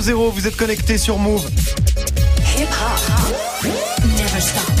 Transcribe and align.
00. 0.00 0.30
Vous 0.30 0.46
êtes 0.46 0.56
connectés 0.56 0.98
sur 0.98 1.18
Move. 1.18 1.48
Hip 2.56 2.68
-hop. 2.68 3.68
Never 4.16 4.40
stop. 4.40 4.72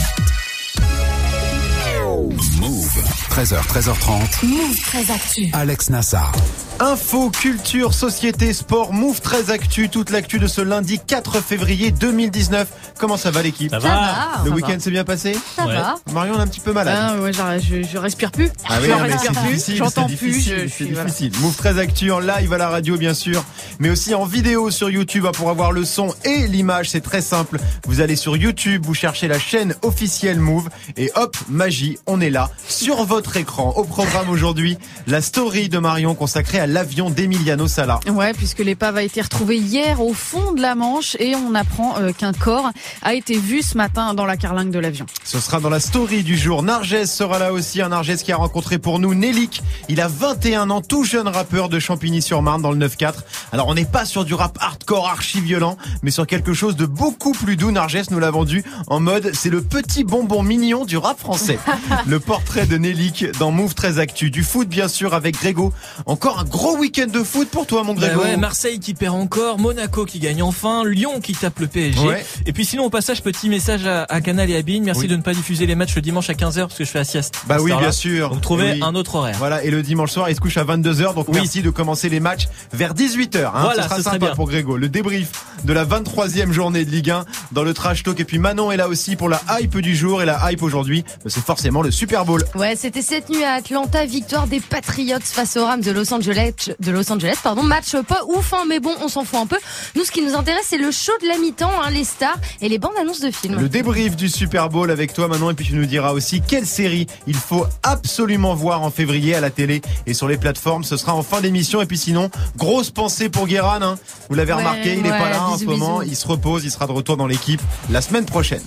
Move. 2.60 3.04
13h, 3.30 3.66
13h30. 3.66 4.42
Move 4.44 4.80
13 4.80 5.10
Actu. 5.10 5.50
Alex 5.52 5.90
Nassar. 5.90 6.32
Info, 6.80 7.30
culture, 7.30 7.94
société, 7.94 8.52
sport, 8.52 8.92
Move 8.92 9.20
13 9.20 9.50
Actu, 9.50 9.88
toute 9.88 10.10
l'actu 10.10 10.40
de 10.40 10.48
ce 10.48 10.60
lundi 10.60 10.98
4 10.98 11.40
février 11.40 11.92
2019. 11.92 12.66
Comment 12.98 13.16
ça 13.16 13.30
va 13.30 13.42
l'équipe 13.42 13.70
Ça 13.70 13.78
va. 13.78 14.42
Le 14.44 14.50
week-end 14.50 14.76
s'est 14.80 14.90
bien 14.90 15.04
passé 15.04 15.36
Ça 15.56 15.66
Ouais. 15.66 15.74
va. 15.76 15.94
Marion 16.12 16.34
on 16.34 16.38
est 16.38 16.42
un 16.42 16.46
petit 16.48 16.58
peu 16.60 16.72
malade. 16.72 16.98
Ah, 17.00 17.16
ouais, 17.22 17.32
genre, 17.32 17.46
je, 17.60 17.82
je 17.84 17.96
respire 17.96 18.32
plus. 18.32 18.50
Ah 18.68 18.78
oui, 18.80 18.88
je 18.88 18.90
non, 18.90 18.98
respire 18.98 19.32
plus. 19.42 19.76
J'entends 19.76 20.08
c'est 20.08 20.16
plus. 20.16 20.28
difficile, 20.30 20.54
je 20.64 20.68
c'est 20.68 20.68
suis, 20.68 20.84
voilà. 20.92 21.04
difficile. 21.08 21.32
Move 21.40 21.54
13 21.56 21.78
Actu 21.78 22.10
en 22.10 22.18
live 22.18 22.52
à 22.52 22.58
la 22.58 22.68
radio 22.68 22.96
bien 22.96 23.14
sûr, 23.14 23.44
mais 23.78 23.88
aussi 23.90 24.12
en 24.14 24.24
vidéo 24.24 24.70
sur 24.72 24.90
YouTube 24.90 25.26
hein, 25.26 25.32
pour 25.32 25.50
avoir 25.50 25.70
le 25.70 25.84
son 25.84 26.12
et 26.24 26.46
l'image. 26.48 26.90
C'est 26.90 27.00
très 27.02 27.22
simple. 27.22 27.60
Vous 27.86 28.00
allez 28.00 28.16
sur 28.16 28.36
YouTube, 28.36 28.82
vous 28.84 28.94
cherchez 28.94 29.28
la 29.28 29.38
chaîne 29.38 29.74
officielle 29.82 30.40
Move 30.40 30.68
et 30.96 31.10
hop, 31.14 31.36
magie, 31.48 31.98
on 32.06 32.20
est 32.20 32.30
là 32.30 32.50
sur 32.68 33.04
votre 33.04 33.36
écran. 33.36 33.72
Au 33.76 33.84
programme 33.84 34.28
aujourd'hui, 34.28 34.76
la 35.06 35.20
story 35.20 35.68
de 35.68 35.78
Marion 35.78 36.14
consacrée 36.16 36.58
à 36.60 36.66
l'avion 36.74 37.08
d'Emiliano 37.08 37.68
Sala. 37.68 38.00
Ouais, 38.10 38.32
puisque 38.32 38.58
l'épave 38.58 38.96
a 38.96 39.04
été 39.04 39.20
retrouvée 39.20 39.58
hier 39.58 40.02
au 40.02 40.12
fond 40.12 40.50
de 40.52 40.60
la 40.60 40.74
Manche 40.74 41.16
et 41.20 41.36
on 41.36 41.54
apprend 41.54 41.96
euh, 41.98 42.10
qu'un 42.10 42.32
corps 42.32 42.68
a 43.02 43.14
été 43.14 43.38
vu 43.38 43.62
ce 43.62 43.76
matin 43.76 44.12
dans 44.12 44.26
la 44.26 44.36
carlingue 44.36 44.72
de 44.72 44.80
l'avion. 44.80 45.06
Ce 45.22 45.38
sera 45.38 45.60
dans 45.60 45.70
la 45.70 45.78
story 45.78 46.24
du 46.24 46.36
jour. 46.36 46.64
Narges 46.64 47.04
sera 47.04 47.38
là 47.38 47.52
aussi, 47.52 47.80
un 47.80 47.90
Narges 47.90 48.16
qui 48.16 48.32
a 48.32 48.36
rencontré 48.36 48.78
pour 48.78 48.98
nous 48.98 49.14
Nelik. 49.14 49.62
Il 49.88 50.00
a 50.00 50.08
21 50.08 50.68
ans, 50.70 50.80
tout 50.80 51.04
jeune 51.04 51.28
rappeur 51.28 51.68
de 51.68 51.78
Champigny-sur-Marne 51.78 52.60
dans 52.60 52.72
le 52.72 52.88
9-4. 52.88 53.14
Alors 53.52 53.68
on 53.68 53.74
n'est 53.74 53.84
pas 53.84 54.04
sur 54.04 54.24
du 54.24 54.34
rap 54.34 54.58
hardcore 54.60 55.08
archi 55.08 55.40
violent, 55.40 55.76
mais 56.02 56.10
sur 56.10 56.26
quelque 56.26 56.54
chose 56.54 56.74
de 56.74 56.86
beaucoup 56.86 57.32
plus 57.32 57.56
doux. 57.56 57.70
Narges 57.70 58.10
nous 58.10 58.18
l'a 58.18 58.32
vendu 58.32 58.64
en 58.88 58.98
mode 58.98 59.30
c'est 59.32 59.50
le 59.50 59.62
petit 59.62 60.02
bonbon 60.02 60.42
mignon 60.42 60.84
du 60.84 60.96
rap 60.96 61.20
français. 61.20 61.60
le 62.08 62.18
portrait 62.18 62.66
de 62.66 62.78
Nelik 62.78 63.26
dans 63.38 63.52
Move 63.52 63.76
13 63.76 64.00
Actu. 64.00 64.32
Du 64.32 64.42
foot 64.42 64.68
bien 64.68 64.88
sûr 64.88 65.14
avec 65.14 65.36
Grégo. 65.36 65.72
Encore 66.06 66.40
un 66.40 66.44
gros 66.54 66.76
week-end 66.76 67.08
de 67.08 67.24
foot 67.24 67.48
pour 67.48 67.66
toi 67.66 67.82
mon 67.82 67.94
Bah 67.94 68.06
Grégo. 68.06 68.22
ouais, 68.22 68.36
Marseille 68.36 68.78
qui 68.78 68.94
perd 68.94 69.16
encore, 69.16 69.58
Monaco 69.58 70.04
qui 70.04 70.20
gagne 70.20 70.40
enfin, 70.40 70.84
Lyon 70.84 71.20
qui 71.20 71.32
tape 71.34 71.58
le 71.58 71.66
PSG. 71.66 71.98
Ouais. 72.06 72.24
Et 72.46 72.52
puis 72.52 72.64
sinon 72.64 72.84
au 72.84 72.90
passage 72.90 73.22
petit 73.22 73.48
message 73.48 73.84
à, 73.88 74.04
à 74.04 74.20
Canal 74.20 74.48
et 74.50 74.56
à 74.56 74.62
Bean, 74.62 74.80
merci 74.84 75.02
Oui. 75.02 75.08
de 75.08 75.16
ne 75.16 75.22
pas 75.22 75.34
diffuser 75.34 75.66
les 75.66 75.74
matchs 75.74 75.96
le 75.96 76.02
dimanche 76.02 76.30
à 76.30 76.34
15h 76.34 76.60
parce 76.60 76.78
que 76.78 76.84
je 76.84 76.90
fais 76.90 76.98
la 77.00 77.04
sieste. 77.04 77.34
Bah 77.48 77.56
oui, 77.60 77.72
bien 77.76 77.90
sûr. 77.90 78.30
Donc 78.30 78.40
trouvez 78.40 78.74
Oui. 78.74 78.80
un 78.82 78.94
autre 78.94 79.16
horaire. 79.16 79.34
Voilà, 79.38 79.64
et 79.64 79.70
le 79.72 79.82
dimanche 79.82 80.12
soir, 80.12 80.30
il 80.30 80.36
se 80.36 80.40
couche 80.40 80.56
à 80.56 80.64
22h, 80.64 81.14
donc 81.14 81.26
Oui. 81.28 81.34
merci 81.40 81.60
de 81.60 81.70
commencer 81.70 82.08
les 82.08 82.20
matchs 82.20 82.46
vers 82.72 82.94
18h. 82.94 83.46
Hein, 83.46 83.50
Voilà, 83.62 83.82
ce 83.82 83.88
sera 83.88 83.96
ce 83.96 84.02
sympa 84.02 84.28
pour 84.36 84.46
Grégo. 84.48 84.76
Le 84.76 84.88
débrief 84.88 85.32
de 85.64 85.72
la 85.72 85.84
23e 85.84 86.52
journée 86.52 86.84
de 86.84 86.90
Ligue 86.92 87.10
1 87.10 87.24
dans 87.50 87.64
le 87.64 87.74
Trash 87.74 88.04
Talk. 88.04 88.20
Et 88.20 88.24
puis 88.24 88.38
Manon 88.38 88.70
est 88.70 88.76
là 88.76 88.86
aussi 88.86 89.16
pour 89.16 89.28
la 89.28 89.40
hype 89.60 89.78
du 89.78 89.96
jour. 89.96 90.22
Et 90.22 90.24
la 90.24 90.52
hype 90.52 90.62
aujourd'hui, 90.62 91.04
c'est 91.26 91.44
forcément 91.44 91.82
le 91.82 91.90
Super 91.90 92.24
Bowl. 92.24 92.44
Ouais, 92.54 92.76
c'était 92.76 93.02
cette 93.02 93.28
nuit 93.28 93.42
à 93.42 93.54
Atlanta, 93.54 94.06
victoire 94.06 94.46
des 94.46 94.60
Patriots 94.60 95.18
face 95.22 95.56
aux 95.56 95.64
Rams 95.66 95.80
de 95.80 95.90
Los 95.90 96.12
Angeles, 96.14 96.43
de 96.80 96.90
Los 96.90 97.10
Angeles, 97.12 97.36
pardon. 97.42 97.62
Match 97.62 97.94
pas 98.08 98.20
ouf, 98.28 98.52
hein, 98.52 98.64
mais 98.68 98.80
bon, 98.80 98.92
on 99.02 99.08
s'en 99.08 99.24
fout 99.24 99.38
un 99.40 99.46
peu. 99.46 99.56
Nous, 99.94 100.04
ce 100.04 100.10
qui 100.10 100.22
nous 100.22 100.34
intéresse, 100.34 100.66
c'est 100.68 100.78
le 100.78 100.90
show 100.90 101.12
de 101.22 101.28
la 101.28 101.38
mi-temps, 101.38 101.70
hein, 101.82 101.90
les 101.90 102.04
stars 102.04 102.36
et 102.60 102.68
les 102.68 102.78
bandes 102.78 102.92
annonces 103.00 103.20
de 103.20 103.30
films. 103.30 103.58
Le 103.60 103.68
débrief 103.68 104.16
du 104.16 104.28
Super 104.28 104.68
Bowl 104.68 104.90
avec 104.90 105.12
toi 105.12 105.28
Manon. 105.28 105.50
Et 105.50 105.54
puis 105.54 105.66
tu 105.66 105.74
nous 105.74 105.86
diras 105.86 106.12
aussi 106.12 106.40
quelle 106.40 106.66
série 106.66 107.06
il 107.26 107.36
faut 107.36 107.66
absolument 107.82 108.54
voir 108.54 108.82
en 108.82 108.90
février 108.90 109.34
à 109.34 109.40
la 109.40 109.50
télé 109.50 109.82
et 110.06 110.14
sur 110.14 110.28
les 110.28 110.36
plateformes. 110.36 110.84
Ce 110.84 110.96
sera 110.96 111.14
en 111.14 111.22
fin 111.22 111.40
d'émission. 111.40 111.80
Et 111.82 111.86
puis 111.86 111.98
sinon, 111.98 112.30
grosse 112.56 112.90
pensée 112.90 113.28
pour 113.28 113.46
Guéran. 113.46 113.80
hein. 113.82 113.98
Vous 114.28 114.34
l'avez 114.34 114.52
Ouais, 114.52 114.58
remarqué, 114.58 114.94
il 114.94 115.06
est 115.06 115.10
ouais, 115.10 115.18
pas 115.18 115.30
là 115.30 115.42
en 115.48 115.58
ce 115.58 115.64
moment. 115.64 115.98
bisous. 116.00 116.10
Il 116.12 116.16
se 116.16 116.26
repose, 116.26 116.64
il 116.64 116.70
sera 116.70 116.86
de 116.86 116.92
retour 116.92 117.16
dans 117.16 117.26
l'équipe 117.26 117.60
la 117.90 118.00
semaine 118.00 118.24
prochaine. 118.26 118.62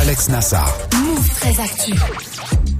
Alex 0.00 0.28
Nassar. 0.28 0.72
Move 0.94 1.28
13 1.40 1.60
Actu. 1.60 1.92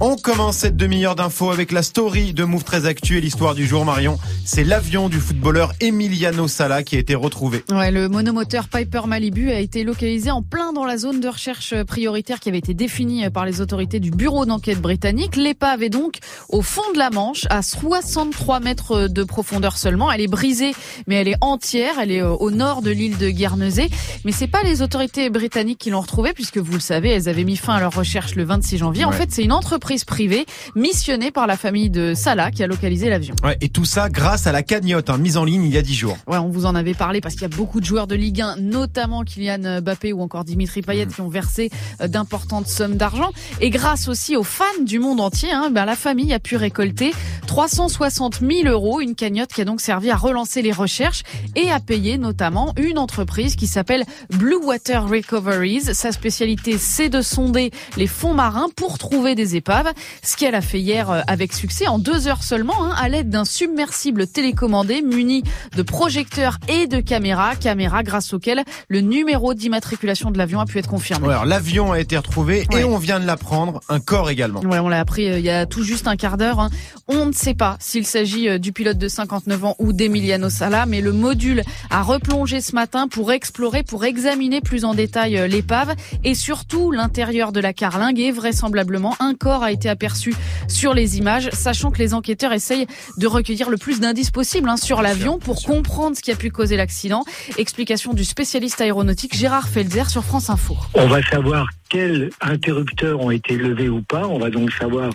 On 0.01 0.17
commence 0.17 0.57
cette 0.57 0.75
demi-heure 0.75 1.15
d'infos 1.15 1.51
avec 1.51 1.71
la 1.71 1.81
story 1.81 2.33
de 2.33 2.43
Move 2.43 2.65
très 2.65 2.85
Actu 2.85 3.17
et 3.17 3.21
l'histoire 3.21 3.55
du 3.55 3.65
jour 3.65 3.85
Marion. 3.85 4.19
C'est 4.43 4.65
l'avion 4.65 5.07
du 5.07 5.21
footballeur 5.21 5.71
Emiliano 5.79 6.49
Sala 6.49 6.83
qui 6.83 6.97
a 6.97 6.99
été 6.99 7.15
retrouvé. 7.15 7.63
Ouais, 7.71 7.91
le 7.91 8.09
monomoteur 8.09 8.67
Piper 8.67 9.03
Malibu 9.07 9.51
a 9.51 9.59
été 9.59 9.85
localisé 9.85 10.31
en 10.31 10.41
plein 10.41 10.73
dans 10.73 10.83
la 10.83 10.97
zone 10.97 11.21
de 11.21 11.29
recherche 11.29 11.81
prioritaire 11.83 12.41
qui 12.41 12.49
avait 12.49 12.57
été 12.57 12.73
définie 12.73 13.29
par 13.29 13.45
les 13.45 13.61
autorités 13.61 14.01
du 14.01 14.11
bureau 14.11 14.45
d'enquête 14.45 14.81
britannique. 14.81 15.37
L'épave 15.37 15.81
est 15.81 15.89
donc 15.89 16.17
au 16.49 16.61
fond 16.61 16.91
de 16.93 16.99
la 16.99 17.09
Manche, 17.09 17.45
à 17.49 17.61
63 17.61 18.59
mètres 18.59 19.07
de 19.07 19.23
profondeur 19.23 19.77
seulement. 19.77 20.11
Elle 20.11 20.21
est 20.21 20.27
brisée, 20.27 20.75
mais 21.07 21.15
elle 21.15 21.29
est 21.29 21.37
entière. 21.39 21.99
Elle 22.01 22.11
est 22.11 22.21
euh, 22.21 22.33
au 22.33 22.51
nord 22.51 22.81
de 22.81 22.91
l'île 22.91 23.17
de 23.17 23.29
Guernesey. 23.29 23.89
Mais 24.25 24.33
c'est 24.33 24.47
pas 24.47 24.61
les 24.61 24.81
autorités 24.81 25.29
britanniques 25.29 25.79
qui 25.79 25.89
l'ont 25.89 26.01
retrouvée, 26.01 26.33
puisque 26.33 26.57
vous 26.57 26.73
le 26.73 26.79
savez, 26.81 27.11
elles 27.11 27.29
avaient 27.29 27.45
mis 27.45 27.55
fin 27.55 27.75
à 27.75 27.79
leur 27.79 27.95
recherche 27.95 28.35
le 28.35 28.43
26 28.43 28.77
janvier. 28.79 29.05
En 29.05 29.13
fait, 29.13 29.31
c'est 29.31 29.43
une 29.43 29.53
entreprise 29.53 29.84
privée 30.05 30.45
missionnée 30.75 31.31
par 31.31 31.47
la 31.47 31.57
famille 31.57 31.89
de 31.89 32.13
Salah 32.15 32.51
qui 32.51 32.63
a 32.63 32.67
localisé 32.67 33.09
l'avion. 33.09 33.35
Ouais, 33.43 33.57
et 33.61 33.69
tout 33.69 33.85
ça 33.85 34.09
grâce 34.09 34.47
à 34.47 34.51
la 34.51 34.63
cagnotte 34.63 35.09
hein, 35.09 35.17
mise 35.17 35.37
en 35.37 35.45
ligne 35.45 35.63
il 35.63 35.73
y 35.73 35.77
a 35.77 35.81
10 35.81 35.93
jours. 35.93 36.17
Ouais, 36.27 36.37
on 36.37 36.49
vous 36.49 36.65
en 36.65 36.75
avait 36.75 36.93
parlé 36.93 37.21
parce 37.21 37.35
qu'il 37.35 37.43
y 37.43 37.53
a 37.53 37.55
beaucoup 37.55 37.79
de 37.79 37.85
joueurs 37.85 38.07
de 38.07 38.15
Ligue 38.15 38.41
1, 38.41 38.57
notamment 38.57 39.23
Kylian 39.23 39.81
Mbappé 39.81 40.13
ou 40.13 40.21
encore 40.21 40.43
Dimitri 40.43 40.81
Payet, 40.81 41.07
qui 41.07 41.21
ont 41.21 41.29
versé 41.29 41.69
euh, 42.01 42.07
d'importantes 42.07 42.67
sommes 42.67 42.95
d'argent. 42.95 43.31
Et 43.61 43.69
grâce 43.69 44.07
aussi 44.07 44.35
aux 44.35 44.43
fans 44.43 44.65
du 44.85 44.99
monde 44.99 45.21
entier, 45.21 45.51
hein, 45.51 45.69
ben, 45.71 45.85
la 45.85 45.95
famille 45.95 46.33
a 46.33 46.39
pu 46.39 46.55
récolter 46.55 47.11
360 47.47 48.39
000 48.39 48.67
euros, 48.67 49.01
une 49.01 49.15
cagnotte 49.15 49.53
qui 49.53 49.61
a 49.61 49.65
donc 49.65 49.81
servi 49.81 50.09
à 50.09 50.15
relancer 50.15 50.61
les 50.61 50.71
recherches 50.71 51.23
et 51.55 51.69
à 51.71 51.79
payer 51.79 52.17
notamment 52.17 52.73
une 52.77 52.97
entreprise 52.97 53.55
qui 53.55 53.67
s'appelle 53.67 54.03
Blue 54.31 54.57
Water 54.63 55.07
Recoveries. 55.07 55.93
Sa 55.93 56.11
spécialité, 56.11 56.77
c'est 56.77 57.09
de 57.09 57.21
sonder 57.21 57.71
les 57.97 58.07
fonds 58.07 58.33
marins 58.33 58.69
pour 58.75 58.97
trouver 58.97 59.35
des 59.35 59.55
épaves. 59.55 59.74
Ce 60.23 60.37
qu'elle 60.37 60.55
a 60.55 60.61
fait 60.61 60.79
hier 60.79 61.09
euh, 61.09 61.21
avec 61.27 61.53
succès 61.53 61.87
en 61.87 61.99
deux 61.99 62.27
heures 62.27 62.43
seulement, 62.43 62.83
hein, 62.83 62.93
à 62.97 63.09
l'aide 63.09 63.29
d'un 63.29 63.45
submersible 63.45 64.27
télécommandé 64.27 65.01
muni 65.01 65.43
de 65.75 65.81
projecteurs 65.81 66.57
et 66.67 66.87
de 66.87 66.99
caméras, 66.99 67.55
caméras 67.55 68.03
grâce 68.03 68.33
auxquelles 68.33 68.63
le 68.87 69.01
numéro 69.01 69.53
d'immatriculation 69.53 70.31
de 70.31 70.37
l'avion 70.37 70.59
a 70.59 70.65
pu 70.65 70.77
être 70.79 70.87
confirmé. 70.89 71.27
Ouais, 71.27 71.33
alors 71.33 71.45
l'avion 71.45 71.91
a 71.91 71.99
été 71.99 72.17
retrouvé 72.17 72.65
Ouais. 72.71 72.81
et 72.81 72.83
on 72.83 72.97
vient 72.97 73.19
de 73.19 73.25
l'apprendre, 73.25 73.81
un 73.89 73.99
corps 73.99 74.29
également. 74.29 74.61
Ouais, 74.61 74.79
on 74.79 74.87
l'a 74.89 74.99
appris 74.99 75.29
euh, 75.29 75.39
il 75.39 75.45
y 75.45 75.49
a 75.49 75.65
tout 75.65 75.83
juste 75.83 76.07
un 76.07 76.15
quart 76.15 76.37
d'heure. 76.37 76.59
hein. 76.59 76.69
On 77.07 77.25
ne 77.25 77.31
sait 77.31 77.53
pas 77.53 77.77
s'il 77.79 78.05
s'agit 78.05 78.47
euh, 78.49 78.57
du 78.57 78.71
pilote 78.71 78.97
de 78.97 79.07
59 79.07 79.65
ans 79.65 79.75
ou 79.79 79.93
d'Emiliano 79.93 80.49
Sala, 80.49 80.85
mais 80.85 81.01
le 81.01 81.11
module 81.11 81.63
a 81.89 82.01
replongé 82.01 82.61
ce 82.61 82.73
matin 82.75 83.07
pour 83.07 83.31
explorer, 83.31 83.83
pour 83.83 84.05
examiner 84.05 84.61
plus 84.61 84.85
en 84.85 84.93
détail 84.93 85.37
euh, 85.37 85.47
l'épave 85.47 85.95
et 86.23 86.35
surtout 86.35 86.91
l'intérieur 86.91 87.51
de 87.51 87.59
la 87.59 87.73
carlingue 87.73 88.19
et 88.19 88.31
vraisemblablement 88.31 89.15
un 89.19 89.33
corps 89.33 89.63
a 89.65 89.71
été 89.71 89.89
aperçu 89.89 90.33
sur 90.67 90.93
les 90.93 91.17
images, 91.17 91.49
sachant 91.51 91.91
que 91.91 91.99
les 91.99 92.13
enquêteurs 92.13 92.53
essayent 92.53 92.87
de 93.17 93.27
recueillir 93.27 93.69
le 93.69 93.77
plus 93.77 93.99
d'indices 93.99 94.31
possible 94.31 94.69
hein, 94.69 94.77
sur 94.77 95.01
l'avion 95.01 95.39
pour 95.39 95.61
comprendre 95.63 96.15
ce 96.15 96.21
qui 96.21 96.31
a 96.31 96.35
pu 96.35 96.51
causer 96.51 96.77
l'accident. 96.77 97.25
Explication 97.57 98.13
du 98.13 98.23
spécialiste 98.23 98.81
aéronautique 98.81 99.35
Gérard 99.35 99.67
Felzer 99.67 100.09
sur 100.09 100.23
France 100.23 100.49
Info. 100.49 100.75
On 100.93 101.07
va 101.07 101.21
savoir 101.23 101.69
quels 101.89 102.29
interrupteurs 102.41 103.19
ont 103.21 103.31
été 103.31 103.57
levés 103.57 103.89
ou 103.89 104.01
pas. 104.01 104.27
On 104.27 104.39
va 104.39 104.49
donc 104.49 104.71
savoir 104.71 105.11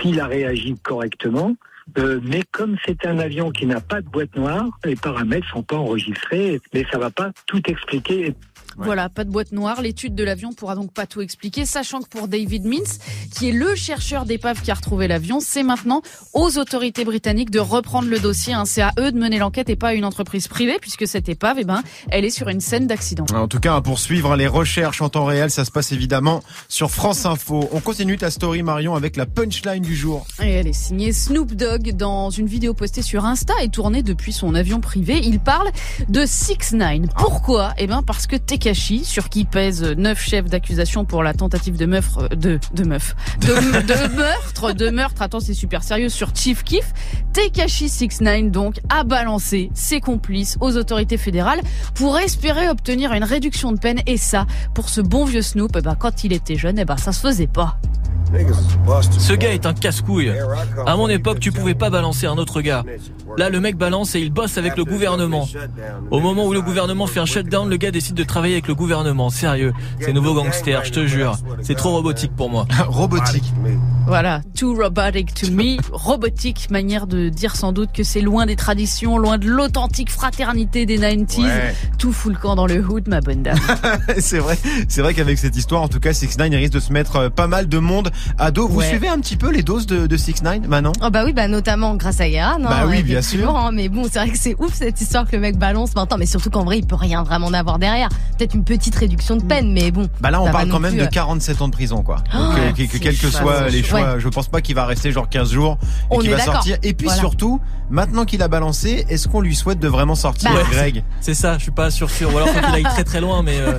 s'il 0.00 0.20
a 0.20 0.26
réagi 0.26 0.76
correctement. 0.82 1.54
Euh, 1.98 2.20
mais 2.22 2.42
comme 2.52 2.76
c'est 2.86 3.04
un 3.06 3.18
avion 3.18 3.50
qui 3.50 3.66
n'a 3.66 3.80
pas 3.80 4.00
de 4.00 4.08
boîte 4.08 4.34
noire, 4.36 4.66
les 4.84 4.96
paramètres 4.96 5.48
sont 5.48 5.62
pas 5.62 5.76
enregistrés, 5.76 6.60
mais 6.72 6.84
ça 6.90 6.98
va 6.98 7.10
pas 7.10 7.32
tout 7.46 7.62
expliquer. 7.68 8.34
Voilà, 8.76 9.08
pas 9.08 9.24
de 9.24 9.30
boîte 9.30 9.52
noire. 9.52 9.82
L'étude 9.82 10.14
de 10.14 10.24
l'avion 10.24 10.52
pourra 10.52 10.74
donc 10.74 10.92
pas 10.92 11.06
tout 11.06 11.20
expliquer, 11.20 11.66
sachant 11.66 12.00
que 12.00 12.08
pour 12.08 12.28
David 12.28 12.64
Mintz, 12.64 12.98
qui 13.34 13.48
est 13.48 13.52
le 13.52 13.74
chercheur 13.74 14.24
d'épave 14.24 14.60
qui 14.62 14.70
a 14.70 14.74
retrouvé 14.74 15.08
l'avion, 15.08 15.38
c'est 15.40 15.62
maintenant 15.62 16.02
aux 16.32 16.58
autorités 16.58 17.04
britanniques 17.04 17.50
de 17.50 17.60
reprendre 17.60 18.08
le 18.08 18.18
dossier. 18.18 18.52
hein. 18.54 18.64
C'est 18.64 18.82
à 18.82 18.92
eux 18.98 19.12
de 19.12 19.18
mener 19.18 19.38
l'enquête 19.38 19.68
et 19.68 19.76
pas 19.76 19.88
à 19.88 19.94
une 19.94 20.04
entreprise 20.04 20.48
privée, 20.48 20.78
puisque 20.80 21.06
cette 21.06 21.28
épave, 21.28 21.56
eh 21.60 21.64
ben, 21.64 21.82
elle 22.10 22.24
est 22.24 22.30
sur 22.30 22.48
une 22.48 22.60
scène 22.60 22.86
d'accident. 22.86 23.26
En 23.34 23.48
tout 23.48 23.60
cas, 23.60 23.80
pour 23.80 23.98
suivre 23.98 24.36
les 24.36 24.46
recherches 24.46 25.02
en 25.02 25.08
temps 25.08 25.24
réel, 25.24 25.50
ça 25.50 25.64
se 25.64 25.70
passe 25.70 25.92
évidemment 25.92 26.42
sur 26.68 26.90
France 26.90 27.26
Info. 27.26 27.68
On 27.72 27.80
continue 27.80 28.16
ta 28.16 28.30
story 28.30 28.62
Marion 28.62 28.94
avec 28.94 29.16
la 29.16 29.26
punchline 29.26 29.82
du 29.82 29.94
jour. 29.96 30.26
Et 30.42 30.50
elle 30.50 30.66
est 30.66 30.72
signée 30.72 31.12
Snoop 31.12 31.52
Dogg 31.54 31.92
dans 31.96 32.30
une 32.30 32.46
vidéo 32.46 32.74
postée 32.74 33.02
sur 33.02 33.24
Insta 33.24 33.54
et 33.62 33.68
tournée 33.68 34.02
depuis 34.02 34.32
son 34.32 34.54
avion 34.54 34.80
privé. 34.80 35.20
Il 35.22 35.40
parle 35.40 35.68
de 36.08 36.24
6 36.26 36.72
9 36.72 37.00
Pourquoi? 37.16 37.72
Eh 37.78 37.86
ben 37.86 38.02
parce 38.02 38.26
que 38.26 38.36
Tekashi, 38.60 39.06
sur 39.06 39.30
qui 39.30 39.46
pèsent 39.46 39.82
neuf 39.82 40.20
chefs 40.20 40.44
d'accusation 40.44 41.06
pour 41.06 41.22
la 41.22 41.32
tentative 41.32 41.78
de 41.78 41.86
meurtre, 41.86 42.28
de, 42.28 42.58
de 42.74 42.84
meuf, 42.84 43.16
de, 43.40 43.46
de 43.46 44.16
meurtre, 44.16 44.72
de 44.72 44.90
meurtre, 44.90 45.22
attends 45.22 45.40
c'est 45.40 45.54
super 45.54 45.82
sérieux, 45.82 46.10
sur 46.10 46.36
Chief 46.36 46.62
Keef, 46.62 46.92
Tekashi 47.32 47.88
6 47.88 48.20
9 48.20 48.50
donc 48.50 48.80
a 48.90 49.02
balancé 49.04 49.70
ses 49.72 50.00
complices 50.00 50.58
aux 50.60 50.76
autorités 50.76 51.16
fédérales 51.16 51.62
pour 51.94 52.18
espérer 52.18 52.68
obtenir 52.68 53.12
une 53.14 53.24
réduction 53.24 53.72
de 53.72 53.78
peine. 53.78 54.00
Et 54.06 54.18
ça, 54.18 54.46
pour 54.74 54.90
ce 54.90 55.00
bon 55.00 55.24
vieux 55.24 55.42
Snoop, 55.42 55.80
ben, 55.80 55.94
quand 55.94 56.24
il 56.24 56.34
était 56.34 56.56
jeune, 56.56 56.78
eh 56.78 56.84
ben, 56.84 56.98
ça 56.98 57.12
se 57.12 57.20
faisait 57.20 57.46
pas. 57.46 57.78
Ce 59.18 59.32
gars 59.32 59.52
est 59.52 59.66
un 59.66 59.74
casse-couille. 59.74 60.32
À 60.86 60.96
mon 60.96 61.08
époque, 61.08 61.40
tu 61.40 61.52
pouvais 61.52 61.74
pas 61.74 61.90
balancer 61.90 62.26
un 62.26 62.38
autre 62.38 62.60
gars. 62.60 62.84
Là, 63.36 63.50
le 63.50 63.60
mec 63.60 63.76
balance 63.76 64.14
et 64.14 64.20
il 64.20 64.30
bosse 64.30 64.58
avec 64.58 64.76
le 64.76 64.84
gouvernement. 64.84 65.48
Au 66.10 66.20
moment 66.20 66.46
où 66.46 66.52
le 66.52 66.62
gouvernement 66.62 67.06
fait 67.06 67.20
un 67.20 67.26
shutdown, 67.26 67.68
le 67.68 67.76
gars 67.76 67.90
décide 67.90 68.14
de 68.14 68.24
travailler 68.24 68.54
avec 68.54 68.68
le 68.68 68.74
gouvernement. 68.74 69.30
Sérieux, 69.30 69.72
c'est 70.00 70.12
nouveau 70.12 70.34
gangster, 70.34 70.84
je 70.84 70.92
te 70.92 71.06
jure. 71.06 71.36
C'est 71.62 71.74
trop 71.74 71.90
robotique 71.90 72.34
pour 72.36 72.50
moi. 72.50 72.66
Robotique. 72.88 73.52
Voilà, 74.06 74.40
too 74.58 74.74
robotic 74.74 75.34
to 75.34 75.50
me. 75.50 75.76
Robotique, 75.92 76.68
manière 76.70 77.06
de 77.06 77.28
dire 77.28 77.54
sans 77.54 77.72
doute 77.72 77.90
que 77.92 78.02
c'est 78.02 78.20
loin 78.20 78.46
des 78.46 78.56
traditions, 78.56 79.18
loin 79.18 79.38
de 79.38 79.46
l'authentique 79.46 80.10
fraternité 80.10 80.86
des 80.86 80.98
90s. 80.98 81.42
Ouais. 81.42 81.74
Tout 81.98 82.12
fout 82.12 82.32
le 82.32 82.38
camp 82.38 82.56
dans 82.56 82.66
le 82.66 82.84
hood, 82.84 83.06
ma 83.08 83.20
bonne 83.20 83.42
dame. 83.42 83.58
c'est 84.18 84.38
vrai, 84.38 84.58
c'est 84.88 85.02
vrai 85.02 85.14
qu'avec 85.14 85.38
cette 85.38 85.56
histoire, 85.56 85.82
en 85.82 85.88
tout 85.88 86.00
cas, 86.00 86.12
6 86.12 86.38
9 86.38 86.50
risque 86.50 86.72
de 86.72 86.80
se 86.80 86.92
mettre 86.92 87.16
euh, 87.16 87.30
pas 87.30 87.46
mal 87.46 87.68
de 87.68 87.78
monde 87.78 88.10
à 88.38 88.50
dos. 88.50 88.68
Vous 88.68 88.78
Ouais. 88.80 88.88
suivez 88.88 89.08
un 89.08 89.18
petit 89.20 89.36
peu 89.36 89.50
les 89.50 89.62
doses 89.62 89.86
de, 89.86 90.06
de 90.06 90.16
6 90.16 90.42
9 90.42 90.66
Manon? 90.68 90.92
Oh 91.02 91.10
bah 91.10 91.22
oui, 91.24 91.32
bah 91.32 91.48
notamment 91.48 91.94
grâce 91.96 92.20
à 92.20 92.28
Guérin. 92.28 92.58
Bah 92.60 92.84
oui, 92.88 93.02
bien 93.02 93.22
sûr. 93.22 93.54
hein, 93.56 93.70
mais 93.72 93.88
bon, 93.88 94.04
c'est 94.10 94.18
vrai 94.18 94.30
que 94.30 94.38
c'est 94.38 94.54
ouf 94.58 94.72
cette 94.74 95.00
histoire 95.00 95.26
que 95.28 95.36
le 95.36 95.42
mec 95.42 95.58
balance 95.58 95.94
maintenant, 95.94 96.16
mais 96.18 96.26
surtout 96.26 96.50
qu'en 96.50 96.64
vrai, 96.64 96.78
il 96.78 96.86
peut 96.86 96.96
rien 96.96 97.22
vraiment 97.22 97.48
avoir 97.52 97.78
derrière. 97.78 98.08
Peut-être 98.38 98.54
une 98.54 98.64
petite 98.64 98.94
réduction 98.94 99.36
de 99.36 99.42
peine, 99.42 99.72
mais 99.72 99.90
bon. 99.90 100.08
Bah 100.20 100.30
là, 100.30 100.40
on 100.40 100.50
parle 100.50 100.68
quand 100.68 100.80
même 100.80 100.92
plus, 100.92 101.00
de 101.00 101.04
euh, 101.06 101.10
47 101.10 101.62
ans 101.62 101.68
de 101.68 101.72
prison, 101.72 102.02
quoi. 102.02 102.22
Oh, 102.34 102.38
Donc, 102.38 102.58
euh, 102.58 102.72
que, 102.72 102.82
que 102.84 102.88
c'est 102.92 102.98
quels 103.00 103.16
que 103.18 103.28
soient 103.30 103.68
les 103.68 103.82
choix, 103.82 104.18
je 104.18 104.28
pense 104.28 104.48
pas 104.48 104.60
qu'il 104.60 104.74
va 104.74 104.86
rester 104.86 105.12
genre 105.12 105.28
15 105.28 105.50
jours 105.52 105.78
et 106.12 106.18
qu'il 106.18 106.30
va 106.30 106.38
sortir. 106.40 106.78
Et 106.82 106.94
puis 106.94 107.06
Voilà. 107.06 107.20
surtout, 107.20 107.60
maintenant 107.90 108.24
qu'il 108.24 108.42
a 108.42 108.48
balancé, 108.48 109.04
est-ce 109.08 109.28
qu'on 109.28 109.40
lui 109.40 109.54
souhaite 109.54 109.78
de 109.80 109.88
vraiment 109.88 110.14
sortir, 110.14 110.50
Bah. 110.52 110.60
Greg? 110.70 111.02
C'est 111.20 111.34
ça, 111.34 111.58
je 111.58 111.62
suis 111.62 111.70
pas 111.70 111.90
sûr 111.90 112.10
sûr. 112.10 112.32
Ou 112.32 112.36
alors 112.38 112.48
faut 112.48 112.60
qu'il 112.60 112.74
aille 112.74 112.82
très 112.82 113.04
très 113.04 113.20
loin, 113.20 113.42
mais 113.42 113.58
euh, 113.60 113.78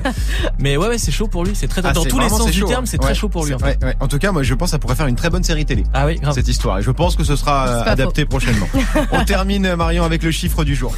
mais 0.60 0.78
ouais 0.78 0.88
ouais 0.88 0.98
c'est 0.98 1.12
chaud 1.12 1.28
pour 1.28 1.44
lui. 1.44 1.52
C'est 1.56 1.68
très 1.68 1.82
Ah, 1.86 1.94
dans 1.94 2.04
tous 2.06 2.20
les 2.20 2.30
sens 2.30 2.52
du 2.52 2.64
terme, 2.64 2.86
c'est 2.86 2.98
très 2.98 3.16
chaud 3.16 3.30
pour 3.30 3.46
lui. 3.46 3.54
fait. 3.62 3.80
En 4.00 4.08
tout 4.08 4.18
cas, 4.20 4.31
moi, 4.32 4.44
je 4.44 4.54
pense 4.54 4.70
que 4.70 4.72
ça 4.72 4.80
pourrait 4.80 4.96
faire 4.96 5.08
une 5.08 5.16
très 5.16 5.30
bonne 5.30 5.44
série 5.44 5.66
télé. 5.66 5.84
Ah 5.94 6.06
oui, 6.06 6.16
grave. 6.16 6.34
Cette 6.34 6.48
histoire, 6.48 6.80
et 6.80 6.82
je 6.82 6.92
pense 6.92 7.16
que 7.16 7.24
ce 7.24 7.36
sera 7.36 7.68
euh, 7.68 7.84
adapté 7.86 8.26
prochainement. 8.26 8.68
On 9.12 9.24
termine 9.26 9.76
Marion 9.76 10.04
avec 10.04 10.24
le 10.24 10.32
chiffre 10.32 10.64
du 10.64 10.76
jour. 10.76 10.94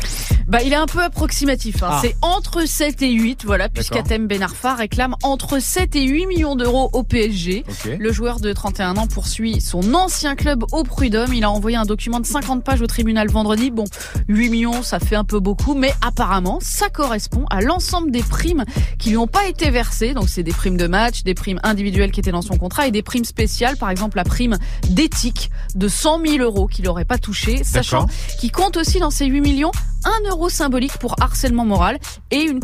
Bah, 0.47 0.59
il 0.63 0.73
est 0.73 0.77
un 0.77 0.85
peu 0.85 1.01
approximatif. 1.01 1.83
Hein. 1.83 1.89
Ah. 1.91 1.99
C'est 2.01 2.15
entre 2.21 2.67
7 2.67 3.01
et 3.01 3.11
8, 3.11 3.45
voilà, 3.45 3.69
puisqu'Atem 3.69 4.27
Ben 4.27 4.43
Arfa 4.43 4.75
réclame 4.75 5.15
entre 5.23 5.59
7 5.59 5.95
et 5.95 6.03
8 6.03 6.27
millions 6.27 6.55
d'euros 6.55 6.89
au 6.93 7.03
PSG. 7.03 7.63
Le 7.97 8.11
joueur 8.11 8.39
de 8.39 8.51
31 8.51 8.97
ans 8.97 9.07
poursuit 9.07 9.61
son 9.61 9.93
ancien 9.93 10.35
club 10.35 10.63
au 10.71 10.83
Prud'homme. 10.83 11.33
Il 11.33 11.43
a 11.43 11.51
envoyé 11.51 11.77
un 11.77 11.85
document 11.85 12.19
de 12.19 12.25
50 12.25 12.63
pages 12.63 12.81
au 12.81 12.87
tribunal 12.87 13.29
vendredi. 13.29 13.71
Bon, 13.71 13.85
8 14.27 14.49
millions, 14.49 14.83
ça 14.83 14.99
fait 14.99 15.15
un 15.15 15.23
peu 15.23 15.39
beaucoup, 15.39 15.75
mais 15.75 15.93
apparemment, 16.05 16.59
ça 16.61 16.89
correspond 16.89 17.45
à 17.49 17.61
l'ensemble 17.61 18.11
des 18.11 18.23
primes 18.23 18.65
qui 18.99 19.09
lui 19.09 19.17
ont 19.17 19.27
pas 19.27 19.47
été 19.47 19.69
versées. 19.69 20.13
Donc, 20.13 20.29
c'est 20.29 20.43
des 20.43 20.51
primes 20.51 20.77
de 20.77 20.87
match, 20.87 21.23
des 21.23 21.33
primes 21.33 21.59
individuelles 21.63 22.11
qui 22.11 22.19
étaient 22.19 22.31
dans 22.31 22.41
son 22.41 22.57
contrat 22.57 22.87
et 22.87 22.91
des 22.91 23.01
primes 23.01 23.22
spéciales. 23.25 23.77
Par 23.77 23.89
exemple, 23.89 24.17
la 24.17 24.23
prime 24.23 24.57
d'éthique 24.89 25.49
de 25.75 25.87
100 25.87 26.25
000 26.25 26.37
euros 26.43 26.67
qu'il 26.67 26.85
n'aurait 26.85 27.05
pas 27.05 27.17
touché, 27.17 27.63
sachant 27.63 28.07
qu'il 28.39 28.51
compte 28.51 28.77
aussi 28.77 28.99
dans 28.99 29.11
ces 29.11 29.25
8 29.25 29.41
millions 29.41 29.71
un 30.05 30.29
euro 30.29 30.49
symbolique 30.49 30.97
pour 30.97 31.15
harcèlement 31.21 31.65
moral 31.65 31.97
et 32.31 32.41
une, 32.41 32.59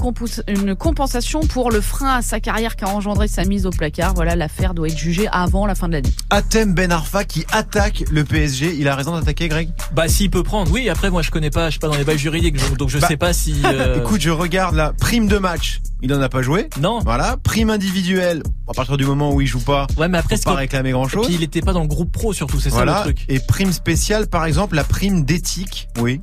une 0.48 0.76
compensation 0.76 1.40
pour 1.42 1.72
le 1.72 1.82
frein 1.82 2.16
à 2.18 2.22
sa 2.22 2.40
carrière 2.40 2.76
qui 2.76 2.84
a 2.86 2.90
engendré 2.90 3.28
sa 3.28 3.44
mise 3.46 3.66
au 3.66 3.70
placard. 3.70 4.14
Voilà, 4.14 4.36
l'affaire 4.36 4.74
doit 4.74 4.88
être 4.88 4.98
jugée 4.98 5.28
avant 5.32 5.66
la 5.66 5.76
fin 5.76 5.88
de 5.88 5.94
l'année. 5.94 6.12
Atem 6.30 6.74
Ben 6.74 6.92
Arfa 6.92 7.24
qui 7.24 7.46
attaque 7.52 8.04
le 8.12 8.24
PSG. 8.24 8.76
Il 8.78 8.88
a 8.88 8.96
raison 8.96 9.16
d'attaquer, 9.18 9.48
Greg? 9.48 9.70
Bah 9.94 10.08
s'il 10.08 10.30
peut 10.30 10.44
prendre, 10.44 10.72
oui. 10.72 10.90
Après 10.90 11.10
moi 11.10 11.22
je 11.22 11.32
connais 11.32 11.50
pas, 11.50 11.66
je 11.68 11.72
suis 11.72 11.80
pas 11.80 11.88
dans 11.88 11.96
les 11.98 12.04
bails 12.04 12.18
juridiques, 12.18 12.58
donc- 12.78 12.90
je 12.90 12.98
Bah, 13.00 13.08
sais 13.08 13.18
pas 13.18 13.34
si. 13.34 13.62
euh, 13.66 14.00
Écoute, 14.04 14.22
je 14.22 14.30
regarde 14.30 14.76
la 14.76 14.94
prime 14.94 15.28
de 15.28 15.38
match. 15.38 15.82
Il 16.02 16.14
en 16.14 16.22
a 16.22 16.30
pas 16.30 16.42
joué? 16.42 16.70
non. 16.80 17.00
Voilà, 17.00 17.38
prime 17.44 17.70
individuelle. 17.70 18.42
À 18.68 18.74
partir 18.74 18.98
du 18.98 19.06
moment 19.06 19.34
où 19.34 19.42
il 19.42 19.48
joue 19.48 19.60
pas, 19.60 19.88
Ouais, 19.98 20.08
mais 20.08 20.18
après 20.18 20.38
pas 20.38 20.52
que- 20.54 20.58
réclamer 20.58 20.92
grand 20.92 21.08
et 21.08 21.10
chose. 21.10 21.26
puis 21.26 21.36
il 21.36 21.44
était 21.44 21.62
pas 21.62 21.74
dans 21.74 21.82
le 21.82 21.88
groupe 21.88 22.12
pro 22.12 22.34
surtout, 22.34 22.60
c'est 22.60 22.70
ça 22.70 22.86
le 22.86 22.94
truc. 23.02 23.26
Et 23.30 23.40
prime 23.40 23.72
spéciale, 23.72 24.28
par 24.28 24.46
exemple, 24.46 24.76
la 24.76 24.84
prime 24.84 25.24
d'éthique. 25.26 25.88
Oui. 26.00 26.22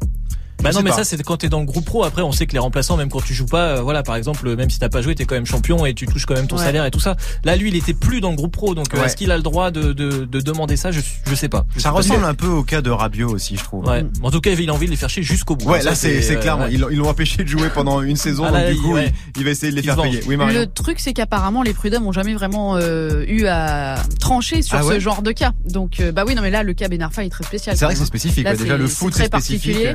Bah 0.62 0.70
non 0.72 0.80
mais 0.82 0.90
pas. 0.90 0.96
ça 0.96 1.04
c'est 1.04 1.22
quand 1.22 1.36
t'es 1.36 1.48
dans 1.48 1.60
le 1.60 1.66
groupe 1.66 1.84
pro. 1.84 2.04
Après 2.04 2.22
on 2.22 2.32
sait 2.32 2.46
que 2.46 2.52
les 2.52 2.58
remplaçants 2.58 2.96
même 2.96 3.08
quand 3.10 3.22
tu 3.22 3.34
joues 3.34 3.46
pas, 3.46 3.76
euh, 3.76 3.80
voilà 3.82 4.02
par 4.02 4.16
exemple 4.16 4.56
même 4.56 4.70
si 4.70 4.78
t'as 4.78 4.88
pas 4.88 5.02
joué 5.02 5.14
t'es 5.14 5.24
quand 5.24 5.34
même 5.34 5.46
champion 5.46 5.84
et 5.86 5.94
tu 5.94 6.06
touches 6.06 6.24
quand 6.26 6.34
même 6.34 6.46
ton 6.46 6.56
Ouais. 6.56 6.64
salaire 6.64 6.84
et 6.86 6.90
tout 6.90 6.98
ça. 7.00 7.16
Là 7.44 7.56
lui 7.56 7.68
il 7.68 7.76
était 7.76 7.92
plus 7.94 8.20
dans 8.20 8.30
le 8.30 8.36
groupe 8.36 8.52
pro 8.52 8.74
donc 8.74 8.92
euh, 8.94 8.98
Ouais. 8.98 9.06
est-ce 9.06 9.16
qu'il 9.16 9.30
a 9.30 9.36
le 9.36 9.42
droit 9.42 9.70
de, 9.70 9.92
de, 9.92 10.24
de 10.24 10.40
demander 10.40 10.76
ça? 10.76 10.90
Je, 10.90 11.00
je 11.26 11.34
sais 11.34 11.48
pas. 11.50 11.66
Je 11.74 11.80
Ça 11.80 11.82
sais 11.82 11.88
pas 11.90 11.96
ressemble 11.96 12.24
un 12.24 12.34
peu 12.34 12.46
au 12.48 12.62
cas 12.64 12.80
de 12.80 12.90
Rabiot 12.90 13.28
aussi, 13.28 13.56
je 13.56 13.62
trouve. 13.64 13.84
Ouais. 13.86 14.04
En 14.22 14.30
tout 14.30 14.40
cas 14.40 14.50
il 14.52 14.70
a 14.70 14.72
envie 14.72 14.86
de 14.86 14.90
les 14.90 14.96
faire 14.96 15.10
chier 15.10 15.22
jusqu'au 15.22 15.56
bout. 15.56 15.68
Ouais, 15.70 15.82
là 15.82 15.94
c'est 15.94 16.22
c'est 16.22 16.36
euh, 16.36 16.40
clair. 16.40 16.58
ouais. 16.58 16.72
Ils 16.72 16.80
l'ont- 16.80 16.88
ils 16.90 16.96
l'ont 16.96 17.08
empêché 17.08 17.44
de 17.44 17.48
jouer 17.48 17.68
pendant 17.72 18.00
une 18.00 18.16
saison, 18.16 18.44
Ah, 18.46 18.50
donc 18.52 18.60
là, 18.62 18.72
du 18.72 18.80
coup, 18.80 18.96
il, 18.98 19.12
il 19.36 19.44
va 19.44 19.50
essayer 19.50 19.70
de 19.70 19.76
les 19.76 19.82
faire 19.82 19.96
payer. 20.00 20.20
Oui, 20.26 20.36
Marion. 20.36 20.58
Le 20.60 20.66
truc, 20.66 20.98
c'est 21.00 21.12
qu'apparemment, 21.12 21.62
les 21.62 21.74
prud'hommes 21.74 22.06
ont 22.06 22.12
jamais 22.12 22.34
vraiment 22.34 22.76
euh, 22.76 23.24
eu 23.28 23.46
à 23.46 23.96
trancher 24.20 24.62
sur 24.62 24.78
Ah 24.78 24.82
ce 24.82 24.98
genre 24.98 25.20
de 25.22 25.32
cas. 25.32 25.52
Donc, 25.68 26.02
bah 26.14 26.24
oui, 26.26 26.34
non, 26.34 26.42
mais 26.42 26.50
là, 26.50 26.62
le 26.62 26.72
cas 26.74 26.88
Ben 26.88 27.02
Arfa 27.02 27.24
est 27.24 27.28
très 27.28 27.44
spécial. 27.44 27.76
C'est 27.76 27.84
vrai 27.84 27.94
que 27.94 28.00
c'est 28.00 28.06
spécifique. 28.06 28.44
Déjà 28.46 28.56
c'est- 28.64 28.76
le 28.78 28.86
foot 28.88 29.12
très 29.12 29.24
c'est 29.24 29.28
spécifique. 29.28 29.86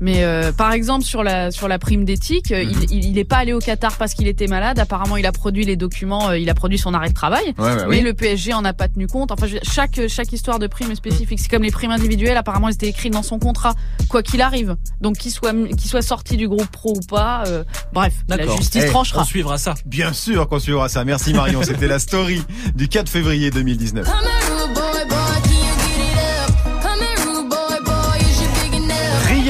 Mais 0.00 0.24
euh, 0.24 0.52
par 0.52 0.72
exemple 0.72 1.04
sur 1.04 1.22
la 1.22 1.50
sur 1.50 1.68
la 1.68 1.78
prime 1.78 2.04
d'éthique, 2.04 2.50
Mhm. 2.50 2.70
il, 2.90 2.92
il 2.92 3.04
il 3.10 3.18
est 3.18 3.24
pas 3.24 3.36
allé 3.38 3.52
au 3.52 3.58
Qatar 3.58 3.96
parce 3.96 4.14
qu'il 4.14 4.28
était 4.28 4.46
malade. 4.46 4.78
Apparemment, 4.78 5.16
il 5.16 5.26
a 5.26 5.32
produit 5.32 5.64
les 5.64 5.76
documents, 5.76 6.30
euh, 6.30 6.38
il 6.38 6.48
a 6.48 6.54
produit 6.54 6.78
son 6.78 6.94
arrêt 6.94 7.08
de 7.10 7.14
travail. 7.14 7.54
Ouais, 7.58 7.64
ouais, 7.64 7.76
Mais 7.88 7.98
oui. 7.98 8.00
le 8.02 8.14
PSG 8.14 8.52
en 8.54 8.64
a 8.64 8.72
pas 8.72 8.88
tenu 8.88 9.06
compte. 9.06 9.30
Enfin, 9.32 9.46
je 9.46 9.54
veux 9.54 9.60
dire, 9.60 9.70
chaque 9.72 10.00
chaque 10.08 10.32
histoire 10.32 10.58
de 10.58 10.66
prime 10.66 10.90
est 10.90 10.94
spécifique. 10.94 11.38
C'est 11.40 11.50
comme 11.50 11.62
les 11.62 11.70
primes 11.70 11.90
individuelles. 11.90 12.36
Apparemment, 12.36 12.68
elles 12.68 12.74
étaient 12.74 12.88
écrites 12.88 13.12
dans 13.12 13.22
son 13.22 13.38
contrat, 13.38 13.74
quoi 14.08 14.22
qu'il 14.22 14.40
arrive. 14.40 14.76
Donc, 15.00 15.18
qu'il 15.18 15.30
soit 15.32 15.52
qu'il 15.52 15.90
soit 15.90 16.02
sorti 16.02 16.36
du 16.36 16.48
groupe 16.48 16.68
pro 16.68 16.94
ou 16.96 17.00
pas, 17.08 17.44
euh, 17.48 17.64
bref, 17.92 18.14
la 18.28 18.46
justice 18.56 18.84
Eh, 18.86 18.90
tranchera. 18.90 19.22
On 19.22 19.24
suivra 19.24 19.58
ça. 19.58 19.74
Bien 19.86 20.12
sûr 20.12 20.48
qu'on 20.48 20.58
suivra 20.60 20.88
ça. 20.88 21.04
Merci 21.04 21.34
Marion. 21.34 21.62
C'était 21.62 21.88
la 21.88 21.98
story 21.98 22.42
du 22.74 22.88
4 22.88 23.08
février 23.08 23.50
2019. 23.50 24.08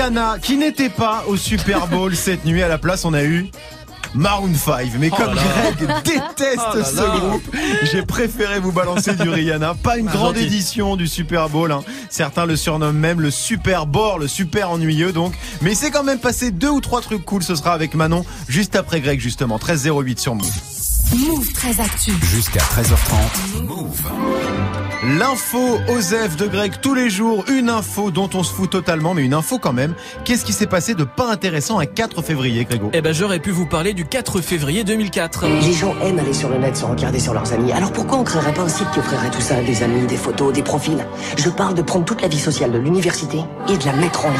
Rihanna 0.01 0.39
qui 0.41 0.57
n'était 0.57 0.89
pas 0.89 1.25
au 1.27 1.37
Super 1.37 1.87
Bowl 1.87 2.15
cette 2.17 2.45
nuit. 2.47 2.63
À 2.63 2.69
la 2.69 2.79
place, 2.79 3.05
on 3.05 3.13
a 3.13 3.23
eu 3.23 3.51
Maroon 4.15 4.55
5. 4.55 4.93
Mais 4.99 5.11
Oh 5.13 5.17
comme 5.17 5.35
là 5.35 5.43
là. 5.43 5.73
Greg 5.79 6.03
déteste 6.05 6.59
Oh 6.73 6.77
là 6.79 6.85
ce 6.85 6.97
là. 6.97 7.19
groupe, 7.19 7.43
j'ai 7.93 8.03
préféré 8.03 8.61
vous 8.61 8.73
balancer 8.73 9.15
du 9.15 9.29
Rihanna. 9.29 9.75
Pas 9.75 9.99
une 9.99 10.09
Ah, 10.09 10.13
grande 10.13 10.35
gentil. 10.37 10.47
édition 10.47 10.97
du 10.97 11.07
Super 11.07 11.49
Bowl. 11.51 11.71
hein. 11.71 11.83
Certains 12.09 12.47
le 12.47 12.57
surnomment 12.57 12.99
même 12.99 13.21
le 13.21 13.31
Super 13.31 13.87
Bowl, 13.87 14.23
le 14.23 14.29
super 14.29 14.71
ennuyeux 14.71 15.13
donc. 15.13 15.35
Mais 15.61 15.75
c'est 15.75 15.91
quand 15.91 16.03
même 16.05 16.19
passé 16.19 16.51
deux 16.51 16.71
ou 16.71 16.81
trois 16.81 17.03
trucs 17.03 17.25
cool. 17.27 17.43
Ce 17.43 17.55
sera 17.55 17.73
avec 17.75 17.95
Manon 17.95 18.25
juste 18.49 18.77
après 18.77 19.01
Greg 19.01 19.21
justement. 19.21 19.59
13-08 19.59 20.19
sur 20.19 20.35
Move. 20.35 20.51
Move 21.15 21.53
très 21.53 21.79
actu. 21.81 22.13
Jusqu'à 22.23 22.61
13h30. 22.61 23.65
Move. 23.67 24.01
L'info 25.03 25.79
Osef 25.89 26.37
de 26.37 26.47
Greg 26.47 26.75
tous 26.83 26.93
les 26.93 27.09
jours, 27.09 27.47
une 27.49 27.71
info 27.71 28.11
dont 28.11 28.29
on 28.35 28.43
se 28.43 28.53
fout 28.53 28.69
totalement, 28.69 29.15
mais 29.15 29.23
une 29.23 29.33
info 29.33 29.59
quand 29.59 29.73
même. 29.73 29.95
Qu'est-ce 30.27 30.45
qui 30.45 30.53
s'est 30.53 30.67
passé 30.67 30.93
de 30.95 31.05
pas 31.05 31.33
intéressant 31.33 31.79
un 31.79 31.87
4 31.87 32.21
février, 32.21 32.67
Grégo? 32.67 32.91
Eh 32.93 33.01
ben 33.01 33.15
j'aurais 33.15 33.39
pu 33.39 33.51
vous 33.51 33.65
parler 33.65 33.95
du 33.95 34.05
4 34.05 34.43
février 34.43 34.85
2004. 34.85 35.47
Les 35.47 35.73
gens 35.73 35.95
aiment 36.03 36.19
aller 36.19 36.35
sur 36.35 36.51
le 36.51 36.59
net 36.59 36.77
se 36.77 36.85
regarder 36.85 37.19
sur 37.19 37.33
leurs 37.33 37.51
amis. 37.55 37.73
Alors 37.73 37.93
pourquoi 37.93 38.19
on 38.19 38.25
créerait 38.25 38.53
pas 38.53 38.61
un 38.61 38.69
site 38.69 38.91
qui 38.93 38.99
offrirait 38.99 39.31
tout 39.31 39.41
ça 39.41 39.63
Des 39.63 39.83
amis, 39.83 40.07
des 40.07 40.19
photos, 40.19 40.53
des 40.53 40.63
profils? 40.63 41.03
Je 41.39 41.49
parle 41.49 41.73
de 41.73 41.81
prendre 41.83 42.05
toute 42.05 42.21
la 42.21 42.29
vie 42.29 42.39
sociale 42.39 42.71
de 42.71 42.79
l'université 42.79 43.39
et 43.71 43.79
de 43.79 43.87
la 43.87 43.95
mettre 43.95 44.27
en 44.27 44.31
ligne. 44.31 44.39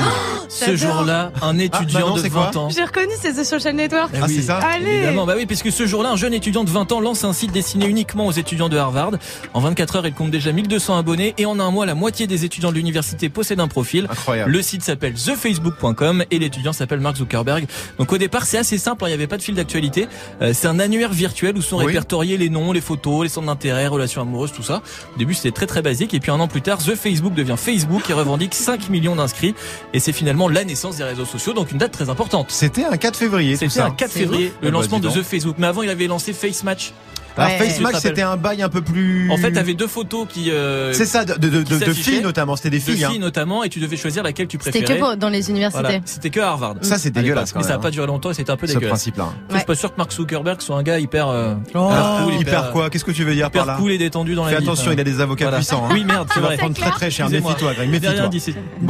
Ce 0.51 0.77
jour-là, 0.77 1.31
un 1.43 1.59
étudiant 1.59 2.01
Manon, 2.01 2.15
de 2.17 2.21
c'est 2.23 2.29
quoi? 2.31 2.51
20 2.53 2.57
ans. 2.57 2.69
J'ai 2.71 2.83
reconnu, 2.83 3.13
c'est 3.19 3.33
The 3.33 3.45
Social 3.45 3.75
Network. 3.77 4.11
Ah, 4.15 4.25
oui, 4.27 4.35
c'est 4.35 4.43
ça? 4.43 4.59
Allez 4.59 4.91
Évidemment, 4.91 5.25
bah 5.25 5.35
oui, 5.37 5.47
puisque 5.47 5.71
ce 5.71 5.87
jour-là, 5.87 6.11
un 6.11 6.17
jeune 6.17 6.35
étudiant 6.35 6.65
de 6.65 6.71
20 6.71 6.91
ans 6.93 7.01
lance 7.01 7.23
un 7.25 7.33
site 7.33 7.53
destiné 7.53 7.87
uniquement 7.87 8.27
aux 8.27 8.33
étudiants 8.33 8.69
de 8.69 8.77
Harvard. 8.77 9.13
En 9.55 9.61
24 9.61 9.97
heures, 9.97 10.07
il 10.09 10.13
compte 10.13 10.33
déjà 10.33 10.50
1200 10.53 10.97
abonnés 10.99 11.35
et 11.39 11.47
en 11.47 11.59
un 11.61 11.71
mois, 11.71 11.87
la 11.87 11.95
moitié 11.95 12.27
des 12.27 12.45
étudiants 12.45 12.71
de 12.71 12.77
l'université 12.77 13.29
possèdent 13.29 13.61
un 13.61 13.69
profil. 13.69 14.07
Incroyable. 14.11 14.51
Le 14.51 14.63
site 14.63 14.83
s'appelle 14.83 15.15
thefacebook.com 15.15 16.25
et 16.31 16.39
l'étudiant 16.39 16.73
s'appelle 16.73 17.01
Mark 17.01 17.17
Zuckerberg. 17.17 17.67
Donc 17.99 18.13
au 18.13 18.19
départ, 18.19 18.45
c'est 18.47 18.59
assez 18.59 18.79
simple, 18.79 19.05
hein, 19.05 19.09
il 19.09 19.11
n'y 19.11 19.15
avait 19.15 19.27
pas 19.27 19.37
de 19.37 19.43
fil 19.43 19.55
d'actualité. 19.55 20.09
Euh, 20.43 20.53
c'est 20.55 20.67
un 20.69 20.79
annuaire 20.81 21.13
virtuel 21.13 21.57
où 21.57 21.63
sont 21.63 21.79
Oui. 21.79 21.87
répertoriés 21.87 22.37
les 22.37 22.49
noms, 22.51 22.73
les 22.73 22.81
photos, 22.81 23.23
les 23.25 23.29
centres 23.29 23.47
d'intérêt, 23.47 23.87
relations 23.87 24.23
amoureuses, 24.23 24.53
tout 24.53 24.63
ça. 24.63 24.83
Au 25.15 25.19
début, 25.19 25.35
c'était 25.35 25.51
très 25.53 25.67
très 25.67 25.83
basique 25.83 26.15
et 26.15 26.21
puis 26.21 26.31
un 26.31 26.41
an 26.41 26.49
plus 26.49 26.63
tard, 26.63 26.79
The 26.79 26.95
Facebook 26.95 27.35
devient 27.35 27.57
Facebook 27.57 28.09
et 28.09 28.13
revendique 28.13 28.55
5 28.55 28.89
millions 28.91 29.17
d'inscrits 29.17 29.55
et 29.93 30.01
c'est 30.01 30.13
finalement 30.13 30.49
la 30.49 30.65
naissance 30.65 30.97
des 30.97 31.05
réseaux 31.05 31.25
sociaux, 31.25 31.53
donc 31.53 31.73
une 31.73 31.79
date 31.79 31.93
très 31.93 32.09
importante. 32.11 32.47
C'était 32.51 32.85
un 32.85 32.97
4 32.97 33.17
février, 33.17 33.57
C'était 33.57 33.81
un 33.81 33.91
4 33.91 34.11
C'est 34.11 34.21
février, 34.21 34.53
Eh 34.63 34.67
le 34.67 34.71
bah, 34.71 34.79
lancement 34.79 34.99
de. 34.99 35.09
The 35.11 35.23
Facebook. 35.23 35.57
Mais 35.59 35.67
avant, 35.67 35.83
il 35.83 35.91
avait 35.91 36.07
lancé 36.07 36.33
Face 36.33 36.63
Match. 36.63 36.93
Alors. 37.37 37.51
Face 37.59 37.81
Match, 37.81 37.97
c'était 38.01 38.23
un 38.23 38.37
bail 38.37 38.63
un 38.63 38.69
peu 38.69 38.83
plus. 38.83 39.31
En 39.31 39.37
fait, 39.37 39.53
t'avais 39.53 39.75
deux 39.75 39.87
photos 39.87 40.27
qui, 40.29 40.51
euh, 40.51 40.93
C'est 40.93 41.07
ça, 41.07 41.25
de, 41.25 41.35
de, 41.35 41.49
de, 41.49 41.63
qui 41.63 41.73
de 41.75 41.79
s'affichaient. 41.79 42.11
filles 42.13 42.21
notamment. 42.23 42.57
C'était 42.57 42.71
des 42.71 42.79
de 42.79 42.83
filles. 42.83 43.05
hein. 43.05 43.11
filles 43.11 43.19
notamment, 43.19 43.65
et 43.65 43.69
tu 43.69 43.81
devais 43.81 43.97
choisir 43.97 44.23
laquelle 44.23 44.47
tu 44.49 44.59
C'était 44.61 44.81
préférais. 44.81 44.99
que 45.01 45.05
pour- 45.05 45.17
dans 45.17 45.29
les 45.29 45.51
universités. 45.51 45.81
Voilà. 45.83 45.99
C'était 46.05 46.31
que 46.31 46.41
à 46.41 46.49
Harvard. 46.49 46.77
Ça, 46.83 46.99
c'est 46.99 47.11
dégueulasse 47.11 47.53
quand 47.53 47.61
Mais 47.61 47.65
ça 47.67 47.73
n'a 47.73 47.79
pas 47.79 47.91
duré 47.91 48.07
longtemps 48.07 48.31
et 48.31 48.35
c'était 48.35 48.51
un 48.51 48.57
peu 48.57 48.67
Ce 48.67 48.73
dégueulasse. 48.75 48.91
principe-là. 48.91 49.29
Je 49.51 49.57
suis 49.57 49.65
pas 49.67 49.75
sûr 49.75 49.91
que 49.93 49.97
Mark 49.99 50.13
Zuckerberg 50.13 50.61
soit 50.61 50.77
un 50.77 50.83
gars 50.83 50.99
hyper, 50.99 51.29
euh, 51.29 51.55
cool, 51.73 52.35
hyper 52.35 52.41
hyper, 52.41 52.71
quoi 52.73 52.91
Qu'est-ce 52.91 53.05
que 53.05 53.11
tu 53.13 53.25
veux 53.25 53.35
dire 53.35 53.51
par 53.51 53.63
hyper 53.63 53.75
là 53.75 53.79
cool 53.81 53.93
et 53.93 53.99
détendu 53.99 54.35
dans 54.35 54.45
Fais 54.45 54.53
la 54.53 54.59
vie. 54.59 54.65
attention, 54.65 54.85
Enfin, 54.87 54.95
il 54.95 55.01
a 55.01 55.05
des 55.05 55.21
avocats 55.21 55.45
voilà. 55.45 55.59
puissants. 55.59 55.85
hein. 55.87 55.91
Oui, 55.93 56.05
merde, 56.05 56.29
Tu 56.33 56.41
vas 56.41 56.57
prendre 56.57 56.75
très 56.75 56.91
très 56.91 57.11
cher. 57.11 57.29
Méfie-toi, 57.31 57.73
Méfie-toi. 57.87 58.31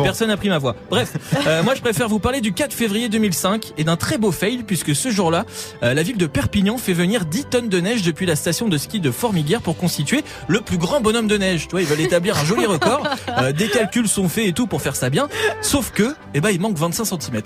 Personne 0.03 0.29
n'a 0.29 0.37
pris 0.37 0.49
ma 0.49 0.59
voix. 0.59 0.77
Bref, 0.91 1.13
euh, 1.47 1.63
moi 1.63 1.75
je 1.75 1.81
préfère 1.81 2.09
vous 2.09 2.19
parler 2.19 2.41
du 2.41 2.53
4 2.53 2.73
février 2.73 3.09
2005 3.09 3.73
et 3.79 3.85
d'un 3.85 3.97
très 3.97 4.19
beau 4.19 4.33
fail 4.33 4.63
puisque 4.67 4.95
ce 4.95 5.11
jour-là, 5.11 5.45
la 5.83 6.03
ville 6.03 6.17
de 6.17 6.27
Perpignan 6.27 6.79
fait 6.79 6.93
venir 6.93 7.25
10 7.25 7.45
tonnes 7.51 7.69
de 7.69 7.81
neige 7.81 8.03
depuis 8.03 8.27
la 8.31 8.37
station 8.37 8.69
de 8.69 8.79
ski 8.79 9.01
de 9.01 9.11
Formiguère 9.11 9.61
pour 9.61 9.77
constituer 9.77 10.23
le 10.47 10.61
plus 10.61 10.79
grand 10.79 11.01
bonhomme 11.01 11.27
de 11.27 11.37
neige. 11.37 11.67
Tu 11.67 11.73
vois, 11.73 11.83
ils 11.83 11.87
veulent 11.87 12.01
établir 12.01 12.39
un 12.39 12.45
joli 12.45 12.65
record. 12.65 13.07
Euh, 13.39 13.53
des 13.53 13.69
calculs 13.69 14.09
sont 14.09 14.29
faits 14.29 14.47
et 14.47 14.53
tout 14.53 14.67
pour 14.67 14.83
faire 14.83 14.97
ça 14.97 15.09
bien. 15.09 15.29
Sauf 15.63 15.93
que, 15.93 16.15
eh 16.35 16.41
ben, 16.41 16.51
il 16.51 16.61
manque 16.61 16.77
25 16.77 17.05
cm. 17.05 17.43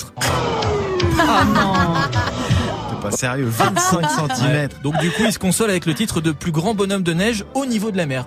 Ah 1.19 1.45
non. 1.45 1.73
T'es 2.91 3.03
pas 3.03 3.11
sérieux, 3.11 3.47
25 3.49 4.29
cm. 4.35 4.69
Donc 4.83 4.99
du 4.99 5.11
coup, 5.11 5.23
ils 5.25 5.33
se 5.33 5.39
consolent 5.39 5.71
avec 5.71 5.87
le 5.87 5.95
titre 5.95 6.21
de 6.21 6.33
plus 6.33 6.53
grand 6.53 6.75
bonhomme 6.75 7.03
de 7.03 7.13
neige 7.13 7.45
au 7.55 7.67
niveau 7.67 7.91
de 7.91 7.97
la 7.97 8.07
mer. 8.07 8.27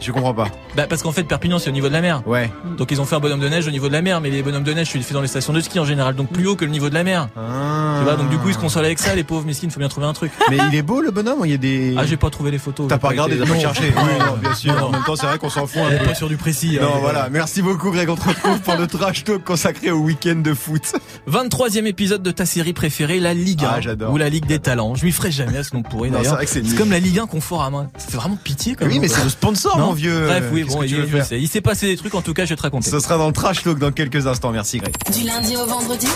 Je 0.00 0.12
comprends 0.12 0.34
pas. 0.34 0.48
Bah 0.76 0.86
parce 0.88 1.02
qu'en 1.02 1.12
fait 1.12 1.22
Perpignan 1.24 1.58
c'est 1.58 1.70
au 1.70 1.72
niveau 1.72 1.88
de 1.88 1.92
la 1.92 2.00
mer. 2.00 2.22
Ouais. 2.26 2.50
Donc 2.76 2.90
ils 2.90 3.00
ont 3.00 3.04
fait 3.04 3.16
un 3.16 3.20
bonhomme 3.20 3.40
de 3.40 3.48
neige 3.48 3.66
au 3.66 3.70
niveau 3.70 3.88
de 3.88 3.92
la 3.92 4.02
mer, 4.02 4.20
mais 4.20 4.30
les 4.30 4.42
bonhommes 4.42 4.64
de 4.64 4.72
neige 4.72 4.90
tu 4.90 4.98
les 4.98 5.04
fais 5.04 5.14
dans 5.14 5.20
les 5.22 5.28
stations 5.28 5.52
de 5.52 5.60
ski 5.60 5.78
en 5.78 5.84
général, 5.84 6.14
donc 6.14 6.28
plus 6.30 6.46
haut 6.46 6.56
que 6.56 6.64
le 6.64 6.70
niveau 6.70 6.88
de 6.88 6.94
la 6.94 7.04
mer. 7.04 7.28
Ah. 7.36 7.96
Tu 7.98 8.04
vois, 8.04 8.16
donc 8.16 8.28
du 8.30 8.38
coup 8.38 8.48
ils 8.48 8.54
se 8.54 8.58
consolent 8.58 8.84
avec 8.84 8.98
ça, 8.98 9.14
les 9.14 9.24
pauvres 9.24 9.46
mesquines, 9.46 9.70
faut 9.70 9.78
bien 9.80 9.88
trouver 9.88 10.06
un 10.06 10.12
truc. 10.12 10.32
Mais 10.50 10.58
il 10.70 10.74
est 10.76 10.82
beau 10.82 11.00
le 11.00 11.10
bonhomme 11.10 11.40
ou 11.40 11.44
il 11.44 11.50
y 11.52 11.54
a 11.54 11.58
des. 11.58 11.94
Ah 11.98 12.04
j'ai 12.04 12.16
pas 12.16 12.30
trouvé 12.30 12.50
les 12.50 12.58
photos. 12.58 12.86
T'as 12.88 12.98
pas 12.98 13.08
regardé, 13.08 13.38
t'as 13.38 13.46
pas 13.46 13.54
Non. 13.54 13.60
cherché. 13.60 13.92
Oui, 13.96 14.02
non, 14.18 14.36
bien 14.40 14.54
sûr. 14.54 14.74
Non. 14.74 14.86
En 14.86 14.90
même 14.90 15.02
temps, 15.04 15.16
c'est 15.16 15.26
vrai 15.26 15.38
qu'on 15.38 15.48
s'en 15.50 15.66
fout 15.66 15.80
On 15.82 15.86
un 15.86 15.90
est 15.90 15.98
peu. 15.98 16.06
pas 16.06 16.14
sur 16.14 16.28
du 16.28 16.36
précis. 16.36 16.78
Non, 16.80 16.88
hein. 16.88 16.98
voilà. 17.00 17.28
Merci 17.30 17.62
beaucoup, 17.62 17.90
Greg. 17.90 18.08
On 18.10 18.16
te 18.16 18.28
retrouve 18.28 18.60
pour 18.60 18.74
le 18.76 18.86
trash 18.86 19.24
talk 19.24 19.44
consacré 19.44 19.90
au 19.90 19.98
week-end 19.98 20.36
de 20.36 20.52
foot. 20.54 20.92
23e 21.30 21.86
épisode 21.86 22.22
de 22.22 22.30
ta 22.30 22.44
série 22.46 22.72
préférée, 22.72 23.20
la 23.20 23.34
Ligue 23.34 23.64
1. 23.64 23.68
Ah, 23.76 23.80
j'adore. 23.80 24.12
Ou 24.12 24.16
la 24.16 24.28
Ligue 24.28 24.46
des 24.46 24.58
talents. 24.58 24.94
Je 24.94 25.04
m'y 25.04 25.12
ferai 25.12 25.30
jamais 25.30 25.58
à 25.58 25.62
ce 25.64 25.74
Non, 25.74 25.82
c'est 25.92 26.10
d'ailleurs. 26.10 26.38
c'est 26.46 26.66
C'est 26.66 26.76
comme 26.76 26.90
la 26.90 26.98
Ligue 27.00 27.18
1 27.20 27.26
qu'on 27.26 27.40
fort 27.40 27.62
à 27.62 27.70
main. 27.70 27.88
Fait 27.96 28.16
vraiment 28.16 28.36
pitié 28.42 28.74
quand 28.74 28.86
Oui, 28.86 28.94
même. 28.94 29.02
mais 29.02 29.08
c'est 29.08 29.24
le 29.24 29.30
sponsor, 29.44 29.78
Non 29.78 29.86
mon 29.86 29.92
vieux. 29.92 30.26
Bref, 30.26 30.44
oui, 30.52 30.64
bon, 30.64 30.82
il, 30.82 31.06
je 31.06 31.22
sais. 31.22 31.40
il 31.40 31.48
s'est 31.48 31.60
passé 31.60 31.86
des 31.86 31.96
trucs, 31.96 32.14
en 32.14 32.22
tout 32.22 32.34
cas, 32.34 32.44
je 32.44 32.50
vais 32.50 32.56
te 32.56 32.62
raconter. 32.62 32.90
Ce 32.90 32.98
sera 33.00 33.18
dans 33.18 33.26
le 33.26 33.32
trash 33.32 33.62
talk 33.62 33.78
dans 33.78 33.92
quelques 33.92 34.26
instants. 34.26 34.50
Merci, 34.50 34.78
Greg. 34.78 34.94
Du 35.12 35.24
lundi 35.24 35.56
au 35.56 35.66
vendredi, 35.66 36.08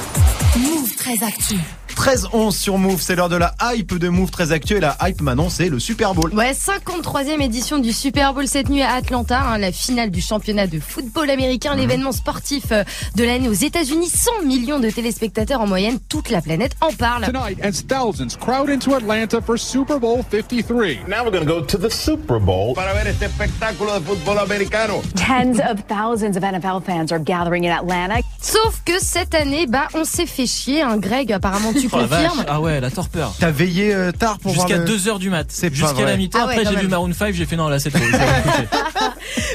Move 0.56 0.94
très 0.96 1.22
actu. 1.24 1.56
13-11 1.98 2.52
sur 2.56 2.78
Move. 2.78 3.00
C'est 3.02 3.16
l'heure 3.16 3.28
de 3.28 3.34
la 3.36 3.54
hype 3.74 3.98
de 3.98 4.08
Move 4.08 4.30
très 4.30 4.52
actuelle. 4.52 4.82
La 4.82 4.96
hype 5.08 5.20
maintenant, 5.20 5.48
c'est 5.50 5.68
le 5.68 5.80
Super 5.80 6.14
Bowl. 6.14 6.32
Ouais, 6.32 6.52
53e 6.54 7.40
édition 7.42 7.78
du 7.80 7.92
Super 7.92 8.32
Bowl 8.34 8.46
cette 8.46 8.68
nuit 8.68 8.82
à 8.82 8.92
Atlanta, 8.92 9.40
hein, 9.40 9.58
la 9.58 9.72
finale 9.72 10.10
du 10.12 10.20
championnat 10.20 10.68
de 10.68 10.78
football 10.78 11.28
américain, 11.28 11.72
Mhm. 11.74 11.80
l'événement 11.80 12.12
sportif 12.12 12.66
euh, 12.70 12.84
de 13.16 13.24
l'année 13.24 13.48
aux 13.48 13.52
États-Unis, 13.52 14.08
100 14.08 14.42
millions 14.46 14.78
de 14.78 14.88
téléspectateurs 14.90 15.60
en 15.60 15.66
moyenne, 15.66 15.98
toute 16.08 16.30
la 16.30 16.40
planète 16.40 16.76
en 16.80 16.92
parle. 16.92 17.24
Tonight, 17.24 17.58
as 17.64 17.82
thousands 17.84 18.36
crowd 18.38 18.68
into 18.70 18.94
Atlanta 18.94 19.40
for 19.40 19.58
Super 19.58 19.98
Bowl 19.98 20.22
53. 20.30 21.00
Now 21.08 21.24
we're 21.24 21.32
going 21.32 21.44
to 21.44 21.52
go 21.52 21.60
to 21.62 21.76
the 21.78 21.90
Super 21.90 22.38
Bowl 22.38 22.74
para 22.74 22.94
ver 22.94 23.08
este 23.08 23.24
espectáculo 23.24 23.98
de 23.98 24.06
fútbol 24.06 24.38
americano. 24.38 25.02
Tens 25.16 25.58
of 25.58 25.80
thousands 25.88 26.36
of 26.36 26.44
NFL 26.44 26.80
fans 26.86 27.10
are 27.10 27.18
gathering 27.20 27.64
in 27.64 27.72
Atlanta. 27.72 28.20
Sauf 28.40 28.82
que 28.84 29.00
cette 29.00 29.34
année, 29.34 29.66
bah, 29.66 29.88
on 29.94 30.04
s'est 30.04 30.26
fait 30.26 30.46
chier, 30.46 30.80
hein, 30.82 30.96
Greg, 30.98 31.32
apparemment 31.32 31.72
tu 31.72 31.87
Oh 31.92 31.98
confirmes. 31.98 32.44
Ah 32.48 32.60
ouais, 32.60 32.80
la 32.80 32.90
torpeur. 32.90 33.34
T'as 33.38 33.50
veillé 33.50 33.94
euh, 33.94 34.12
tard 34.12 34.38
pour 34.38 34.52
voir 34.52 34.68
Jusqu'à 34.68 34.82
le... 34.84 34.88
2h 34.90 35.18
du 35.18 35.30
mat. 35.30 35.46
Jusqu'à 35.72 36.04
la 36.04 36.16
mi-temps. 36.16 36.38
Ah 36.42 36.46
ouais, 36.46 36.58
Après, 36.58 36.74
j'ai 36.74 36.80
vu. 36.80 36.88
Maroon 36.88 37.12
5, 37.12 37.34
j'ai 37.34 37.46
fait 37.46 37.56
non, 37.56 37.68
là, 37.68 37.78
c'est 37.78 37.90
trop. 37.90 38.00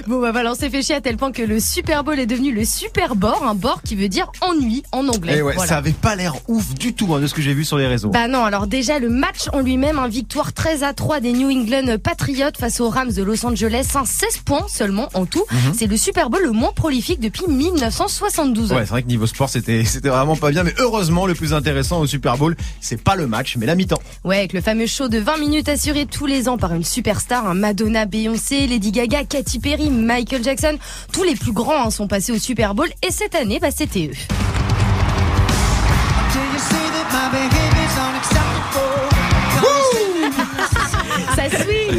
Bon, 0.08 0.20
bah 0.20 0.32
voilà, 0.32 0.52
on 0.52 0.56
s'est 0.56 0.70
fait 0.70 0.82
chier 0.82 0.96
à 0.96 1.02
tel 1.02 1.18
point 1.18 1.32
que 1.32 1.42
le 1.42 1.60
Super 1.60 2.04
Bowl 2.04 2.20
est 2.20 2.26
devenu 2.26 2.54
le 2.54 2.66
Super 2.66 3.16
Bore, 3.16 3.44
un 3.48 3.56
bore 3.56 3.82
qui 3.84 3.96
veut 3.96 4.10
dire 4.10 4.32
ennui 4.42 4.84
en 4.92 5.08
anglais. 5.08 5.36
Eh 5.38 5.42
ouais, 5.42 5.54
Voilà. 5.54 5.70
ça 5.70 5.78
avait 5.78 5.92
pas 5.92 6.16
l'air 6.16 6.36
ouf 6.48 6.74
du 6.74 6.94
tout 6.94 7.14
hein, 7.14 7.20
de 7.22 7.28
ce 7.28 7.34
que 7.34 7.42
j'ai 7.42 7.54
vu 7.54 7.64
sur 7.64 7.78
les 7.78 7.88
réseaux. 7.88 8.10
Bah 8.10 8.28
non, 8.28 8.44
alors 8.44 8.68
déjà 8.68 9.00
le 9.00 9.10
match 9.10 9.48
en 9.54 9.60
lui-même, 9.62 10.00
un 10.00 10.08
victoire 10.10 10.52
13 10.54 10.84
à 10.84 10.94
3 10.94 11.22
des 11.22 11.32
New 11.32 11.50
England 11.50 11.98
Patriots 12.04 12.52
face 12.60 12.80
aux 12.82 12.90
Rams 12.90 13.12
de 13.12 13.24
Los 13.24 13.46
Angeles, 13.46 13.88
un 13.96 14.06
16 14.06 14.40
points 14.46 14.66
seulement 14.68 15.10
en 15.14 15.26
tout. 15.26 15.46
Mhm. 15.52 15.74
C'est 15.78 15.88
le 15.88 15.98
Super 15.98 16.30
Bowl 16.30 16.42
le 16.44 16.52
moins 16.52 16.72
prolifique 16.74 17.20
depuis 17.20 17.46
1972. 17.48 18.72
Ouais, 18.72 18.80
c'est 18.80 18.90
vrai 18.90 19.04
que 19.04 19.08
niveau 19.08 19.26
sport, 19.28 19.50
c'était 19.50 19.84
c'était 19.86 20.10
vraiment 20.10 20.36
pas 20.36 20.52
bien. 20.52 20.64
Mais 20.64 20.74
heureusement, 20.80 21.26
le 21.26 21.34
plus 21.34 21.54
intéressant 21.54 22.00
au 22.00 22.08
Super 22.08 22.23
Bowl, 22.32 22.56
c'est 22.80 23.02
pas 23.02 23.16
le 23.16 23.28
match, 23.28 23.58
mais 23.58 23.66
la 23.66 23.76
mi-temps. 23.76 24.02
Ouais, 24.24 24.38
avec 24.38 24.54
le 24.54 24.62
fameux 24.62 24.88
show 24.88 25.08
de 25.08 25.20
20 25.20 25.38
minutes 25.38 25.70
assuré 25.70 26.06
tous 26.06 26.26
les 26.26 26.48
ans 26.50 26.58
par 26.58 26.74
une 26.74 26.84
superstar, 26.84 27.48
hein, 27.48 27.54
Madonna, 27.54 28.06
Beyoncé, 28.06 28.68
Lady 28.68 28.92
Gaga, 28.92 29.24
Katy 29.26 29.60
Perry, 29.60 29.90
Michael 29.90 30.44
Jackson, 30.44 30.78
tous 31.12 31.24
les 31.24 31.36
plus 31.36 31.52
grands 31.52 31.88
hein, 31.88 31.92
sont 31.92 32.08
passés 32.08 32.32
au 32.32 32.40
Super 32.40 32.74
Bowl 32.76 32.90
et 33.06 33.12
cette 33.12 33.36
année, 33.36 33.60
bah 33.60 33.72
c'était 33.72 34.08
eux. 34.08 34.18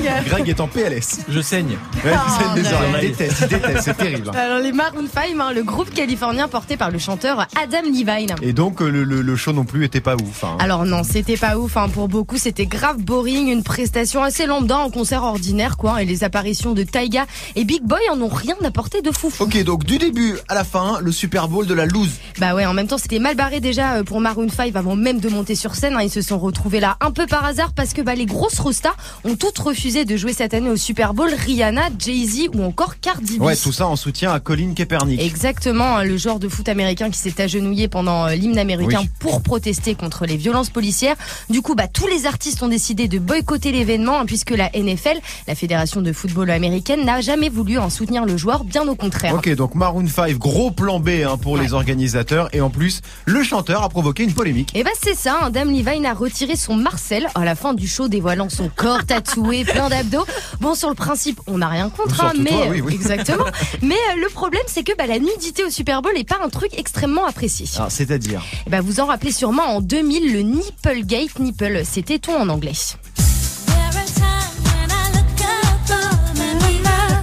Greg 0.26 0.48
est 0.48 0.60
en 0.60 0.66
PLS. 0.68 1.20
Je 1.28 1.40
saigne. 1.40 1.76
Ouais, 2.04 2.12
Oh, 2.14 2.30
c'est 2.38 2.46
non. 2.48 2.54
désolé, 2.54 2.76
il 3.02 3.08
déteste, 3.10 3.36
il 3.42 3.48
déteste, 3.48 3.80
c'est 3.84 3.96
terrible. 3.96 4.30
Alors 4.34 4.58
les 4.60 4.72
Maroon 4.72 5.06
5, 5.12 5.30
hein, 5.40 5.52
le 5.54 5.62
groupe 5.62 5.90
californien 5.90 6.48
porté 6.48 6.76
par 6.76 6.90
le 6.90 6.98
chanteur 6.98 7.46
Adam 7.60 7.82
Levine. 7.84 8.34
Et 8.42 8.52
donc 8.52 8.80
euh, 8.82 8.88
le, 8.90 9.04
le- 9.04 9.22
le 9.22 9.36
show 9.36 9.52
non 9.52 9.64
plus 9.64 9.84
était 9.84 10.00
pas 10.00 10.14
ouf. 10.14 10.44
hein. 10.44 10.56
Alors 10.58 10.84
non, 10.84 11.02
c'était 11.04 11.36
pas 11.36 11.56
ouf. 11.58 11.76
Hein. 11.76 11.88
Pour 11.88 12.08
beaucoup, 12.08 12.36
c'était 12.38 12.66
grave 12.66 12.98
boring, 12.98 13.48
une 13.48 13.62
prestation 13.62 14.22
assez 14.22 14.46
lambda 14.46 14.78
en 14.78 14.90
concert 14.90 15.22
ordinaire, 15.22 15.76
quoi. 15.76 16.02
Et 16.02 16.04
les 16.06 16.24
apparitions 16.24 16.72
de 16.72 16.82
Taiga 16.82 17.26
et 17.56 17.64
Big 17.64 17.82
Boy 17.82 18.00
en 18.10 18.20
ont 18.20 18.28
rien 18.28 18.56
apporté 18.64 19.02
de 19.02 19.10
fou. 19.12 19.32
Ok, 19.40 19.62
donc 19.64 19.84
du 19.84 19.98
début 19.98 20.36
à 20.48 20.54
la 20.54 20.64
fin, 20.64 20.98
le 21.00 21.12
Super 21.12 21.48
Bowl 21.48 21.66
de 21.66 21.74
la 21.74 21.86
loose. 21.86 22.10
Bah 22.38 22.54
ouais, 22.54 22.66
en 22.66 22.74
même 22.74 22.86
temps, 22.86 22.98
c'était 22.98 23.18
mal 23.18 23.36
barré 23.36 23.60
déjà 23.60 23.94
euh, 23.94 24.04
pour 24.04 24.20
Maroon 24.20 24.48
5 24.48 24.74
avant 24.74 24.96
même 24.96 25.20
de 25.20 25.28
monter 25.28 25.54
sur 25.54 25.74
scène. 25.74 25.94
hein. 25.96 26.02
Ils 26.02 26.10
se 26.10 26.22
sont 26.22 26.38
retrouvés 26.38 26.80
là 26.80 26.96
un 27.00 27.10
peu 27.10 27.26
par 27.26 27.44
hasard 27.44 27.72
parce 27.74 27.92
que 27.92 28.02
bah, 28.02 28.14
les 28.14 28.26
grosses 28.26 28.58
rostas 28.58 28.94
ont 29.24 29.36
toutes 29.36 29.58
refusé 29.58 29.93
de 30.04 30.16
jouer 30.16 30.32
cette 30.32 30.52
année 30.54 30.70
au 30.70 30.76
Super 30.76 31.14
Bowl. 31.14 31.30
Rihanna, 31.32 31.82
Jay-Z 31.96 32.48
ou 32.54 32.64
encore 32.64 32.98
Cardi 33.00 33.38
B. 33.38 33.42
Ouais, 33.42 33.54
tout 33.54 33.70
ça 33.70 33.86
en 33.86 33.94
soutien 33.94 34.32
à 34.32 34.40
Colin 34.40 34.72
Kaepernick. 34.74 35.20
Exactement, 35.20 35.98
hein, 35.98 36.04
le 36.04 36.16
joueur 36.16 36.40
de 36.40 36.48
foot 36.48 36.68
américain 36.68 37.10
qui 37.10 37.18
s'est 37.20 37.40
agenouillé 37.40 37.86
pendant 37.86 38.26
euh, 38.26 38.34
l'hymne 38.34 38.58
américain 38.58 39.02
Oui. 39.02 39.10
pour 39.20 39.40
protester 39.42 39.94
contre 39.94 40.26
les 40.26 40.36
violences 40.36 40.70
policières. 40.70 41.14
Du 41.48 41.62
coup, 41.62 41.76
bah, 41.76 41.86
tous 41.86 42.08
les 42.08 42.26
artistes 42.26 42.60
ont 42.64 42.68
décidé 42.68 43.06
de 43.06 43.20
boycotter 43.20 43.70
l'événement 43.70 44.18
hein, 44.18 44.26
puisque 44.26 44.50
la 44.50 44.70
NFL, 44.74 45.20
la 45.46 45.54
fédération 45.54 46.00
de 46.02 46.12
football 46.12 46.50
américaine, 46.50 47.04
n'a 47.04 47.20
jamais 47.20 47.48
voulu 47.48 47.78
en 47.78 47.90
soutenir 47.90 48.24
le 48.24 48.36
joueur, 48.36 48.64
bien 48.64 48.88
au 48.88 48.96
contraire. 48.96 49.34
Ok, 49.34 49.48
donc 49.54 49.76
Maroon 49.76 50.08
5, 50.08 50.36
gros 50.38 50.72
plan 50.72 50.98
B 50.98 51.10
hein, 51.24 51.36
pour 51.40 51.56
les 51.58 51.72
organisateurs. 51.74 52.48
Et 52.52 52.60
en 52.60 52.70
plus, 52.70 53.00
le 53.26 53.42
chanteur 53.44 53.82
a 53.82 53.88
provoqué 53.88 54.24
une 54.24 54.32
polémique. 54.32 54.70
Et 54.74 54.82
bah 54.82 54.90
c'est 55.02 55.14
ça, 55.14 55.36
hein, 55.42 55.50
Dame 55.50 55.70
Levine 55.70 56.06
a 56.06 56.14
retiré 56.14 56.56
son 56.56 56.74
Marcel 56.74 57.26
à 57.34 57.44
la 57.44 57.54
fin 57.54 57.74
du 57.74 57.86
show 57.86 58.08
dévoilant 58.08 58.48
son 58.48 58.68
corps 58.74 59.04
tatoué, 59.04 59.64
plein 59.64 59.83
d'abdos. 59.88 60.24
Bon 60.60 60.74
sur 60.74 60.88
le 60.88 60.94
principe, 60.94 61.40
on 61.46 61.58
n'a 61.58 61.68
rien 61.68 61.90
contre, 61.90 62.24
hein, 62.24 62.32
mais 62.38 62.50
toi, 62.50 62.66
oui, 62.70 62.80
oui. 62.80 62.94
exactement. 62.94 63.44
mais 63.82 63.94
euh, 63.94 64.20
le 64.20 64.28
problème 64.28 64.62
c'est 64.66 64.82
que 64.82 64.96
bah, 64.96 65.06
la 65.06 65.18
nudité 65.18 65.64
au 65.64 65.70
Super 65.70 66.02
Bowl 66.02 66.12
est 66.16 66.28
pas 66.28 66.38
un 66.42 66.48
truc 66.48 66.70
extrêmement 66.76 67.26
apprécié. 67.26 67.66
Alors, 67.76 67.90
c'est-à-dire? 67.90 68.42
Eh 68.66 68.70
ben, 68.70 68.80
vous 68.80 69.00
en 69.00 69.06
rappelez 69.06 69.32
sûrement 69.32 69.64
en 69.64 69.80
2000 69.80 70.32
le 70.32 70.40
Nipplegate 70.40 71.38
Nipple, 71.38 71.82
c'était 71.84 72.18
ton 72.18 72.36
en 72.36 72.48
anglais. 72.48 72.72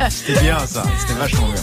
C'était 0.09 0.39
bien 0.41 0.57
ça, 0.65 0.83
c'était 0.99 1.13
vachement 1.19 1.47
bien. 1.47 1.61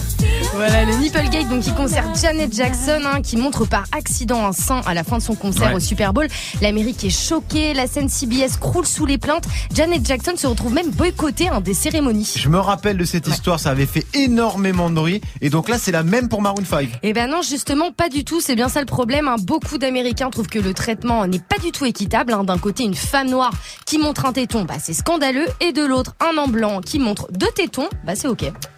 Voilà 0.55 0.83
le 0.85 0.95
Nipplegate 0.95 1.47
donc 1.49 1.61
qui 1.61 1.71
concerne 1.73 2.13
Janet 2.19 2.53
Jackson 2.53 3.01
hein, 3.05 3.21
qui 3.21 3.37
montre 3.37 3.65
par 3.65 3.83
accident 3.91 4.45
un 4.45 4.51
sein 4.51 4.81
à 4.85 4.93
la 4.93 5.03
fin 5.03 5.17
de 5.17 5.21
son 5.23 5.35
concert 5.35 5.69
Ouais. 5.69 5.75
au 5.75 5.79
Super 5.79 6.13
Bowl. 6.13 6.27
L'Amérique 6.61 7.03
est 7.03 7.09
choquée, 7.09 7.73
la 7.73 7.85
scène 7.87 8.09
CBS 8.09 8.57
croule 8.59 8.85
sous 8.85 9.05
les 9.05 9.17
plaintes. 9.17 9.43
Janet 9.73 10.05
Jackson 10.05 10.31
se 10.37 10.47
retrouve 10.47 10.73
même 10.73 10.89
boycottée 10.91 11.49
hein, 11.49 11.61
des 11.61 11.73
cérémonies. 11.73 12.33
Je 12.37 12.49
me 12.49 12.57
rappelle 12.59 12.97
de 12.97 13.05
cette 13.05 13.27
histoire, 13.27 13.59
ça 13.59 13.71
avait 13.71 13.85
fait 13.85 14.05
énormément 14.13 14.89
de 14.89 14.95
bruit. 14.95 15.21
Et 15.41 15.49
donc 15.49 15.67
là, 15.69 15.77
c'est 15.77 15.91
la 15.91 16.03
même 16.03 16.29
pour 16.29 16.41
Maroon 16.41 16.63
5. 16.65 16.89
Eh 17.03 17.13
ben 17.13 17.29
non, 17.29 17.41
justement, 17.41 17.91
pas 17.91 18.09
du 18.09 18.23
tout. 18.23 18.39
C'est 18.41 18.55
bien 18.55 18.69
ça 18.69 18.79
le 18.79 18.85
problème. 18.85 19.27
hein. 19.27 19.35
Beaucoup 19.41 19.77
d'Américains 19.77 20.29
trouvent 20.29 20.47
que 20.47 20.59
le 20.59 20.73
traitement 20.73 21.25
n'est 21.27 21.39
pas 21.39 21.57
du 21.57 21.71
tout 21.71 21.85
équitable. 21.85 22.33
hein. 22.33 22.43
D'un 22.43 22.57
côté, 22.57 22.83
une 22.83 22.95
femme 22.95 23.29
noire 23.29 23.51
qui 23.85 23.97
montre 23.97 24.25
un 24.25 24.33
téton, 24.33 24.63
bah 24.63 24.75
c'est 24.81 24.93
scandaleux. 24.93 25.45
Et 25.61 25.73
de 25.73 25.83
l'autre, 25.85 26.15
un 26.21 26.37
homme 26.41 26.51
blanc 26.51 26.79
qui 26.81 26.99
montre 26.99 27.27
deux 27.31 27.51
tétons, 27.55 27.89
bah 28.05 28.13
c'est 28.15 28.27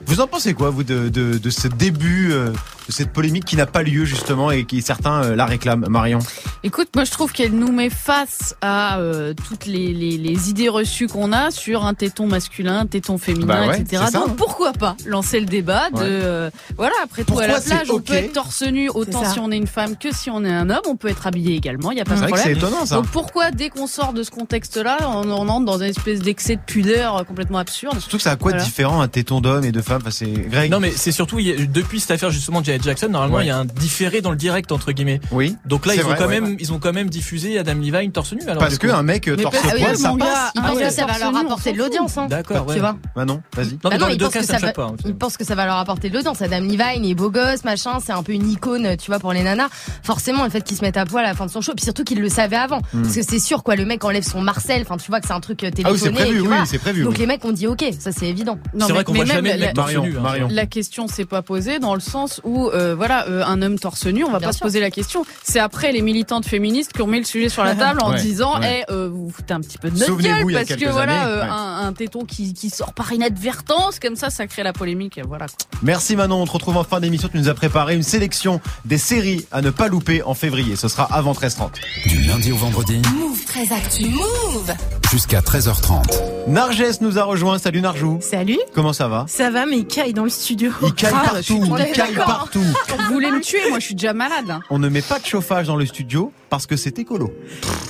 Vous 0.06 0.22
en 0.22 0.28
pensez 0.28 0.54
quoi, 0.54 0.70
vous, 0.70 0.84
de, 0.84 1.50
ce 1.50 1.68
début, 1.68 2.32
euh, 2.32 2.52
cette 2.92 3.12
polémique 3.14 3.46
qui 3.46 3.56
n'a 3.56 3.66
pas 3.66 3.84
lieu 3.84 4.06
justement 4.06 4.52
et 4.52 4.66
qui 4.66 4.82
certains 4.82 5.24
euh, 5.24 5.36
la 5.36 5.46
réclament, 5.46 5.86
Marion 5.90 6.20
Écoute, 6.64 6.90
moi 6.96 7.04
je 7.06 7.12
trouve 7.12 7.32
qu'elle 7.32 7.54
nous 7.54 7.72
met 7.72 7.90
face 7.90 8.56
à 8.62 9.00
euh, 9.00 9.34
toutes 9.48 9.66
les, 9.66 9.94
les, 9.94 10.18
les 10.18 10.50
idées 10.50 10.70
reçues 10.70 11.08
qu'on 11.08 11.32
a 11.34 11.50
sur 11.52 11.86
un 11.86 11.94
téton 11.94 12.28
masculin, 12.28 12.80
un 12.80 12.86
téton 12.86 13.18
féminin, 13.18 13.46
Bah 13.48 13.68
ouais, 13.68 13.80
etc. 13.82 14.04
ça. 14.12 14.20
Donc 14.20 14.36
pourquoi 14.36 14.74
pas 14.74 14.96
lancer 15.06 15.40
le 15.40 15.46
débat 15.46 15.90
de 15.90 15.96
Ouais. 15.96 16.04
euh, 16.04 16.50
voilà 16.78 16.94
après 17.04 17.24
tout 17.24 17.38
à 17.40 17.48
la 17.48 17.60
plage 17.62 17.90
on 17.92 18.00
peut 18.00 18.14
être 18.14 18.34
torse 18.34 18.64
nu 18.64 18.90
autant 18.90 19.24
si 19.32 19.40
on 19.40 19.52
est 19.52 19.58
une 19.58 19.68
femme 19.68 19.96
que 19.98 20.14
si 20.14 20.30
on 20.30 20.44
est 20.46 20.52
un 20.54 20.70
homme, 20.70 20.82
on 20.88 20.96
peut 20.96 21.08
être 21.10 21.28
habillé 21.28 21.56
également, 21.56 21.92
il 21.92 21.98
y 21.98 22.02
a 22.02 22.06
pas 22.06 22.16
C'est 22.16 22.22
de 22.24 22.28
vrai 22.28 22.32
que 22.34 22.38
c'est 22.40 22.52
problème. 22.52 22.70
étonnant 22.70 22.86
ça. 22.86 22.96
Donc 22.96 23.08
pourquoi 23.08 23.52
dès 23.52 23.70
qu'on 23.70 23.88
sort 23.88 24.14
de 24.14 24.24
ce 24.24 24.32
contexte-là, 24.32 24.98
on, 25.08 25.30
on 25.30 25.48
entre 25.50 25.66
dans 25.66 25.78
une 25.78 25.90
espèce 25.90 26.20
d'excès 26.20 26.56
de 26.56 26.62
pudeur 26.66 27.26
complètement 27.26 27.58
absurde? 27.60 28.00
Surtout 28.00 28.18
que 28.18 28.24
ça 28.24 28.32
a 28.32 28.36
quoi 28.36 28.52
de 28.52 28.58
Voilà. 28.58 28.66
différent 28.66 29.02
un 29.02 29.08
téton 29.08 29.42
d'homme 29.42 29.64
et 29.64 29.72
de 29.72 29.82
femme? 29.82 30.00
Enfin, 30.02 30.12
c'est 30.12 30.30
Greg 30.32 30.72
Non 30.72 30.80
mais 30.80 30.92
c'est 30.96 31.12
surtout 31.12 31.38
depuis 31.40 32.00
cette 32.00 32.12
affaire 32.12 32.32
justement 32.32 32.62
de 32.62 32.66
Michael 32.82 32.92
Jackson, 32.98 33.10
normalement 33.10 33.38
Ouais. 33.38 33.46
il 33.46 33.48
y 33.48 33.52
a 33.52 33.58
un 33.58 33.66
différé 33.66 34.22
dans 34.22 34.32
le 34.32 34.38
direct 34.38 34.72
entre 34.72 34.92
guillemets. 34.92 35.20
Oui. 35.32 35.56
Donc 35.66 35.86
là 35.86 35.96
ils 35.96 36.02
ont 36.02 36.10
vrai, 36.10 36.18
quand 36.18 36.28
ouais. 36.28 36.42
même 36.42 36.58
ils 36.60 36.74
ont 36.74 36.80
quand 36.80 36.94
même 36.94 37.10
diffusé 37.10 37.58
Adam 37.60 37.74
Levine 37.76 38.12
torse 38.12 38.34
nu 38.34 38.42
alors 38.48 38.58
Parce 38.58 38.74
du 38.74 38.80
que 38.80 38.88
coup. 38.88 38.94
un 38.94 39.04
mec 39.04 39.28
euh, 39.28 39.36
torse 39.38 39.56
poil, 39.58 39.98
ça 39.98 40.14
passe. 40.18 40.52
Ils 40.56 40.62
Ah 40.64 40.68
pensent 40.68 40.80
que 40.80 40.90
ça 40.90 41.06
va 41.06 41.20
leur 41.20 41.36
apporter 41.38 41.74
de 41.74 41.78
l'audience. 41.78 42.18
Hein. 42.18 42.28
D'accord. 42.28 42.66
Tu 42.74 42.80
vois 42.80 42.96
Bah 43.16 43.26
non, 43.26 43.42
vas-y. 43.56 43.74
Non, 43.74 43.78
Bah 43.84 43.90
mais 43.92 43.96
non, 43.98 44.00
dans 44.02 44.08
les 44.08 44.14
ils 44.16 44.18
deux 44.18 44.26
pensent 44.26 44.34
cas 44.34 44.40
que 44.42 44.46
ça 44.46 44.58
choque 44.60 44.74
pas. 44.76 44.92
ils 45.06 45.16
pensent 45.16 45.38
que 45.38 45.46
ça 45.46 45.56
va 45.56 45.66
leur 45.66 45.76
apporter 45.78 46.10
de 46.10 46.16
l'audience. 46.16 46.42
Adam 46.42 46.60
Levine, 46.60 47.04
il 47.06 47.12
est 47.12 47.16
beau 47.16 47.30
gosse, 47.30 47.64
machin, 47.64 48.00
c'est 48.04 48.12
un 48.14 48.24
peu 48.24 48.34
une 48.34 48.50
icône, 48.50 48.98
tu 48.98 49.08
vois, 49.12 49.20
pour 49.20 49.34
les 49.34 49.44
nanas. 49.44 49.70
Forcément, 50.04 50.44
le 50.44 50.50
fait 50.50 50.62
qu'il 50.62 50.78
se 50.78 50.82
mette 50.84 50.98
à 50.98 51.06
poil 51.06 51.24
à 51.26 51.30
la 51.30 51.34
fin 51.36 51.46
de 51.46 51.52
son 51.52 51.62
show, 51.62 51.74
puis 51.76 51.84
surtout 51.84 52.04
qu'il 52.04 52.20
le 52.22 52.30
savait 52.30 52.56
avant. 52.56 52.82
Parce 52.94 53.16
que 53.16 53.22
c'est 53.24 53.40
sûr, 53.40 53.64
quoi, 53.64 53.76
le 53.76 53.86
mec 53.86 54.04
enlève 54.04 54.24
son 54.24 54.42
Marcel, 54.42 54.82
enfin, 54.82 54.98
tu 54.98 55.10
vois 55.10 55.20
que 55.22 55.28
c'est 55.28 55.34
un 55.34 55.40
truc 55.40 55.64
euh, 55.64 55.70
Hmm. 55.72 55.84
Ah 55.86 55.92
oui, 55.94 56.00
téléphoné. 56.00 56.18
c'est 56.20 56.26
prévu, 56.26 56.42
oui, 56.42 56.56
c'est 56.66 56.78
prévu. 56.80 57.04
Donc 57.04 57.14
oui. 57.14 57.20
les 57.20 57.26
mecs 57.28 57.46
ont 57.46 57.52
dit 57.52 57.66
ok, 57.68 57.84
ça 58.00 58.12
c'est 58.12 58.28
évident. 58.28 58.58
Non, 58.74 58.82
C'est 58.82 58.88
mais- 58.88 58.94
vrai 58.96 59.04
qu'on 59.04 59.12
mais 59.14 59.20
voit 59.20 59.26
même 59.42 59.46
jamais 59.46 59.68
hein. 59.68 60.22
Marion. 60.22 60.48
La 60.52 60.66
question 60.66 61.08
s'est 61.08 61.26
pas 61.26 61.42
posée 61.42 61.80
dans 61.80 61.94
le 61.94 62.00
sens 62.02 62.42
où 62.44 62.70
euh, 62.74 62.96
voilà 62.96 63.28
euh, 63.28 63.44
un 63.46 63.62
homme 63.62 63.78
torse 63.80 64.06
nu, 64.08 64.24
on 64.24 64.32
va 64.32 64.40
Bien 64.40 64.48
pas 64.50 64.54
sûr. 64.54 64.60
se 64.60 64.64
poser 64.64 64.80
la 64.80 64.92
question. 64.92 65.26
C'est 65.44 65.60
après 65.60 65.92
les 65.92 66.02
militantes 66.02 66.46
féministes 66.46 66.94
qui 66.94 67.02
ont 67.02 67.08
mis 67.08 67.20
le 67.20 67.26
sujet 67.26 67.50
sur 67.50 67.64
la 67.64 67.76
table 67.76 68.02
en 68.02 68.12
Ouais, 68.12 68.22
disant 68.22 68.60
ouais. 68.60 68.84
eh, 68.88 68.92
euh, 68.92 69.10
vous 69.12 69.26
vous 69.26 69.32
foutez 69.32 69.54
un 69.54 69.62
petit 69.62 69.78
peu 69.78 69.90
de 69.90 69.98
notre 69.98 70.16
gueule 70.18 70.46
parce 70.54 70.70
que 70.80 70.90
voilà 70.90 71.22
années, 71.22 71.32
euh, 71.32 71.42
ouais. 71.44 71.48
un, 71.50 71.88
un 71.88 71.94
téton 71.94 72.26
qui, 72.26 72.54
qui 72.54 72.70
sort 72.70 72.94
par 72.94 73.12
inadvertance 73.14 74.00
comme 74.00 74.16
ça 74.16 74.30
ça 74.30 74.48
crée 74.48 74.64
la 74.64 74.74
polémique 74.74 75.20
voilà. 75.28 75.46
Merci 75.84 76.16
Manon, 76.16 76.42
on 76.42 76.46
te 76.46 76.52
retrouve 76.52 76.78
en 76.78 76.84
fin 76.84 77.00
d'émission. 77.00 77.28
Tu 77.30 77.38
nous 77.38 77.50
as 77.50 77.54
préparé 77.54 77.96
une 77.96 78.04
sélection 78.04 78.62
des 78.86 78.98
séries 78.98 79.46
à 79.52 79.62
ne 79.62 79.70
pas 79.70 79.88
louper 79.88 80.22
en 80.24 80.34
février. 80.34 80.76
Ce 80.76 80.88
sera 80.88 81.04
avant 81.12 81.34
13h30. 81.34 81.70
Du 82.08 82.22
lundi 82.24 82.52
au 82.52 82.58
vendredi 82.58 83.02
Move 83.16 83.44
très 83.46 83.72
actu. 83.74 84.06
Move. 84.10 84.74
jusqu'à 85.12 85.40
13h30. 85.42 86.20
Narges 86.48 87.02
nous 87.02 87.18
a 87.20 87.24
rejoint. 87.24 87.58
Salut 87.58 87.82
Narjou. 87.82 88.20
Salut, 88.22 88.58
Comment 88.74 88.94
ça 88.94 89.08
va? 89.08 89.26
Ça 89.28 89.50
va, 89.52 89.66
mais 89.66 89.80
il 89.80 89.86
caille 89.88 90.14
dans 90.14 90.24
le 90.24 90.30
studio. 90.30 90.72
Il 90.84 90.94
caille 90.94 91.14
Ah, 91.16 91.30
partout, 91.34 91.64
il 91.66 91.92
caille 91.94 92.14
d'accord. 92.16 92.26
Partout. 92.60 93.04
Vous 93.08 93.14
voulez 93.14 93.32
me 93.32 93.42
tuer 93.42 93.70
moi 93.70 93.80
je 93.80 93.86
suis 93.86 93.96
déjà 93.96 94.14
malade. 94.14 94.50
hein. 94.50 94.62
On 94.70 94.80
ne 94.80 94.90
met 94.90 95.02
pas 95.02 95.20
de 95.20 95.26
chauffage 95.26 95.68
dans 95.68 95.76
le 95.76 95.86
studio 95.86 96.32
parce 96.50 96.66
que 96.68 96.76
c'est 96.76 97.00
écolo. 97.00 97.32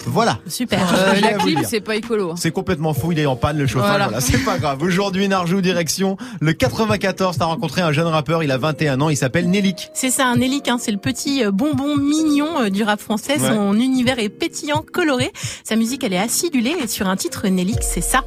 Voilà. 0.05 0.39
Super. 0.47 0.79
Euh, 0.93 1.19
la 1.19 1.33
clim 1.33 1.61
c'est 1.65 1.81
pas 1.81 1.95
écolo. 1.95 2.31
hein. 2.31 2.35
C'est 2.37 2.51
complètement 2.51 2.93
fou, 2.93 3.11
il 3.11 3.19
est 3.19 3.25
en 3.25 3.35
panne 3.35 3.57
le 3.57 3.67
chauffage, 3.67 3.89
voilà, 3.89 4.05
Voilà. 4.05 4.21
c'est 4.21 4.43
pas 4.43 4.57
grave. 4.57 4.81
Aujourd'hui, 4.83 5.27
Narjou, 5.27 5.61
direction 5.61 6.17
le 6.39 6.53
94, 6.53 7.37
t'as 7.37 7.45
rencontré 7.45 7.81
un 7.81 7.91
jeune 7.91 8.07
rappeur, 8.07 8.43
il 8.43 8.51
a 8.51 8.57
21 8.57 9.01
ans, 9.01 9.09
il 9.09 9.17
s'appelle 9.17 9.49
Nelik. 9.49 9.89
C'est 9.93 10.09
ça, 10.11 10.27
un 10.27 10.39
Elik, 10.39 10.67
hein, 10.67 10.77
c'est 10.79 10.91
le 10.91 10.97
petit 10.97 11.43
euh, 11.43 11.51
bonbon 11.51 11.95
mignon 11.97 12.61
euh, 12.61 12.69
du 12.69 12.83
rap 12.83 12.99
français. 13.01 13.39
Ouais. 13.39 13.49
Son 13.49 13.73
univers 13.79 14.19
est 14.19 14.29
pétillant, 14.29 14.83
coloré. 14.91 15.31
Sa 15.63 15.75
musique, 15.75 16.03
elle 16.03 16.13
est 16.13 16.17
acidulée. 16.19 16.75
Et 16.83 16.87
sur 16.87 17.07
un 17.07 17.15
titre 17.15 17.47
Nelik, 17.47 17.79
c'est 17.81 18.01
ça. 18.01 18.23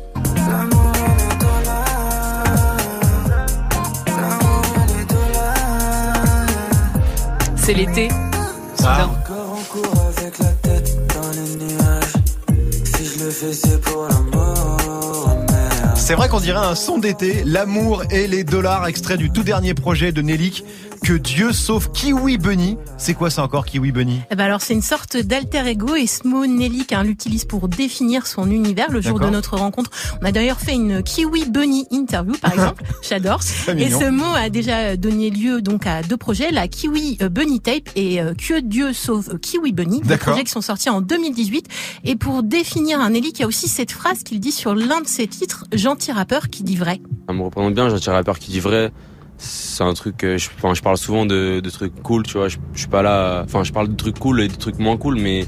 C'est 7.65 7.73
l'été. 7.73 8.09
Ah. 8.85 9.07
Encore 9.07 9.53
en 9.53 9.63
cours 9.73 10.05
avec 10.19 10.39
la 10.39 10.51
tête 10.51 10.99
dans 11.15 11.31
les 11.31 11.65
nuages. 11.65 12.13
Si 12.85 13.07
je 13.07 13.25
le 13.25 13.31
fais, 13.31 13.55
c'est 13.55 13.81
pour 13.81 14.07
l'amour, 14.07 15.31
merde. 15.49 15.97
C'est 15.97 16.13
vrai 16.13 16.29
qu'on 16.29 16.41
dirait 16.41 16.59
un 16.59 16.75
son 16.75 16.99
d'été, 16.99 17.43
l'amour 17.47 18.03
et 18.11 18.27
les 18.27 18.45
dollars, 18.45 18.87
extrait 18.87 19.17
du 19.17 19.31
tout 19.31 19.43
dernier 19.43 19.73
projet 19.73 20.13
de 20.13 20.21
Nelik, 20.21 20.63
que 21.03 21.13
Dieu 21.15 21.53
sauve 21.53 21.91
Kiwi 21.93 22.39
Bunny. 22.39 22.77
C'est 22.97 23.15
quoi 23.15 23.31
ça 23.31 23.43
encore, 23.43 23.67
Kiwi 23.67 23.93
Bunny? 23.93 24.21
Eh 24.31 24.37
ben 24.37 24.45
alors, 24.45 24.61
c'est 24.61 24.75
une 24.75 24.83
sorte 24.83 25.17
d'alter 25.17 25.67
ego 25.67 25.95
et 25.95 26.07
ce 26.07 26.27
mot 26.27 26.47
Nelik 26.47 26.93
hein, 26.93 27.03
l'utilise 27.05 27.45
pour 27.45 27.69
définir 27.69 28.27
son 28.27 28.51
univers. 28.51 28.91
Le 28.91 29.01
jour 29.01 29.19
de 29.21 29.29
notre 29.29 29.57
rencontre, 29.57 29.91
on 30.23 30.25
a 30.25 30.33
d'ailleurs 30.33 30.61
fait 30.61 30.75
une 30.75 31.03
Kiwi 31.03 31.47
Bunny 31.47 31.87
interview, 31.91 32.35
par 32.41 32.53
exemple. 32.55 32.85
J'adore. 33.03 33.41
Très 33.41 33.73
Et 33.73 33.87
mignon. 33.87 34.01
ce 34.01 34.11
mot 34.11 34.35
a 34.35 34.49
déjà 34.51 34.97
donné 34.97 35.31
lieu 35.31 35.61
donc 35.63 35.87
à 35.87 36.03
deux 36.03 36.17
projets, 36.17 36.51
la 36.51 36.69
Kiwi 36.69 37.19
euh, 37.23 37.29
Bunny 37.29 37.61
Tape 37.61 37.91
et 37.97 38.21
euh, 38.21 38.35
Que 38.35 38.61
Dieu 38.61 38.93
sauve 38.93 39.39
Kiwi 39.39 39.73
Bunny, 39.73 40.01
D'accord. 40.03 40.33
projets 40.33 40.45
qui 40.45 40.51
sont 40.53 40.61
sortis 40.61 40.91
en 40.91 41.01
2018. 41.01 41.67
Et 42.05 42.17
pour 42.17 42.43
définir 42.43 43.01
un 43.01 43.11
Nelik, 43.11 43.39
il 43.39 43.43
y 43.43 43.45
a 43.45 43.49
aussi 43.49 43.69
cette 43.69 43.93
phrase 43.93 44.23
qu'il 44.23 44.41
dit 44.41 44.53
sur 44.53 44.75
l'un 44.75 45.01
de 45.01 45.07
ses 45.09 45.27
titres, 45.27 45.65
Gentil 45.73 46.13
rappeur 46.13 46.49
qui 46.49 46.63
dit 46.63 46.77
vrai. 46.77 47.01
Ça 47.29 47.35
me 47.35 47.43
représente 47.43 47.75
bien, 47.75 47.87
un 47.87 48.13
rappeur 48.13 48.39
qui 48.39 48.51
dit 48.51 48.61
vrai. 48.61 48.93
C'est 49.45 49.85
un 49.85 49.93
truc, 49.93 50.17
je, 50.23 50.49
enfin, 50.57 50.73
je 50.73 50.83
parle 50.83 50.97
souvent 50.97 51.27
de, 51.27 51.61
de 51.61 51.71
trucs 51.71 52.01
cool, 52.03 52.23
tu 52.23 52.39
vois. 52.39 52.49
Je, 52.49 52.59
je 52.73 52.79
suis 52.79 52.89
pas 52.89 53.03
là, 53.03 53.43
enfin, 53.45 53.63
je 53.65 53.73
parle 53.73 53.89
de 53.89 53.95
trucs 53.95 54.19
cool 54.19 54.41
et 54.41 54.49
de 54.49 54.55
trucs 54.55 54.79
moins 54.79 54.97
cool, 54.97 55.17
mais, 55.17 55.47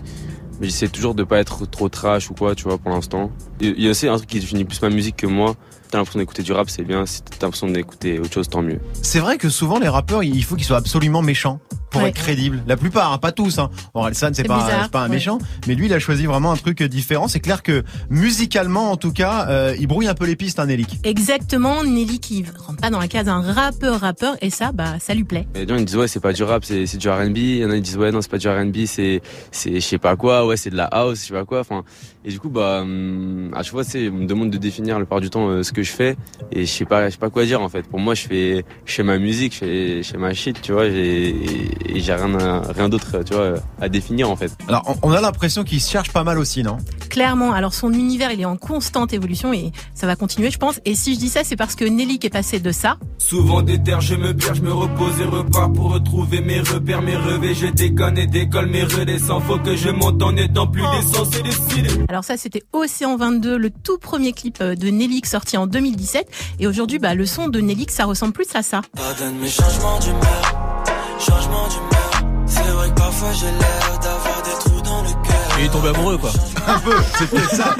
mais 0.61 0.67
j'essaie 0.67 0.89
toujours 0.89 1.15
de 1.15 1.25
pas 1.25 1.39
être 1.39 1.65
trop 1.67 1.89
trash 1.89 2.31
ou 2.31 2.35
quoi, 2.35 2.55
tu 2.55 2.65
vois, 2.65 2.77
pour 2.77 2.91
l'instant. 2.91 3.31
Il 3.61 3.81
y 3.81 3.87
a 3.87 3.91
aussi 3.91 4.09
un 4.09 4.17
truc 4.17 4.29
qui 4.29 4.41
définit 4.41 4.65
plus 4.65 4.83
ma 4.83 4.91
musique 4.91 5.17
que 5.17 5.27
moi. 5.27 5.55
T'as 5.97 6.01
l'impression 6.01 6.19
d'écouter 6.21 6.43
du 6.43 6.53
rap, 6.53 6.69
c'est 6.69 6.83
bien. 6.85 7.07
Si 7.07 7.23
t'as 7.23 7.47
l'impression 7.47 7.69
d'écouter 7.69 8.19
autre 8.21 8.31
chose, 8.35 8.51
tant 8.51 8.61
mieux. 8.61 8.79
C'est 9.01 9.19
vrai 9.19 9.39
que 9.39 9.49
souvent 9.49 9.79
les 9.79 9.89
rappeurs, 9.89 10.23
il 10.23 10.45
faut 10.45 10.55
qu'ils 10.55 10.67
soient 10.67 10.77
absolument 10.77 11.23
méchants 11.23 11.59
pour 11.91 12.03
Ouais. 12.03 12.11
être 12.11 12.17
crédibles. 12.17 12.63
La 12.67 12.77
plupart, 12.77 13.15
hein, 13.15 13.17
pas 13.19 13.33
tous. 13.33 13.59
Hein. 13.59 13.71
Orelsan, 13.95 14.33
c'est 14.35 14.45
pas, 14.45 14.59
bizarre, 14.59 14.83
c'est 14.83 14.91
pas 14.91 15.01
un 15.01 15.05
ouais. 15.05 15.15
méchant, 15.15 15.39
mais 15.67 15.75
lui, 15.75 15.87
il 15.87 15.95
a 15.95 15.99
choisi 15.99 16.27
vraiment 16.27 16.53
un 16.53 16.57
truc 16.57 16.83
différent. 16.83 17.29
C'est 17.29 17.41
clair 17.41 17.63
que 17.63 17.83
musicalement, 18.11 18.91
en 18.91 18.97
tout 18.97 19.13
cas, 19.13 19.47
euh, 19.49 19.75
il 19.79 19.87
brouille 19.87 20.09
un 20.09 20.15
peu 20.15 20.27
les 20.27 20.37
pistes, 20.37 20.59
un 20.59 20.67
Nelik. 20.67 20.99
Exactement, 21.05 21.85
Nelly 21.85 22.19
qui 22.19 22.45
rentre 22.67 22.81
pas 22.81 22.91
dans 22.91 22.99
la 22.99 23.09
case 23.09 23.27
d'un 23.27 23.41
rappeur 23.41 24.01
rappeur 24.01 24.35
et 24.43 24.51
ça, 24.51 24.73
bah, 24.73 24.99
ça 24.99 25.15
lui 25.15 25.25
plaît. 25.25 25.47
Et 25.55 25.61
les 25.65 25.69
gens 25.69 25.77
ils 25.77 25.85
disent 25.85 25.97
ouais 25.97 26.09
c'est 26.09 26.21
pas 26.21 26.33
du 26.33 26.43
rap, 26.43 26.65
c'est 26.65 26.87
c'est 26.87 26.99
du 26.99 27.09
R&B. 27.09 27.37
Il 27.39 27.57
y 27.59 27.65
en 27.65 27.71
a 27.71 27.75
qui 27.77 27.81
disent 27.83 27.97
ouais 27.97 28.11
non 28.13 28.21
c'est 28.21 28.31
pas 28.31 28.39
du 28.39 28.49
R&B, 28.49 28.85
c'est 28.87 29.23
c'est 29.51 29.75
je 29.77 29.81
sais 29.81 29.99
pas 29.99 30.17
quoi, 30.17 30.47
ouais 30.47 30.57
c'est 30.57 30.71
de 30.71 30.77
la 30.77 30.85
house, 30.87 31.21
je 31.23 31.27
sais 31.29 31.35
pas 31.35 31.45
quoi. 31.45 31.61
Enfin 31.61 31.85
et 32.25 32.31
du 32.31 32.41
coup 32.41 32.49
bah 32.49 32.81
hum, 32.83 33.51
à 33.55 33.63
chaque 33.63 33.73
fois 33.73 33.85
c'est 33.85 34.09
on 34.09 34.15
me 34.15 34.27
demande 34.27 34.51
de 34.51 34.59
définir 34.59 34.99
le 34.99 35.05
part 35.07 35.21
du 35.21 35.31
temps 35.31 35.49
euh, 35.49 35.63
ce 35.63 35.73
que 35.73 35.83
je 35.87 35.93
fais 35.93 36.17
et 36.53 36.67
je 36.67 36.71
sais 36.71 36.85
pas 36.85 37.07
je 37.07 37.13
sais 37.13 37.19
pas 37.19 37.31
quoi 37.31 37.45
dire 37.45 37.61
en 37.63 37.69
fait. 37.69 37.83
Pour 37.89 37.99
moi 38.01 38.15
je 38.15 38.27
fais 38.27 38.65
je 38.85 38.93
fais 38.93 39.03
ma 39.03 39.19
musique, 39.19 39.55
je 39.55 39.59
fais 39.59 40.03
je 40.03 40.11
fais 40.11 40.19
ma 40.19 40.35
shit, 40.35 40.61
tu 40.61 40.73
vois, 40.73 40.91
j'ai- 40.91 41.29
et, 41.29 41.97
et 41.97 42.01
j'ai 42.01 42.13
rien 42.15 42.35
à- 42.39 42.61
rien 42.73 42.89
d'autre 42.89 43.23
tu 43.25 43.35
vois 43.35 43.55
à 43.81 43.89
définir 43.89 44.31
en 44.31 44.37
fait. 44.37 44.53
Alors, 44.69 44.97
on, 45.03 45.13
a 45.13 45.21
l'impression 45.21 45.65
qu'il 45.65 45.81
se 45.81 45.91
cherche 45.91 46.13
pas 46.13 46.25
mal 46.25 46.39
aussi, 46.39 46.63
non? 46.63 46.77
Clairement, 47.09 47.53
alors 47.53 47.73
son 47.73 47.93
univers, 47.93 48.31
il 48.33 48.41
est 48.41 48.45
en 48.45 48.57
constante 48.57 49.13
évolution 49.13 49.53
et 49.53 49.73
ça 49.95 50.07
va 50.07 50.17
continuer, 50.17 50.51
je 50.51 50.59
pense. 50.59 50.81
Et 50.85 50.95
si 50.95 51.15
je 51.15 51.19
dis 51.19 51.29
ça, 51.29 51.43
c'est 51.45 51.57
parce 51.57 51.75
que 51.75 51.85
Nelly 51.85 52.19
qui 52.19 52.27
est 52.27 52.31
passé 52.31 52.59
de 52.61 52.73
ça. 52.73 52.99
Souvent 53.19 53.63
des 53.63 53.83
terres, 53.83 54.01
je 54.01 54.15
me 54.17 54.35
perds, 54.35 54.55
je 54.57 54.63
me 54.63 54.73
repose 54.73 55.21
et 55.21 55.25
repars 55.25 55.73
pour 55.73 55.93
retrouver 55.93 56.41
mes 56.41 56.61
repères, 56.61 57.03
mes 57.03 57.17
revers. 57.17 57.55
Je 57.55 57.67
déconne 57.69 58.19
et 58.19 58.27
décolle 58.27 58.67
mes 58.67 58.85
redescends. 58.85 59.41
Faut 59.41 59.59
que 59.59 59.77
je 59.77 59.89
monte 59.91 60.23
en 60.23 60.37
étant 60.37 60.67
plus 60.67 60.83
décent, 60.99 61.25
c'est 61.31 61.43
décidé. 61.43 61.89
Alors 62.09 62.25
ça, 62.25 62.37
c'était 62.37 62.63
Océan 62.73 63.17
22, 63.17 63.57
le 63.57 63.71
tout 63.71 63.99
premier 63.99 64.33
clip 64.33 64.59
euh, 64.61 64.75
de 64.75 64.89
Nelly 64.89 65.21
sorti 65.25 65.57
en 65.57 65.66
2017. 65.67 66.29
Et 66.61 66.67
aujourd'hui, 66.67 66.99
bah, 66.99 67.15
le 67.15 67.27
son 67.27 67.49
de 67.49 67.61
Nelly, 67.61 67.87
ça 67.89 68.05
ressemble 68.05 68.33
plus 68.33 68.47
à 68.55 68.63
ça. 68.63 68.83
Pardonne 68.97 69.37
mes 69.39 69.49
changements 69.49 69.99
d'humeur, 69.99 70.85
changement 71.19 71.69
d'humeur. 71.69 72.11
C'est 72.47 72.63
vrai 72.63 72.89
que 72.89 72.95
parfois 72.95 73.29
j'ai 73.33 73.47
l'air 73.47 73.99
d'avoir 74.01 74.43
des 74.43 74.51
trous 74.61 74.81
dans 74.83 75.03
le 75.03 75.09
cœur. 75.09 75.59
Et 75.59 75.63
il 75.63 75.67
est 75.67 75.71
tombé 75.71 75.89
amoureux 75.89 76.19
quoi. 76.19 76.31
Un 76.69 76.79
peu, 76.81 76.95
c'était 77.19 77.57
ça. 77.57 77.75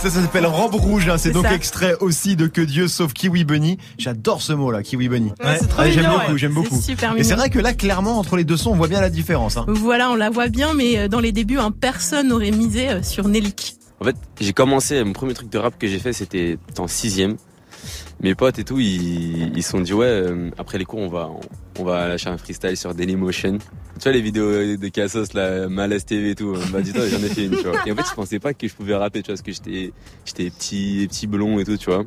Ça, 0.00 0.10
ça 0.10 0.22
s'appelle 0.22 0.46
Robe 0.46 0.74
Rouge. 0.74 1.08
hein. 1.08 1.18
C'est 1.18 1.30
donc 1.30 1.44
ça. 1.46 1.54
extrait 1.54 1.94
aussi 2.00 2.36
de 2.36 2.46
Que 2.46 2.60
Dieu 2.62 2.88
sauve 2.88 3.12
Kiwi 3.12 3.44
Bunny. 3.44 3.78
J'adore 3.98 4.40
ce 4.42 4.52
mot-là, 4.52 4.82
Kiwi 4.82 5.08
Bunny. 5.08 5.32
Ouais, 5.44 5.58
c'est 5.60 5.66
trop 5.68 5.82
Ouais, 5.82 5.92
J'aime 5.92 6.06
beaucoup, 6.06 6.32
ouais. 6.32 6.38
j'aime 6.38 6.52
beaucoup. 6.54 6.80
super 6.80 7.14
Et 7.16 7.24
c'est 7.24 7.34
vrai 7.34 7.50
que 7.50 7.58
là, 7.58 7.74
clairement, 7.74 8.18
entre 8.18 8.36
les 8.36 8.44
deux 8.44 8.56
sons, 8.56 8.70
on 8.70 8.76
voit 8.76 8.88
bien 8.88 9.00
la 9.00 9.10
différence. 9.10 9.56
Hein. 9.56 9.64
Voilà, 9.68 10.10
on 10.10 10.14
la 10.14 10.30
voit 10.30 10.48
bien, 10.48 10.72
mais 10.74 10.98
euh, 10.98 11.08
dans 11.08 11.20
les 11.20 11.32
débuts, 11.32 11.58
hein, 11.58 11.70
personne 11.78 12.28
n'aurait 12.28 12.50
misé 12.50 12.88
euh, 12.88 13.02
sur 13.02 13.28
Nelly. 13.28 13.54
En 14.02 14.04
fait, 14.04 14.16
j'ai 14.40 14.52
commencé, 14.52 15.04
mon 15.04 15.12
premier 15.12 15.32
truc 15.32 15.48
de 15.48 15.58
rap 15.58 15.78
que 15.78 15.86
j'ai 15.86 16.00
fait, 16.00 16.12
c'était 16.12 16.58
en 16.76 16.88
sixième. 16.88 17.36
Mes 18.20 18.34
potes 18.34 18.58
et 18.58 18.64
tout, 18.64 18.80
ils 18.80 19.62
se 19.62 19.70
sont 19.70 19.78
dit 19.78 19.92
ouais, 19.92 20.06
euh, 20.06 20.50
après 20.58 20.76
les 20.76 20.84
cours, 20.84 20.98
on 20.98 21.08
va 21.08 21.30
on, 21.78 21.84
va 21.84 22.08
lâcher 22.08 22.28
un 22.28 22.36
freestyle 22.36 22.76
sur 22.76 22.96
Dailymotion. 22.96 23.58
Tu 23.58 24.02
vois 24.02 24.10
les 24.10 24.20
vidéos 24.20 24.76
de 24.76 24.88
Cassos, 24.88 25.34
là, 25.34 25.68
Malaise 25.68 26.04
TV 26.04 26.30
et 26.30 26.34
tout. 26.34 26.52
Bah 26.72 26.80
dis-toi, 26.80 27.06
j'en 27.06 27.18
ai 27.18 27.28
fait 27.28 27.44
une. 27.46 27.54
Et 27.86 27.92
en 27.92 27.94
fait, 27.94 28.08
je 28.10 28.14
pensais 28.16 28.40
pas 28.40 28.52
que 28.54 28.66
je 28.66 28.74
pouvais 28.74 28.96
rapper, 28.96 29.22
tu 29.22 29.26
vois, 29.26 29.34
parce 29.34 29.42
que 29.42 29.52
j'étais 29.52 29.92
j'étais 30.24 30.50
petit 30.50 31.06
petit 31.08 31.28
blond 31.28 31.60
et 31.60 31.64
tout, 31.64 31.76
tu 31.76 31.88
vois. 31.88 32.02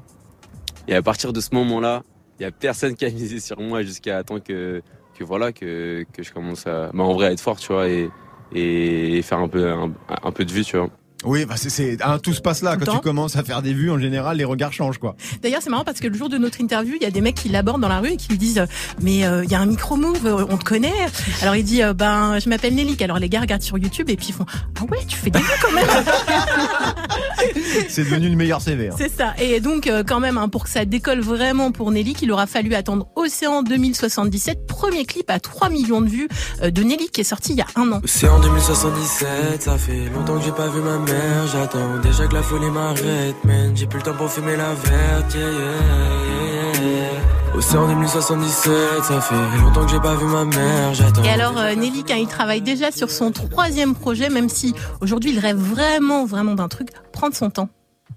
Et 0.89 0.95
à 0.95 1.01
partir 1.01 1.31
de 1.31 1.39
ce 1.39 1.55
moment-là, 1.55 2.03
il 2.41 2.43
y 2.43 2.45
a 2.45 2.51
personne 2.51 2.95
qui 2.95 3.05
a 3.05 3.09
misé 3.09 3.39
sur 3.39 3.61
moi 3.61 3.83
jusqu'à 3.83 4.21
temps 4.25 4.41
que 4.41 4.81
que 5.17 5.23
voilà 5.23 5.53
que 5.53 6.05
que 6.11 6.23
je 6.23 6.33
commence 6.33 6.67
à 6.67 6.91
bah 6.93 7.05
en 7.05 7.13
vrai 7.13 7.31
être 7.31 7.39
fort, 7.39 7.57
tu 7.57 7.71
vois, 7.71 7.87
et 7.87 8.09
et 8.51 9.21
faire 9.21 9.39
un 9.39 9.47
peu 9.47 9.71
un 9.71 10.31
peu 10.33 10.43
de 10.43 10.51
vue, 10.51 10.65
tu 10.65 10.75
vois. 10.75 10.89
Oui, 11.25 11.45
bah 11.45 11.55
c'est, 11.57 11.69
c'est, 11.69 11.97
hein, 12.03 12.19
tout 12.19 12.33
se 12.33 12.41
passe 12.41 12.61
là. 12.61 12.77
Tout 12.77 12.85
Quand 12.85 12.93
tu 12.95 12.99
commences 13.01 13.35
à 13.35 13.43
faire 13.43 13.61
des 13.61 13.73
vues, 13.73 13.91
en 13.91 13.99
général, 13.99 14.37
les 14.37 14.45
regards 14.45 14.73
changent, 14.73 14.97
quoi. 14.97 15.15
D'ailleurs, 15.41 15.61
c'est 15.61 15.69
marrant 15.69 15.83
parce 15.83 15.99
que 15.99 16.07
le 16.07 16.17
jour 16.17 16.29
de 16.29 16.37
notre 16.37 16.61
interview, 16.61 16.93
il 16.99 17.03
y 17.03 17.07
a 17.07 17.11
des 17.11 17.21
mecs 17.21 17.35
qui 17.35 17.49
l'abordent 17.49 17.81
dans 17.81 17.87
la 17.89 17.99
rue 17.99 18.11
et 18.11 18.17
qui 18.17 18.29
lui 18.29 18.37
disent 18.37 18.59
euh, 18.59 18.65
Mais 19.01 19.25
euh, 19.25 19.43
il 19.43 19.51
y 19.51 19.55
a 19.55 19.59
un 19.59 19.65
micro-move, 19.65 20.25
euh, 20.25 20.45
on 20.49 20.57
te 20.57 20.63
connaît 20.63 20.93
Alors 21.41 21.55
il 21.55 21.63
dit 21.63 21.83
euh, 21.83 21.93
Ben, 21.93 22.39
je 22.39 22.49
m'appelle 22.49 22.75
Nelly. 22.75 22.97
Alors 23.01 23.19
les 23.19 23.29
gars 23.29 23.41
regardent 23.41 23.61
sur 23.61 23.77
YouTube 23.77 24.09
et 24.09 24.15
puis 24.15 24.27
ils 24.29 24.33
font 24.33 24.45
Ah 24.79 24.83
ouais, 24.91 24.99
tu 25.07 25.17
fais 25.17 25.29
des 25.29 25.39
vues 25.39 25.45
quand 25.61 25.71
même 25.71 25.85
C'est 27.89 28.03
devenu 28.03 28.29
le 28.29 28.35
meilleur 28.35 28.61
CV. 28.61 28.89
hein. 28.89 28.95
C'est 28.97 29.11
ça. 29.15 29.33
Et 29.39 29.59
donc, 29.59 29.87
euh, 29.87 30.03
quand 30.05 30.19
même, 30.19 30.37
hein, 30.37 30.49
pour 30.49 30.63
que 30.63 30.69
ça 30.69 30.85
décolle 30.85 31.21
vraiment 31.21 31.71
pour 31.71 31.91
Nelly, 31.91 32.15
il 32.21 32.31
aura 32.31 32.47
fallu 32.47 32.73
attendre 32.75 33.07
Océan 33.15 33.61
2077, 33.63 34.65
premier 34.67 35.05
clip 35.05 35.29
à 35.29 35.39
3 35.39 35.69
millions 35.69 36.01
de 36.01 36.09
vues 36.09 36.27
euh, 36.63 36.71
de 36.71 36.83
Nelly 36.83 37.09
qui 37.09 37.21
est 37.21 37.25
sorti 37.25 37.53
il 37.53 37.57
y 37.57 37.61
a 37.61 37.67
un 37.75 37.91
an. 37.91 38.01
C'est 38.05 38.27
en 38.27 38.39
2077, 38.39 39.61
ça 39.61 39.77
fait 39.77 40.09
longtemps 40.13 40.37
que 40.39 40.45
j'ai 40.45 40.51
pas 40.51 40.67
vu 40.67 40.81
ma 40.81 40.97
mère. 40.97 41.14
J'attends 41.51 41.99
déjà 42.01 42.27
que 42.27 42.33
la 42.33 42.43
folie 42.43 42.69
m'arrête, 42.69 43.43
man. 43.43 43.75
J'ai 43.75 43.87
plus 43.87 43.99
le 43.99 44.03
temps 44.03 44.13
pour 44.13 44.29
fumer 44.29 44.55
la 44.55 44.73
verte, 44.73 45.33
yeah, 45.33 45.51
yeah, 45.51 46.81
yeah, 46.81 46.91
yeah. 46.91 47.55
Océan 47.55 47.87
2077, 47.87 49.03
ça 49.03 49.21
fait 49.21 49.35
longtemps 49.61 49.85
que 49.85 49.91
j'ai 49.91 49.99
pas 49.99 50.15
vu 50.15 50.25
ma 50.25 50.43
mère. 50.43 50.93
J'attends. 50.93 51.23
Et 51.23 51.29
alors, 51.29 51.57
euh, 51.57 51.73
Nelly, 51.75 52.03
quand 52.03 52.15
il 52.15 52.27
travaille 52.27 52.61
déjà 52.61 52.91
sur 52.91 53.09
son 53.09 53.31
troisième 53.31 53.95
projet, 53.95 54.29
même 54.29 54.49
si 54.49 54.73
aujourd'hui 54.99 55.31
il 55.31 55.39
rêve 55.39 55.57
vraiment, 55.57 56.25
vraiment 56.25 56.53
d'un 56.53 56.67
truc, 56.67 56.89
prendre 57.13 57.33
son 57.33 57.49
temps. 57.49 57.69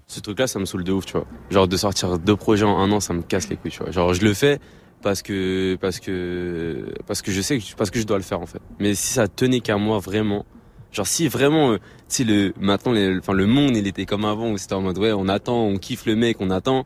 Ce 0.07 0.19
truc-là, 0.19 0.47
ça 0.47 0.59
me 0.59 0.65
saoule 0.65 0.83
de 0.83 0.91
ouf, 0.91 1.05
tu 1.05 1.13
vois. 1.13 1.25
Genre 1.51 1.67
de 1.67 1.77
sortir 1.77 2.19
deux 2.19 2.35
projets 2.35 2.65
en 2.65 2.79
un 2.79 2.91
an, 2.91 2.99
ça 2.99 3.13
me 3.13 3.21
casse 3.21 3.47
les 3.47 3.55
couilles, 3.55 3.71
tu 3.71 3.83
vois. 3.83 3.91
Genre 3.91 4.13
je 4.13 4.23
le 4.23 4.33
fais 4.33 4.59
parce 5.01 5.21
que 5.21 5.77
parce 5.79 5.99
que 5.99 6.93
parce 7.07 7.21
que 7.21 7.31
je 7.31 7.41
sais 7.41 7.59
que 7.59 7.63
parce 7.77 7.91
que 7.91 7.99
je 7.99 8.05
dois 8.05 8.17
le 8.17 8.23
faire 8.23 8.41
en 8.41 8.45
fait. 8.45 8.59
Mais 8.79 8.95
si 8.95 9.13
ça 9.13 9.27
tenait 9.27 9.61
qu'à 9.61 9.77
moi 9.77 9.99
vraiment, 9.99 10.45
genre 10.91 11.07
si 11.07 11.27
vraiment, 11.27 11.71
euh, 11.71 11.77
tu 12.09 12.23
le 12.23 12.53
maintenant, 12.59 12.93
enfin 13.17 13.33
le 13.33 13.45
monde 13.45 13.75
il 13.75 13.87
était 13.87 14.05
comme 14.05 14.25
avant 14.25 14.51
où 14.51 14.57
c'était 14.57 14.73
en 14.73 14.81
mode 14.81 14.97
ouais 14.97 15.11
on 15.11 15.27
attend, 15.27 15.63
on 15.63 15.77
kiffe 15.77 16.05
le 16.05 16.15
mec, 16.15 16.37
on 16.39 16.49
attend. 16.49 16.85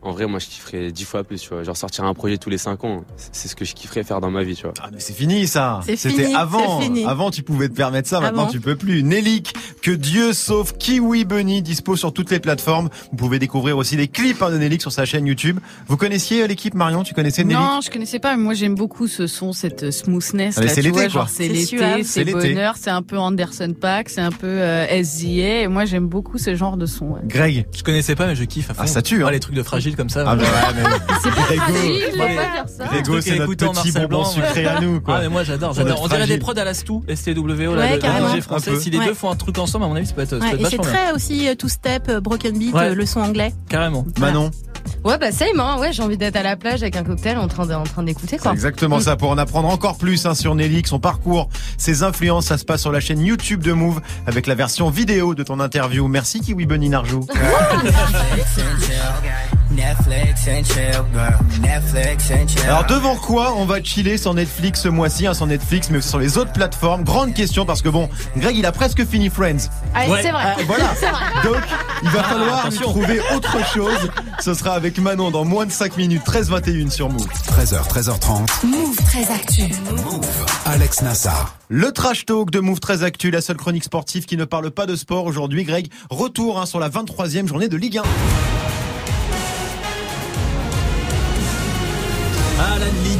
En 0.00 0.12
vrai, 0.12 0.26
moi, 0.26 0.38
je 0.38 0.46
kifferais 0.46 0.92
dix 0.92 1.04
fois 1.04 1.24
plus, 1.24 1.40
tu 1.40 1.48
vois. 1.48 1.64
Genre 1.64 1.76
sortir 1.76 2.04
un 2.04 2.14
projet 2.14 2.38
tous 2.38 2.50
les 2.50 2.58
cinq 2.58 2.84
ans, 2.84 3.04
c'est- 3.16 3.48
ce 3.48 3.56
que 3.56 3.64
je 3.64 3.74
kifferais 3.74 4.04
faire 4.04 4.20
dans 4.20 4.30
ma 4.30 4.44
vie, 4.44 4.54
tu 4.54 4.62
vois. 4.62 4.72
Ah, 4.80 4.90
mais 4.92 5.00
c'est 5.00 5.12
fini 5.12 5.46
ça. 5.48 5.80
C'est 5.84 5.96
C'était 5.96 6.32
avant. 6.34 6.78
c'est 6.78 6.84
fini. 6.84 7.04
Avant 7.04 7.30
tu 7.32 7.42
pouvais 7.42 7.68
te 7.68 7.74
permettre 7.74 8.08
ça, 8.08 8.20
maintenant 8.20 8.42
Avant. 8.42 8.50
tu 8.52 8.60
peux 8.60 8.76
plus. 8.76 9.02
Nellik, 9.02 9.52
que 9.82 9.90
Dieu 9.90 10.32
sauve 10.32 10.74
Kiwi 10.78 11.24
Bunny, 11.24 11.62
dispo 11.62 11.96
sur 11.96 12.12
toutes 12.12 12.30
les 12.30 12.38
plateformes. 12.38 12.90
Vous 13.10 13.16
pouvez 13.16 13.38
découvrir 13.40 13.76
aussi 13.76 13.96
les 13.96 14.06
clips 14.06 14.40
hein, 14.40 14.50
de 14.50 14.58
Nellik 14.58 14.80
sur 14.82 14.92
sa 14.92 15.04
chaîne 15.04 15.26
YouTube. 15.26 15.58
Vous 15.88 15.96
connaissiez 15.96 16.42
euh, 16.42 16.46
l'équipe 16.46 16.74
Marion? 16.74 17.02
Tu 17.02 17.12
connaissais 17.12 17.42
Nellik 17.42 17.58
Non, 17.60 17.80
je 17.82 17.90
connaissais 17.90 18.20
pas, 18.20 18.36
mais 18.36 18.42
moi 18.42 18.54
j'aime 18.54 18.76
beaucoup 18.76 19.08
ce 19.08 19.26
son, 19.26 19.52
cette 19.52 19.82
euh, 19.82 19.90
smoothness. 19.90 20.58
Ah, 20.58 20.68
c'est 20.68 20.80
l'été, 20.82 20.92
quoi. 20.92 21.08
genre 21.08 21.28
c'est 21.28 21.48
l'été. 21.48 22.04
C'est 22.04 22.24
bonheur, 22.24 22.74
c'est 22.78 22.90
un 22.90 23.02
peu 23.02 23.18
Anderson 23.18 23.74
Paak, 23.78 24.10
c'est 24.10 24.20
un 24.20 24.30
peu 24.30 24.46
euh, 24.46 24.86
SZA. 25.02 25.62
Et 25.62 25.66
moi 25.68 25.86
j'aime 25.86 26.06
beaucoup 26.06 26.38
ce 26.38 26.54
genre 26.54 26.76
de 26.76 26.86
son. 26.86 27.06
ouais. 27.06 27.20
Greg? 27.24 27.66
Je 27.76 27.82
connaissais 27.82 28.14
pas, 28.14 28.26
mais 28.28 28.36
je 28.36 28.44
kiffe 28.44 28.70
à 28.70 28.74
fond. 28.74 28.82
Ah, 28.84 28.86
ça 28.86 29.02
tue, 29.02 29.22
hein. 29.22 29.26
Ah, 29.28 29.32
les 29.32 29.40
trucs 29.40 29.56
de 29.56 29.62
fragile 29.64 29.87
comme 29.96 30.08
ça. 30.08 30.24
Ah 30.26 30.36
bah 30.36 30.42
ouais. 30.42 30.48
ouais, 30.48 30.82
mais 30.82 31.14
C'est 31.22 31.30
pas 31.30 31.72
Ouais. 31.72 32.10
vais 32.10 32.36
pas 32.36 32.42
dire 32.42 32.64
ça. 32.66 32.84
Grégo, 32.86 33.20
c'est 33.20 33.38
notre 33.38 33.54
petit 33.54 33.92
bonbon 33.92 34.06
Blanc, 34.08 34.24
sucré 34.24 34.66
à 34.66 34.80
nous, 34.80 35.00
quoi. 35.00 35.16
Ah 35.16 35.20
mais 35.22 35.28
moi 35.28 35.44
j'adore, 35.44 35.72
j'adore. 35.74 36.00
On 36.02 36.08
dirait 36.08 36.20
des 36.20 36.26
fragile. 36.26 36.38
prods 36.40 36.58
à 36.58 36.64
la 36.64 36.74
Stou, 36.74 37.04
STWO, 37.08 37.46
là, 37.46 37.82
Ouais, 37.82 37.98
le- 38.34 38.40
français. 38.40 38.78
Si 38.80 38.90
les 38.90 38.98
Ouais. 38.98 39.06
deux 39.06 39.14
font 39.14 39.30
un 39.30 39.36
truc 39.36 39.58
ensemble, 39.58 39.84
à 39.84 39.88
mon 39.88 39.96
avis, 39.96 40.06
ça 40.06 40.14
peut 40.14 40.22
être, 40.22 40.30
ça 40.30 40.36
Ouais, 40.38 40.50
peut 40.52 40.56
être 40.60 40.66
et 40.66 40.70
c'est 40.70 40.78
très 40.78 41.12
aussi 41.12 41.48
euh, 41.48 41.54
two 41.54 41.68
step, 41.68 42.08
euh, 42.08 42.20
broken 42.20 42.58
beat, 42.58 42.74
Ouais. 42.74 42.90
euh, 42.90 42.94
le 42.94 43.06
son 43.06 43.20
anglais. 43.20 43.52
Carrément. 43.68 44.04
Manon. 44.18 44.50
Ouais, 45.04 45.18
bah 45.18 45.30
same, 45.32 45.60
hein. 45.60 45.76
Ouais, 45.78 45.92
j'ai 45.92 46.02
envie 46.02 46.16
d'être 46.16 46.36
à 46.36 46.42
la 46.42 46.56
plage 46.56 46.82
avec 46.82 46.96
un 46.96 47.04
cocktail 47.04 47.36
en 47.38 47.46
train 47.48 47.66
de- 47.66 47.74
en 47.74 47.82
train 47.84 48.02
d'écouter, 48.02 48.36
C'est 48.36 48.42
quoi. 48.42 48.52
exactement 48.52 49.00
ça. 49.00 49.16
Pour 49.16 49.30
en 49.30 49.38
apprendre 49.38 49.68
encore 49.68 49.98
plus 49.98 50.24
hein, 50.26 50.34
sur 50.34 50.54
Nelly, 50.54 50.82
son 50.86 50.98
parcours, 50.98 51.48
ses 51.76 52.02
influences, 52.02 52.46
ça 52.46 52.56
se 52.58 52.64
passe 52.64 52.80
sur 52.80 52.90
la 52.92 53.00
chaîne 53.00 53.20
YouTube 53.20 53.62
de 53.62 53.72
Move 53.72 54.00
avec 54.26 54.46
la 54.46 54.54
version 54.54 54.88
vidéo 54.90 55.34
de 55.34 55.42
ton 55.42 55.60
interview. 55.60 56.08
Merci 56.08 56.40
Kiwi 56.40 56.64
Bunny 56.66 56.88
Narjou. 56.88 57.26
Alors 62.64 62.84
devant 62.86 63.16
quoi 63.16 63.54
on 63.56 63.64
va 63.64 63.82
chiller 63.82 64.18
sur 64.18 64.34
Netflix 64.34 64.82
ce 64.82 64.88
mois-ci, 64.88 65.26
hein, 65.26 65.34
sur 65.34 65.46
Netflix, 65.46 65.88
mais 65.90 66.00
sur 66.00 66.18
les 66.18 66.36
autres 66.38 66.52
plateformes? 66.52 67.04
Grande 67.04 67.34
question 67.34 67.64
parce 67.64 67.82
que 67.82 67.88
bon, 67.88 68.08
Greg 68.36 68.56
il 68.56 68.66
a 68.66 68.72
presque 68.72 69.06
fini 69.06 69.30
Friends. 69.30 69.68
Ah, 69.94 70.08
Ouais. 70.08 70.20
c'est 70.22 70.30
vrai. 70.30 70.42
Ah, 70.44 70.56
voilà. 70.66 70.84
Vrai. 70.98 71.42
Donc 71.44 71.62
il 72.02 72.08
va 72.10 72.22
falloir 72.22 72.48
lui 72.68 72.76
attention. 72.76 72.90
trouver 72.90 73.20
autre 73.34 73.56
chose. 73.72 74.10
Ce 74.40 74.54
sera 74.54 74.72
avec 74.72 74.98
Manon 74.98 75.30
dans 75.30 75.44
moins 75.44 75.66
de 75.66 75.72
5 75.72 75.96
minutes, 75.96 76.22
13-21 76.26 76.90
sur 76.90 77.08
Move. 77.08 77.26
13h, 77.26 77.88
13h30. 77.88 78.66
Move 78.66 78.96
très 79.06 79.30
actu. 79.32 79.62
Alex 80.66 81.02
Nassar. 81.02 81.54
Le 81.68 81.92
trash 81.92 82.24
talk 82.26 82.50
de 82.50 82.60
Move 82.60 82.80
très 82.80 83.02
Actu, 83.02 83.30
la 83.30 83.40
seule 83.40 83.56
chronique 83.56 83.84
sportive 83.84 84.24
qui 84.24 84.36
ne 84.36 84.44
parle 84.44 84.70
pas 84.70 84.86
de 84.86 84.96
sport 84.96 85.24
aujourd'hui. 85.24 85.64
Greg, 85.64 85.88
retour 86.10 86.60
hein, 86.60 86.66
sur 86.66 86.80
la 86.80 86.88
23e 86.88 87.46
journée 87.46 87.68
de 87.68 87.76
Ligue 87.76 87.98
1. 87.98 88.02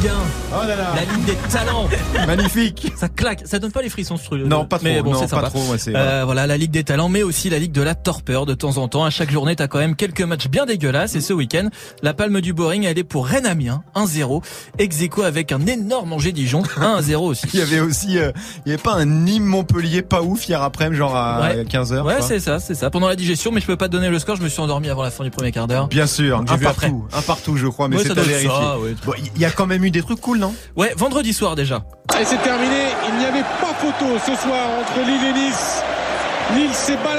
Ligue 0.01 0.07
1, 0.07 0.13
Oh 0.51 0.65
là 0.67 0.75
là, 0.77 0.93
la 0.95 1.01
Ligue 1.13 1.25
des 1.25 1.35
talents. 1.51 1.87
magnifique. 2.25 2.93
Ça 2.95 3.09
claque, 3.09 3.41
ça 3.45 3.59
donne 3.59 3.71
pas 3.73 3.81
les 3.81 3.89
frissons 3.89 4.15
ce 4.17 4.23
truc. 4.23 4.45
Non, 4.45 4.63
pas 4.65 4.77
trop. 4.77 4.85
Mais 4.87 5.01
bon, 5.01 5.11
non, 5.11 5.19
c'est 5.19 5.29
pas 5.29 5.49
trop. 5.49 5.59
ouais, 5.71 5.77
Euh, 5.95 6.21
voilà, 6.25 6.47
la 6.47 6.55
Ligue 6.57 6.71
des 6.71 6.83
Talents, 6.85 7.09
mais 7.09 7.21
aussi 7.23 7.49
la 7.49 7.59
Ligue 7.59 7.73
de 7.73 7.81
la 7.81 7.95
Torpeur 7.95 8.45
de 8.45 8.53
temps 8.53 8.77
en 8.77 8.87
temps. 8.87 9.03
À 9.03 9.09
chaque 9.09 9.29
journée, 9.29 9.55
t'as 9.57 9.67
quand 9.67 9.79
même 9.79 9.95
quelques 9.97 10.21
matchs 10.21 10.47
bien 10.47 10.65
dégueulasses. 10.65 11.15
Et 11.15 11.21
ce 11.21 11.33
week-end, 11.33 11.67
la 12.01 12.13
palme 12.13 12.39
du 12.39 12.53
boring, 12.53 12.85
elle 12.85 12.97
est 12.97 13.03
pour 13.03 13.27
Rennes 13.27 13.45
Amiens, 13.45 13.83
1-0. 13.95 14.41
Ex 14.77 15.01
aequo 15.01 15.23
avec 15.23 15.51
un 15.51 15.65
énorme 15.65 16.13
Angers 16.13 16.31
Dijon, 16.31 16.61
1-0 16.77 17.15
aussi. 17.17 17.47
Il 17.53 17.59
y 17.59 17.63
avait 17.63 17.81
aussi, 17.81 18.17
euh, 18.17 18.31
il 18.65 18.69
y 18.69 18.73
avait 18.73 18.81
pas 18.81 18.93
un 18.93 19.05
Nîmes 19.05 19.43
Montpellier 19.45 20.01
pas 20.01 20.21
ouf 20.21 20.47
hier 20.47 20.61
après, 20.63 20.93
genre 20.93 21.15
à 21.15 21.41
Ouais. 21.41 21.63
15h. 21.65 22.03
Ouais, 22.03 22.21
c'est 22.21 22.39
ça, 22.39 22.59
c'est 22.59 22.75
ça. 22.75 22.89
Pendant 22.89 23.07
la 23.09 23.15
digestion, 23.17 23.51
mais 23.51 23.59
je 23.59 23.65
peux 23.65 23.75
pas 23.77 23.87
te 23.87 23.93
donner 23.93 24.09
le 24.09 24.19
score. 24.19 24.37
Je 24.37 24.43
me 24.43 24.49
suis 24.49 24.61
endormi 24.61 24.89
avant 24.89 25.03
la 25.03 25.11
fin 25.11 25.23
du 25.25 25.29
premier 25.29 25.51
quart 25.51 25.67
d'heure. 25.67 25.87
Bien 25.89 26.07
sûr, 26.07 26.37
un 26.47 26.57
partout, 26.57 27.05
un 27.11 27.21
partout, 27.21 27.57
je 27.57 27.67
crois, 27.67 27.87
mais 27.89 27.97
Ouais, 27.97 28.03
c'est 28.03 28.13
ça 28.15 28.21
à 28.21 28.23
vérifier. 28.23 28.49
ça, 28.49 28.79
ouais. 28.79 28.95
Bon, 29.05 29.13
il 29.35 29.41
y 29.41 29.45
a 29.45 29.51
quand 29.51 29.65
même 29.67 29.83
eu 29.83 29.88
des 29.91 30.01
trucs 30.01 30.21
cool, 30.21 30.37
non? 30.37 30.53
Ouais, 30.75 30.93
vendredi 30.95 31.33
soir 31.33 31.55
déjà. 31.55 31.83
Et 32.19 32.25
c'est 32.25 32.41
terminé. 32.41 32.87
Il 33.09 33.19
n'y 33.19 33.25
avait 33.25 33.45
pas 33.61 33.73
photo 33.77 34.17
ce 34.19 34.35
soir 34.35 34.67
entre 34.79 34.99
Lille 35.05 35.23
et 35.29 35.33
Nice. 35.33 35.81
Lille 36.55 36.73
s'est 36.73 36.97
baladé 37.03 37.18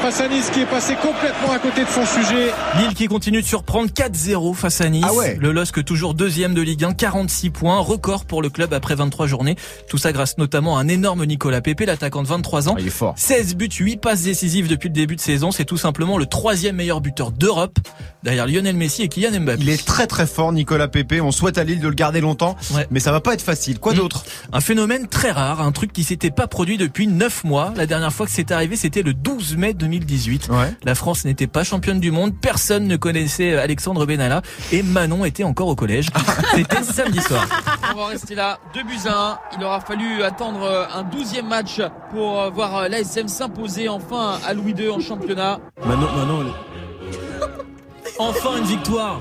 face 0.00 0.20
à 0.20 0.28
Nice 0.28 0.50
qui 0.52 0.60
est 0.60 0.66
passé 0.66 0.94
complètement 0.94 1.52
à 1.52 1.58
côté 1.58 1.82
de 1.84 1.88
son 1.88 2.04
sujet. 2.06 2.50
Lille 2.78 2.94
qui 2.94 3.06
continue 3.08 3.42
de 3.42 3.46
surprendre 3.46 3.90
4-0 3.90 4.54
face 4.54 4.80
à 4.80 4.88
Nice. 4.88 5.04
Ah 5.06 5.12
ouais. 5.12 5.36
Le 5.40 5.52
LOSC 5.52 5.84
toujours 5.84 6.14
deuxième 6.14 6.54
de 6.54 6.62
Ligue 6.62 6.84
1, 6.84 6.92
46 6.94 7.50
points, 7.50 7.78
record 7.80 8.24
pour 8.24 8.40
le 8.42 8.48
club 8.48 8.72
après 8.72 8.94
23 8.94 9.26
journées. 9.26 9.56
Tout 9.88 9.98
ça 9.98 10.12
grâce 10.12 10.38
notamment 10.38 10.78
à 10.78 10.80
un 10.80 10.88
énorme 10.88 11.24
Nicolas 11.26 11.60
Pepe, 11.60 11.80
l'attaquant 11.86 12.22
de 12.22 12.28
23 12.28 12.68
ans. 12.68 12.74
Ah, 12.76 12.80
Il 12.80 12.86
est 12.86 12.90
fort. 12.90 13.14
16 13.16 13.56
buts, 13.56 13.68
8 13.70 13.98
passes 14.00 14.22
décisives 14.22 14.68
depuis 14.68 14.88
le 14.88 14.94
début 14.94 15.16
de 15.16 15.20
saison. 15.20 15.50
C'est 15.50 15.64
tout 15.66 15.76
simplement 15.78 16.16
le 16.16 16.26
troisième 16.26 16.76
meilleur 16.76 17.00
buteur 17.02 17.30
d'Europe, 17.30 17.78
derrière 18.22 18.46
Lionel 18.46 18.76
Messi 18.76 19.02
et 19.02 19.08
Kylian 19.08 19.40
Mbappé. 19.40 19.62
Il 19.62 19.68
est 19.68 19.84
très 19.84 20.06
très 20.06 20.26
fort, 20.26 20.52
Nicolas 20.52 20.88
Pepe. 20.88 21.20
On 21.22 21.32
souhaite 21.32 21.58
à 21.58 21.64
Lille 21.64 21.80
de 21.80 21.88
le 21.88 21.94
garder 21.94 22.20
longtemps, 22.22 22.56
Ouais. 22.74 22.86
mais 22.90 23.00
ça 23.00 23.12
va 23.12 23.20
pas 23.20 23.34
être 23.34 23.42
facile. 23.42 23.78
Quoi 23.78 23.92
Mm. 23.92 23.96
d'autre? 23.96 24.24
Un 24.52 24.60
phénomène 24.60 25.06
très 25.08 25.30
rare, 25.32 25.60
un 25.60 25.72
truc 25.72 25.92
qui 25.92 26.04
s'était 26.04 26.30
pas 26.30 26.46
produit 26.46 26.78
depuis 26.78 27.06
9 27.06 27.44
mois. 27.44 27.72
La 27.76 27.86
dernière 27.86 28.12
fois 28.12 28.26
que 28.26 28.32
c'est 28.32 28.50
arrivé, 28.52 28.76
c'était 28.76 29.02
le 29.02 29.12
12 29.12 29.33
mai 29.56 29.74
2018. 29.74 30.48
Ouais. 30.50 30.74
La 30.84 30.94
France 30.94 31.24
n'était 31.24 31.46
pas 31.46 31.64
championne 31.64 32.00
du 32.00 32.10
monde, 32.10 32.34
personne 32.34 32.86
ne 32.86 32.96
connaissait 32.96 33.56
Alexandre 33.56 34.06
Benalla 34.06 34.42
et 34.72 34.82
Manon 34.82 35.24
était 35.24 35.44
encore 35.44 35.68
au 35.68 35.76
collège. 35.76 36.08
C'était 36.54 36.82
samedi 36.82 37.20
soir. 37.20 37.46
On 37.94 37.98
va 37.98 38.06
rester 38.06 38.34
là, 38.34 38.58
2 38.74 38.82
buts 38.82 38.94
à 39.06 39.38
1. 39.54 39.58
Il 39.58 39.64
aura 39.64 39.80
fallu 39.80 40.22
attendre 40.22 40.88
un 40.94 41.02
12e 41.04 41.46
match 41.46 41.80
pour 42.10 42.50
voir 42.52 42.88
l'ASM 42.88 43.28
s'imposer 43.28 43.88
enfin 43.88 44.38
à 44.46 44.54
Louis 44.54 44.72
II 44.72 44.90
en 44.90 45.00
championnat. 45.00 45.60
Manon, 45.84 46.08
Manon, 46.16 46.44
Enfin 48.18 48.58
une 48.58 48.64
victoire 48.64 49.20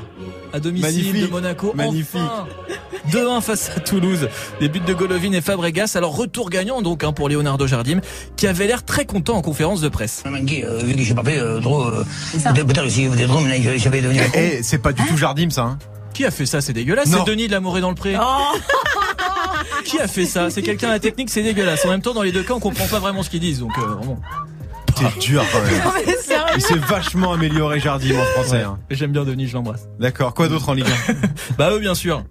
à 0.54 0.60
domicile 0.60 0.88
Magnifique. 0.88 1.22
de 1.22 1.28
Monaco. 1.28 1.74
Magnifique. 1.76 2.22
Enfin 2.22 2.48
2-1 3.12 3.42
face 3.42 3.72
à 3.76 3.80
Toulouse. 3.80 4.30
Des 4.60 4.70
buts 4.70 4.80
de 4.80 4.94
Golovin 4.94 5.34
et 5.34 5.42
Fabregas. 5.42 5.94
Alors 5.96 6.16
retour 6.16 6.50
gagnant 6.50 6.82
donc 6.82 7.04
hein, 7.04 7.12
pour 7.12 7.28
Leonardo 7.28 7.68
Jardim 7.68 8.00
qui 8.38 8.48
avait 8.48 8.68
l'air 8.68 8.86
très 8.86 9.06
content 9.06 9.36
en 9.36 9.42
conférence 9.42 9.82
de 9.82 9.90
presse. 9.90 10.24
vu 10.26 10.94
que 10.96 11.02
j'ai 11.02 11.16
pas 11.16 11.24
trop, 11.62 11.92
j'avais 13.78 14.02
devenu. 14.02 14.20
Eh, 14.36 14.64
c'est 14.64 14.78
pas 14.78 14.94
du 14.94 15.04
tout 15.06 15.18
Jardim 15.18 15.50
ça. 15.50 15.64
Hein. 15.64 15.78
Qui 16.14 16.26
a 16.26 16.32
fait 16.32 16.46
ça? 16.46 16.62
C'est 16.62 16.74
dégueulasse. 16.74 17.10
C'est 17.10 17.26
Denis 17.26 17.48
de 17.48 17.52
l'amour 17.52 17.80
dans 17.80 17.90
le 17.90 17.96
pré. 17.96 18.16
Qui 19.84 20.00
a 20.00 20.08
fait 20.08 20.26
ça? 20.26 20.50
C'est 20.50 20.62
quelqu'un 20.62 20.90
à 20.90 20.92
la 20.94 21.00
technique, 21.00 21.30
c'est 21.30 21.42
dégueulasse. 21.42 21.86
En 21.86 21.90
même 21.90 22.02
temps, 22.02 22.14
dans 22.14 22.22
les 22.22 22.32
deux 22.32 22.44
cas, 22.44 22.54
on 22.54 22.60
comprend 22.60 22.86
pas 22.86 23.00
vraiment 23.00 23.24
ce 23.24 23.30
qu'ils 23.30 23.40
disent. 23.40 23.60
Donc 23.60 23.72
euh, 23.80 23.82
vraiment. 23.82 24.20
T'es 24.96 25.20
dur 25.20 25.44
quand 25.52 25.62
même. 25.62 25.82
Il 26.56 26.62
s'est 26.62 26.76
vachement 26.76 27.34
amélioré 27.34 27.80
Jardim 27.80 28.16
en 28.20 28.26
français. 28.26 28.62
hein. 28.62 28.78
Et 28.90 28.96
J'aime 28.96 29.12
bien 29.12 29.24
Denis, 29.24 29.48
je 29.48 29.54
l'embrasse. 29.54 29.88
D'accord. 30.00 30.34
Quoi 30.34 30.48
d'autre 30.48 30.70
en 30.70 30.74
Ligue 30.74 30.86
1 31.10 31.14
Bah 31.58 31.72
eux 31.72 31.80
bien 31.80 31.96
sûr. 31.96 32.24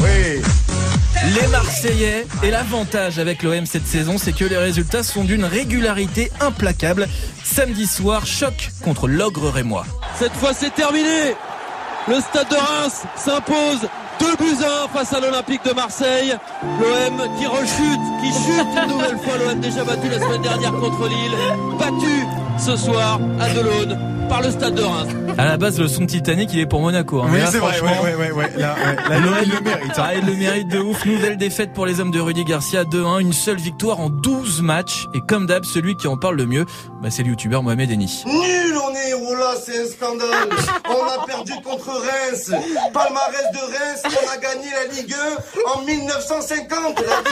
Oui. 0.00 0.40
Les 1.40 1.46
Marseillais 1.48 2.26
et 2.44 2.50
l'avantage 2.50 3.18
avec 3.18 3.42
l'OM 3.42 3.66
cette 3.66 3.86
saison, 3.86 4.16
c'est 4.18 4.32
que 4.32 4.44
les 4.44 4.56
résultats 4.56 5.02
sont 5.02 5.24
d'une 5.24 5.44
régularité 5.44 6.30
implacable. 6.40 7.08
Samedi 7.42 7.86
soir, 7.86 8.26
choc 8.26 8.70
contre 8.84 9.08
l'ogre 9.08 9.50
rémois. 9.50 9.84
Cette 10.18 10.32
fois 10.34 10.52
c'est 10.54 10.74
terminé. 10.74 11.34
Le 12.08 12.20
stade 12.20 12.48
de 12.48 12.54
Reims 12.54 13.02
s'impose 13.16 13.88
2 14.20 14.26
buts 14.36 14.62
à 14.64 14.84
1 14.84 14.88
face 14.96 15.12
à 15.12 15.18
l'Olympique 15.20 15.64
de 15.64 15.72
Marseille. 15.72 16.36
L'OM 16.62 17.36
qui 17.36 17.46
rechute, 17.46 18.00
qui 18.22 18.28
chute 18.32 18.66
une 18.84 18.90
nouvelle 18.90 19.18
fois. 19.18 19.36
L'OM 19.44 19.60
déjà 19.60 19.82
battu 19.82 20.08
la 20.08 20.20
semaine 20.20 20.42
dernière 20.42 20.72
contre 20.72 21.08
Lille. 21.08 21.36
Battu 21.80 22.24
ce 22.58 22.76
soir 22.76 23.20
à 23.40 23.48
Delaune 23.50 23.98
par 24.28 24.42
le 24.42 24.50
stade 24.50 24.74
de 24.74 24.82
Reims. 24.82 25.08
À 25.38 25.44
la 25.44 25.56
base, 25.56 25.78
le 25.78 25.86
son 25.86 26.04
Titanic, 26.06 26.50
il 26.52 26.60
est 26.60 26.66
pour 26.66 26.80
Monaco. 26.80 27.20
hein. 27.22 27.28
Oui, 27.30 27.38
c'est 27.48 27.58
vrai, 27.58 27.80
ouais, 27.80 27.88
ouais, 28.02 28.14
ouais, 28.16 28.32
ouais. 28.32 28.50
Là, 28.56 28.74
ouais, 28.74 29.20
là, 29.20 29.42
il 29.44 29.50
le 29.52 29.60
mérite. 29.60 29.92
hein. 29.98 30.02
Ah, 30.04 30.14
il 30.14 30.26
le 30.26 30.34
mérite 30.34 30.68
de 30.68 30.78
ouf. 30.78 31.04
Nouvelle 31.04 31.36
défaite 31.36 31.72
pour 31.74 31.86
les 31.86 32.00
hommes 32.00 32.10
de 32.10 32.18
Rudy 32.20 32.44
Garcia 32.44 32.84
2-1. 32.84 33.20
Une 33.20 33.32
seule 33.32 33.58
victoire 33.58 34.00
en 34.00 34.08
12 34.10 34.62
matchs. 34.62 35.06
Et 35.14 35.20
comme 35.20 35.46
d'hab, 35.46 35.64
celui 35.64 35.94
qui 35.96 36.08
en 36.08 36.16
parle 36.16 36.36
le 36.36 36.46
mieux, 36.46 36.64
bah, 37.02 37.10
c'est 37.10 37.22
le 37.22 37.28
youtubeur 37.30 37.62
Mohamed 37.62 37.90
Eni. 37.90 38.24
Nul 38.26 38.34
on 38.82 38.94
est, 38.94 39.14
c'est 39.64 39.78
un 39.78 39.86
scandale. 39.86 40.48
On 40.88 41.04
a 41.04 41.26
perdu 41.26 41.52
contre 41.62 41.90
Reims. 41.90 42.50
Palmarès 42.92 43.50
de 43.52 43.58
Reims, 43.58 44.02
on 44.04 44.32
a 44.32 44.36
gagné 44.36 44.70
la 44.70 44.84
Ligue 44.94 45.14
1 45.66 45.72
en 45.72 45.82
1950. 45.82 47.00
La. 47.00 47.22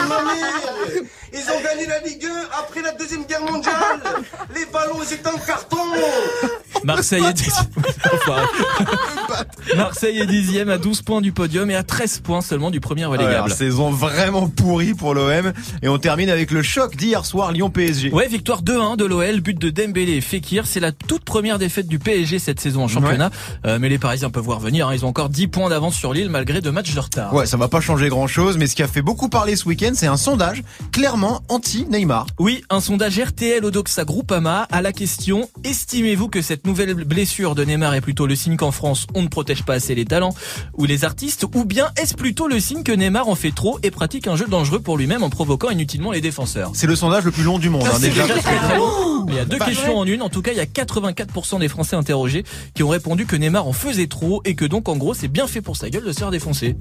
Ils 1.33 1.51
ont 1.51 1.61
gagné 1.63 1.87
la 1.87 2.01
Ligue 2.01 2.27
1 2.27 2.59
après 2.59 2.83
la 2.83 2.93
Deuxième 2.93 3.25
Guerre 3.25 3.43
mondiale. 3.43 4.01
Les 4.55 4.65
ballons, 4.67 5.03
étaient 5.03 5.29
en 5.29 5.39
carton. 5.39 5.79
Marseille 6.83 7.33
dixième. 7.35 7.67
Marseille 9.77 10.19
est 10.21 10.27
dixième 10.27 10.69
à 10.69 10.79
12 10.79 11.03
points 11.03 11.21
du 11.21 11.33
podium 11.33 11.71
et 11.71 11.75
à 11.75 11.83
13 11.83 12.21
points 12.21 12.41
seulement 12.41 12.71
du 12.71 12.81
premier 12.81 13.03
Ouais, 13.07 13.13
relégable. 13.19 13.35
alors, 13.35 13.51
saison 13.51 13.91
vraiment 13.91 14.49
pourrie 14.49 14.95
pour 14.95 15.15
l'OM. 15.15 15.53
Et 15.83 15.89
on 15.89 15.99
termine 15.99 16.31
avec 16.31 16.51
le 16.51 16.63
choc 16.63 16.97
d'hier 16.97 17.25
soir, 17.27 17.53
Lyon-PSG. 17.53 18.13
Ouais, 18.13 18.29
victoire 18.29 18.63
2-1 18.63 18.97
de 18.97 19.05
l'OL, 19.05 19.41
but 19.41 19.59
de 19.59 19.71
Dembélé 19.71 20.13
et 20.13 20.21
Fekir. 20.21 20.67
C'est 20.67 20.81
la 20.81 20.93
toute 20.93 21.25
première 21.25 21.59
défaite 21.59 21.87
du 21.89 21.99
PSG 21.99 22.39
cette 22.39 22.61
saison 22.61 22.85
en 22.85 22.89
championnat. 22.89 23.31
Euh, 23.67 23.79
mais 23.81 23.89
les 23.89 23.99
Parisiens 23.99 24.31
peuvent 24.31 24.45
voir 24.45 24.61
venir. 24.61 24.89
hein. 24.89 24.95
Ils 24.95 25.05
ont 25.05 25.09
encore 25.09 25.29
10 25.29 25.49
points 25.49 25.69
d'avance 25.69 25.95
sur 25.97 26.13
Lille 26.13 26.31
malgré 26.31 26.61
deux 26.61 26.73
matchs 26.73 26.95
de 26.95 27.01
retard. 27.01 27.35
Ouais, 27.35 27.47
ça 27.47 27.57
va 27.57 27.69
pas 27.69 27.81
changer 27.81 28.09
grand 28.09 28.27
chose, 28.27 28.57
mais 28.59 28.67
ce 28.67 28.75
qui 28.75 28.83
a 28.83 28.89
fait 28.89 29.03
beaucoup 29.03 29.29
parler 29.29 29.57
ce 29.57 29.67
week-end, 29.69 29.93
c'est 29.95 30.07
un 30.07 30.17
sondage 30.17 30.63
clairement 30.93 31.43
anti-Neymar. 31.49 32.27
Oui, 32.39 32.63
un 32.71 32.81
sondage 32.81 33.19
RTL 33.19 33.65
Odoxa 33.65 34.05
Groupama 34.05 34.67
à 34.71 34.83
la 34.83 34.93
question 34.93 35.49
Estimez-vous 35.65 36.29
que 36.29 36.43
cette 36.43 36.67
nouvelle 36.67 36.95
blessure 36.95 37.55
de 37.55 37.65
Neymar 37.65 37.95
est 37.95 38.01
plutôt 38.01 38.27
le 38.27 38.35
signe 38.37 38.57
qu'en 38.57 38.71
France 38.71 39.07
on 39.15 39.24
ne 39.25 39.29
protège 39.29 39.63
pas 39.65 39.75
assez 39.75 39.95
les 39.95 40.05
talents 40.05 40.35
ou 40.75 40.85
les 40.85 41.05
artistes 41.05 41.45
ou 41.55 41.65
bien 41.65 41.91
est-ce 42.01 42.15
plutôt 42.15 42.49
le 42.49 42.61
signe 42.61 42.83
que 42.83 42.93
Neymar 42.93 43.29
en 43.29 43.35
fait 43.35 43.51
trop 43.53 43.79
et 43.83 43.91
pratique 43.91 44.27
un 44.29 44.37
jeu 44.37 44.47
dangereux 44.47 44.81
pour 44.81 44.97
lui-même 44.97 45.23
en 45.23 45.31
provoquant 45.31 45.71
inutilement 45.71 46.13
les 46.13 46.21
défenseurs? 46.21 46.71
C'est 46.75 46.87
le 46.87 46.97
sondage 46.97 47.25
le 47.25 47.31
plus 47.31 47.43
long 47.43 47.59
du 47.59 47.71
monde, 47.71 47.85
hein, 47.87 47.97
C'est 48.01 48.09
déjà. 48.11 48.23
déjà 48.27 48.39
très, 48.41 48.57
très 48.57 48.77
long. 48.79 49.25
Mais 49.27 49.33
Il 49.35 49.37
y 49.37 49.41
a 49.41 49.45
deux 49.47 49.59
Bah, 49.59 49.65
questions 49.67 49.95
ouais. 49.95 49.99
en 49.99 50.05
une. 50.07 50.23
En 50.23 50.29
tout 50.29 50.43
cas, 50.43 50.53
il 50.53 50.57
y 50.59 50.61
a 50.61 50.65
84% 50.65 51.59
des 51.59 51.69
Français 51.69 51.97
interrogés 51.97 52.45
qui 52.75 52.83
ont 52.83 52.89
répondu 52.89 53.27
que 53.27 53.35
Neymar 53.37 53.67
en 53.67 53.73
faisait 53.73 54.07
trop 54.07 54.43
et 54.45 54.55
que 54.55 54.65
donc 54.65 54.89
en 54.89 54.97
gros 54.97 55.15
c'est 55.15 55.29
bien 55.29 55.47
fait 55.47 55.61
pour 55.61 55.77
sa 55.77 55.91
gueule 55.91 56.05
de 56.05 56.13
se 56.13 56.19
faire 56.19 56.31
défoncer. 56.31 56.77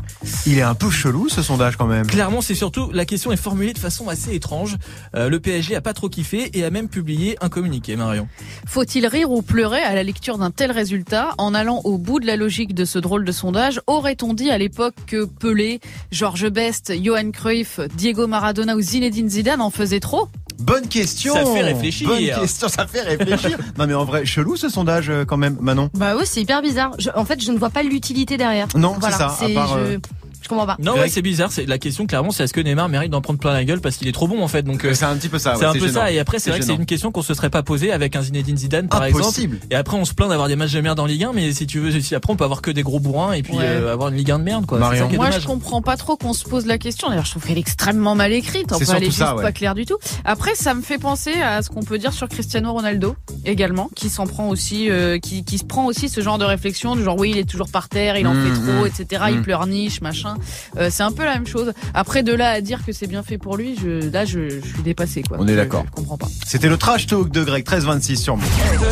Il 0.46 0.58
est 0.58 0.62
un 0.64 0.76
peu 0.76 0.90
chelou 0.92 1.30
ce 1.30 1.42
sondage 1.42 1.78
quand 1.78 1.88
même. 1.88 2.06
Clairement, 2.06 2.42
c'est 2.42 2.54
surtout 2.56 2.92
la 2.92 3.06
question 3.06 3.32
est 3.32 3.38
formulée 3.38 3.74
de 3.74 3.80
façon 3.80 4.08
assez 4.10 4.34
étrange. 4.36 4.78
Euh, 5.16 5.30
le 5.30 5.40
PSG 5.40 5.76
a 5.76 5.82
pas 5.82 5.94
trop 5.94 6.10
kiffé 6.10 6.50
et 6.58 6.64
a 6.64 6.70
même 6.70 6.90
publié 6.90 7.38
un 7.42 7.50
communiqué, 7.50 7.96
Marion. 7.96 8.28
Faut-il 8.68 9.06
rire 9.08 9.32
ou 9.32 9.42
pleurer 9.42 9.82
à 9.82 9.96
la 9.96 10.04
lecture 10.04 10.38
d'un 10.38 10.52
tel 10.52 10.72
résultat 10.72 11.34
En 11.38 11.54
allant 11.54 11.82
au 11.86 11.98
bout 11.98 12.20
de 12.20 12.26
la 12.28 12.33
logique 12.36 12.74
de 12.74 12.86
ce 12.86 13.00
drôle 13.00 13.26
de 13.26 13.32
sondage, 13.32 13.82
aurait-on 13.88 14.34
dit 14.34 14.50
à 14.52 14.58
l'époque 14.58 14.96
que 15.08 15.26
Pelé, 15.26 15.80
Georges 16.12 16.50
Best, 16.50 16.94
Johan 17.02 17.32
Cruyff, 17.32 17.80
Diego 17.96 18.28
Maradona 18.28 18.76
ou 18.76 18.82
Zinedine 18.82 19.30
Zidane 19.30 19.62
en 19.62 19.70
faisaient 19.70 20.00
trop? 20.00 20.28
Bonne 20.60 20.88
question. 20.88 21.34
Ça 21.34 21.46
fait 21.46 21.62
réfléchir. 21.62 22.08
Bonne 22.08 22.20
question, 22.26 22.68
ça 22.70 22.86
fait 22.88 23.02
réfléchir. 23.02 23.58
non 23.78 23.88
mais 23.88 23.94
en 23.96 24.06
vrai, 24.06 24.26
chelou 24.26 24.56
ce 24.56 24.70
sondage 24.70 25.10
euh, 25.10 25.26
quand 25.26 25.38
même, 25.38 25.58
Manon? 25.60 25.90
Bah 25.96 26.14
oui, 26.18 26.24
c'est 26.26 26.42
hyper 26.42 26.62
bizarre. 26.62 26.92
Je- 27.00 27.10
en 27.16 27.26
fait, 27.26 27.42
je 27.44 27.52
ne 27.52 27.58
vois 27.58 27.70
pas 27.72 27.84
l'utilité 27.84 28.38
derrière. 28.38 28.68
Non, 28.76 28.96
c'est 29.02 29.12
ça, 29.12 29.26
à 29.42 29.50
part, 29.50 29.78
je, 29.78 29.80
euh, 29.80 29.98
je 30.44 30.50
comprends 30.50 30.66
pas. 30.66 30.78
Non, 30.80 30.94
ouais, 30.94 31.10
c'est 31.10 31.22
bizarre. 31.22 31.52
C'est 31.52 31.66
la 31.66 31.78
question 31.78 32.06
clairement, 32.06 32.32
c'est 32.32 32.44
est-ce 32.44 32.54
que 32.54 32.62
Neymar 32.62 32.90
mérite 32.90 33.10
d'en 33.12 33.22
prendre 33.22 33.40
plein 33.40 33.54
la 33.54 33.64
gueule 33.64 33.82
parce 33.82 33.98
qu'il 33.98 34.08
est 34.08 34.12
trop 34.12 34.28
bon 34.28 34.44
en 34.44 34.48
fait. 34.48 34.64
Donc 34.64 34.86
euh, 34.86 34.94
C'est 34.94 35.06
un 35.06 35.16
petit 35.16 35.30
peu 35.30 35.40
ça. 35.40 35.56
c'est 35.56 35.62
ouais, 35.62 35.66
un 35.66 35.74
peu 35.74 35.80
gênant. 35.80 35.94
ça. 35.94 36.12
Et 36.12 36.20
après, 36.20 36.40
c'est 36.40 36.50
vrai 36.50 36.60
que 36.60 36.66
c'est 36.66 36.76
une 36.76 36.86
question 36.86 37.12
qu'on 37.12 37.22
se 37.22 37.34
serait 37.34 37.50
pas 37.50 37.64
posée 37.64 37.92
avec 37.92 38.16
un 38.16 38.22
Zinedine 38.22 38.58
Zidane 38.58 38.88
par 38.90 39.02
Impossible. 39.02 39.56
exemple. 39.56 39.68
Et 39.74 39.76
après, 39.76 39.98
on 39.98 40.06
se 40.06 40.14
plaint 40.14 40.30
d'avoir 40.30 40.48
des 40.48 40.56
matchs 40.56 40.74
de 40.74 40.82
merde 40.82 41.00
en 41.00 41.06
Ligue 41.06 41.24
1, 41.24 41.34
mais 41.34 41.52
si 41.54 41.66
tu 41.68 41.80
veux, 41.80 42.00
si 42.02 42.14
après 42.16 42.32
on 42.34 42.36
peut 42.36 42.44
avoir 42.44 42.62
que 42.62 42.72
des 42.72 42.84
gros 42.84 43.00
bourrins 43.00 43.34
et 43.34 43.42
puis 43.42 43.54
Ouais. 43.54 43.64
euh, 43.66 43.94
avoir 43.94 44.10
une 44.10 44.16
Ligue 44.18 44.32
1 44.32 44.40
de 44.40 44.44
merde 44.44 44.66
quoi. 44.66 44.80
Marion. 44.80 44.96
C'est 44.96 45.02
ça 45.04 45.08
qui 45.10 45.14
est 45.16 45.18
Moi, 45.18 45.28
dommage. 45.28 45.42
je 45.42 45.48
comprends 45.48 45.82
pas 45.82 45.96
trop 45.98 46.18
qu'on 46.18 46.34
se 46.34 46.44
pose 46.44 46.66
la 46.66 46.78
question. 46.78 47.10
D'ailleurs, 47.10 47.26
je 47.26 47.32
trouve 47.32 47.44
qu'elle 47.46 47.58
est 47.58 47.62
extrêmement 47.62 48.16
mal 48.16 48.32
écrite. 48.34 48.72
Est 48.72 48.84
surtout 48.86 49.06
juste 49.06 49.18
ça, 49.18 49.36
pas 49.40 49.52
claire 49.52 49.76
du 49.76 49.86
tout. 49.86 49.98
Après, 50.26 50.56
ça 50.56 50.74
me 50.74 50.82
fait 50.82 50.98
penser 50.98 51.34
à 51.42 51.62
ce 51.62 51.70
qu'on 51.70 51.84
peut 51.84 51.98
dire 51.98 52.14
sur 52.14 52.28
Cristiano 52.28 52.72
Ronaldo 52.74 53.16
également, 53.46 53.90
qui 53.96 54.10
s'en 54.10 54.26
prend 54.28 54.50
aussi, 54.50 54.90
euh, 54.90 55.20
qui, 55.20 55.44
qui 55.44 55.58
se 55.58 55.64
prend 55.64 55.86
aussi 55.86 56.10
ce 56.10 56.22
genre 56.22 56.38
de 56.38 56.46
réflexion, 56.46 56.96
du 56.96 57.04
genre 57.04 57.18
oui, 57.18 57.32
il 57.32 57.38
est 57.38 57.50
toujours 57.50 57.70
par 57.70 57.90
terre, 57.90 58.18
il 58.18 58.28
en 58.28 58.34
fait 58.34 58.52
trop, 58.54 58.84
mmh, 58.84 58.88
etc. 58.88 59.24
Il 59.30 59.38
mmh. 59.40 59.42
pleurniche, 59.44 60.02
machin. 60.02 60.33
Euh, 60.78 60.90
c'est 60.92 61.04
un 61.04 61.12
peu 61.12 61.24
la 61.26 61.34
même 61.34 61.48
chose. 61.48 61.74
Après, 61.94 62.24
de 62.24 62.34
là 62.34 62.50
à 62.52 62.62
dire 62.62 62.86
que 62.86 62.92
c'est 62.92 63.08
bien 63.08 63.24
fait 63.24 63.38
pour 63.38 63.58
lui, 63.58 63.78
je, 63.82 64.10
là, 64.10 64.26
je, 64.26 64.50
je 64.50 64.68
suis 64.68 64.84
dépassé, 64.84 65.24
quoi. 65.24 65.38
On 65.40 65.48
est 65.48 65.56
d'accord. 65.56 65.84
Je 65.88 65.92
comprends 65.92 66.18
pas. 66.18 66.28
C'était 66.46 66.70
le 66.70 66.78
trash 66.78 67.08
talk 67.08 67.30
de 67.30 67.44
Greg 67.44 67.64
1326 67.66 68.18
sur 68.18 68.38
moi. 68.38 68.46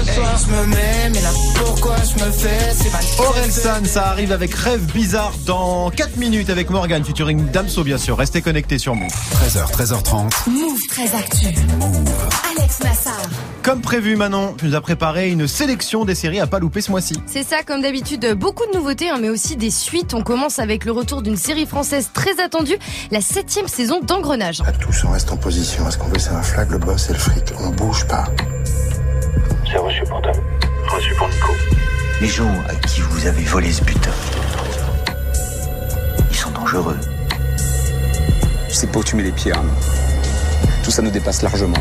Ce 0.05 0.13
soir 0.13 0.37
je 0.45 0.51
me 0.53 0.65
mets, 0.67 1.09
mais 1.13 1.21
là 1.21 1.29
pourquoi 1.55 1.95
je 1.97 2.23
me 2.23 2.31
fais? 2.31 2.73
C'est 2.73 2.91
pas 2.91 3.23
Orelsan, 3.23 3.85
ça 3.85 4.07
arrive 4.07 4.31
avec 4.31 4.53
Rêve 4.53 4.81
Bizarre 4.93 5.33
dans 5.45 5.89
4 5.91 6.17
minutes 6.17 6.49
avec 6.49 6.69
Morgan 6.69 7.03
featuring 7.03 7.49
Damso 7.51 7.83
bien 7.83 7.97
sûr. 7.97 8.17
Restez 8.17 8.41
connectés 8.41 8.77
sur 8.77 8.95
moi. 8.95 9.07
13h, 9.45 9.71
13h30. 9.71 10.49
Move 10.49 10.79
très 10.89 11.15
actu. 11.15 11.45
Alex 12.57 12.79
Nassar. 12.83 13.17
Comme 13.63 13.81
prévu 13.81 14.15
Manon, 14.15 14.55
tu 14.57 14.65
nous 14.65 14.75
as 14.75 14.81
préparé 14.81 15.29
une 15.29 15.47
sélection 15.47 16.03
des 16.05 16.15
séries 16.15 16.39
à 16.39 16.47
pas 16.47 16.59
louper 16.59 16.81
ce 16.81 16.89
mois-ci. 16.91 17.15
C'est 17.27 17.43
ça, 17.43 17.57
comme 17.65 17.81
d'habitude, 17.81 18.33
beaucoup 18.35 18.63
de 18.71 18.75
nouveautés, 18.77 19.09
hein, 19.09 19.17
mais 19.21 19.29
aussi 19.29 19.55
des 19.55 19.69
suites. 19.69 20.13
On 20.13 20.23
commence 20.23 20.57
avec 20.59 20.85
le 20.85 20.91
retour 20.91 21.21
d'une 21.21 21.30
série 21.37 21.65
française 21.65 22.09
très 22.13 22.39
attendue, 22.39 22.77
la 23.11 23.21
septième 23.21 23.67
saison 23.67 23.99
d'Engrenage. 24.01 24.61
Tous, 24.79 25.03
on 25.05 25.11
reste 25.11 25.31
en 25.31 25.37
position. 25.37 25.87
Est-ce 25.87 25.97
qu'on 25.97 26.07
veut, 26.07 26.19
c'est 26.19 26.29
un 26.29 26.41
flag, 26.41 26.71
le 26.71 26.77
boss 26.77 27.09
et 27.09 27.13
le 27.13 27.19
fric? 27.19 27.53
On 27.59 27.69
bouge 27.69 28.05
pas. 28.07 28.25
C'est 29.69 29.77
reçu 29.77 30.03
pour 30.03 30.21
Tom. 30.21 30.33
Reçu 30.87 31.13
pour 31.15 31.27
Nico. 31.29 31.51
Les 32.19 32.27
gens 32.27 32.53
à 32.69 32.75
qui 32.75 33.01
vous 33.01 33.25
avez 33.25 33.43
volé 33.43 33.71
ce 33.71 33.83
butin, 33.83 34.11
ils 36.29 36.35
sont 36.37 36.51
dangereux. 36.51 36.97
C'est 38.69 38.87
pour 38.91 39.01
où 39.01 39.03
tu 39.03 39.15
mets 39.15 39.23
les 39.23 39.31
pieds, 39.31 39.51
Arnaud. 39.51 39.71
Tout 40.83 40.91
ça 40.91 41.01
nous 41.01 41.11
dépasse 41.11 41.41
largement. 41.41 41.77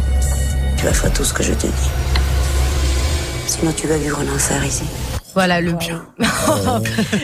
Tu 0.76 0.84
vas 0.84 0.92
faire 0.92 1.12
tout 1.12 1.24
ce 1.24 1.32
que 1.32 1.42
je 1.42 1.52
te 1.52 1.66
dis. 1.66 1.90
Sinon, 3.46 3.72
tu 3.72 3.86
vas 3.86 3.96
vivre 3.96 4.18
en 4.18 4.34
enfer 4.34 4.64
ici. 4.64 4.84
Voilà, 5.34 5.60
le 5.60 5.72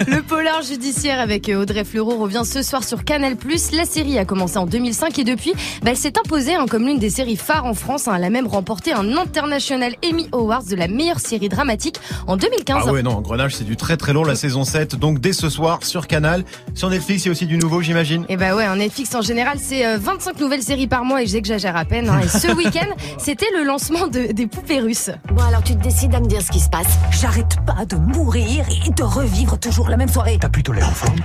le 0.06 0.22
polar 0.22 0.62
judiciaire 0.62 1.20
avec 1.20 1.48
euh, 1.48 1.60
Audrey 1.62 1.84
Fleurot 1.84 2.16
revient 2.18 2.42
ce 2.44 2.62
soir 2.62 2.84
sur 2.84 3.04
Canal+. 3.04 3.36
La 3.72 3.84
série 3.84 4.18
a 4.18 4.24
commencé 4.24 4.58
en 4.58 4.66
2005 4.66 5.18
et 5.18 5.24
depuis, 5.24 5.52
bah, 5.82 5.90
elle 5.90 5.96
s'est 5.96 6.18
imposée 6.18 6.54
hein, 6.54 6.66
comme 6.68 6.86
l'une 6.86 6.98
des 6.98 7.10
séries 7.10 7.36
phares 7.36 7.64
en 7.64 7.74
France. 7.74 8.08
hein. 8.08 8.14
Elle 8.16 8.24
a 8.24 8.30
même 8.30 8.46
remporté 8.46 8.92
un 8.92 9.16
International 9.16 9.94
Emmy 10.08 10.28
Awards 10.32 10.64
de 10.64 10.76
la 10.76 10.88
meilleure 10.88 11.20
série 11.20 11.48
dramatique 11.48 11.96
en 12.26 12.36
2015. 12.36 12.84
Ah 12.86 12.92
ouais 12.92 13.02
non, 13.02 13.20
Grenage 13.20 13.54
c'est 13.56 13.64
du 13.64 13.76
très 13.76 13.96
très 13.96 14.12
long 14.12 14.24
la 14.24 14.34
saison 14.36 14.64
7 14.64 14.96
donc 14.96 15.20
dès 15.20 15.32
ce 15.32 15.48
soir 15.48 15.80
sur 15.82 16.06
Canal. 16.06 16.44
Sur 16.74 16.90
Netflix 16.90 17.24
il 17.24 17.28
y 17.28 17.30
a 17.30 17.32
aussi 17.32 17.46
du 17.46 17.58
nouveau 17.58 17.82
j'imagine. 17.82 18.24
Et 18.28 18.36
bah 18.36 18.54
ouais, 18.54 18.66
en 18.68 18.76
Netflix 18.76 19.14
en 19.14 19.22
général, 19.22 19.58
c'est 19.60 19.84
euh, 19.86 19.98
25 19.98 20.38
nouvelles 20.40 20.62
séries 20.62 20.86
par 20.86 21.04
mois 21.04 21.22
et 21.22 21.26
j'exagère 21.26 21.76
à 21.76 21.84
peine. 21.84 22.08
hein. 22.08 22.20
Et 22.22 22.28
ce 22.28 22.48
week-end, 22.56 22.86
c'était 23.18 23.48
le 23.58 23.64
lancement 23.64 24.06
de, 24.06 24.32
des 24.32 24.46
poupées 24.46 24.80
russes. 24.80 25.10
Bon, 25.32 25.42
alors 25.42 25.62
tu 25.62 25.74
te 25.76 25.82
décides 25.82 26.14
à 26.14 26.20
me 26.20 26.26
dire 26.26 26.42
ce 26.42 26.50
qui 26.50 26.60
se 26.60 26.68
passe. 26.68 26.86
J'arrête 27.20 27.56
pas 27.66 27.84
de 27.84 27.95
mourir 27.98 28.66
et 28.86 28.90
de 28.90 29.02
revivre 29.02 29.58
toujours 29.58 29.88
la 29.88 29.96
même 29.96 30.08
soirée. 30.08 30.38
T'as 30.40 30.48
plutôt 30.48 30.72
l'air 30.72 30.88
en 30.88 30.92
forme. 30.92 31.20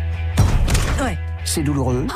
Ouais. 1.02 1.18
C'est 1.44 1.64
douloureux. 1.64 2.08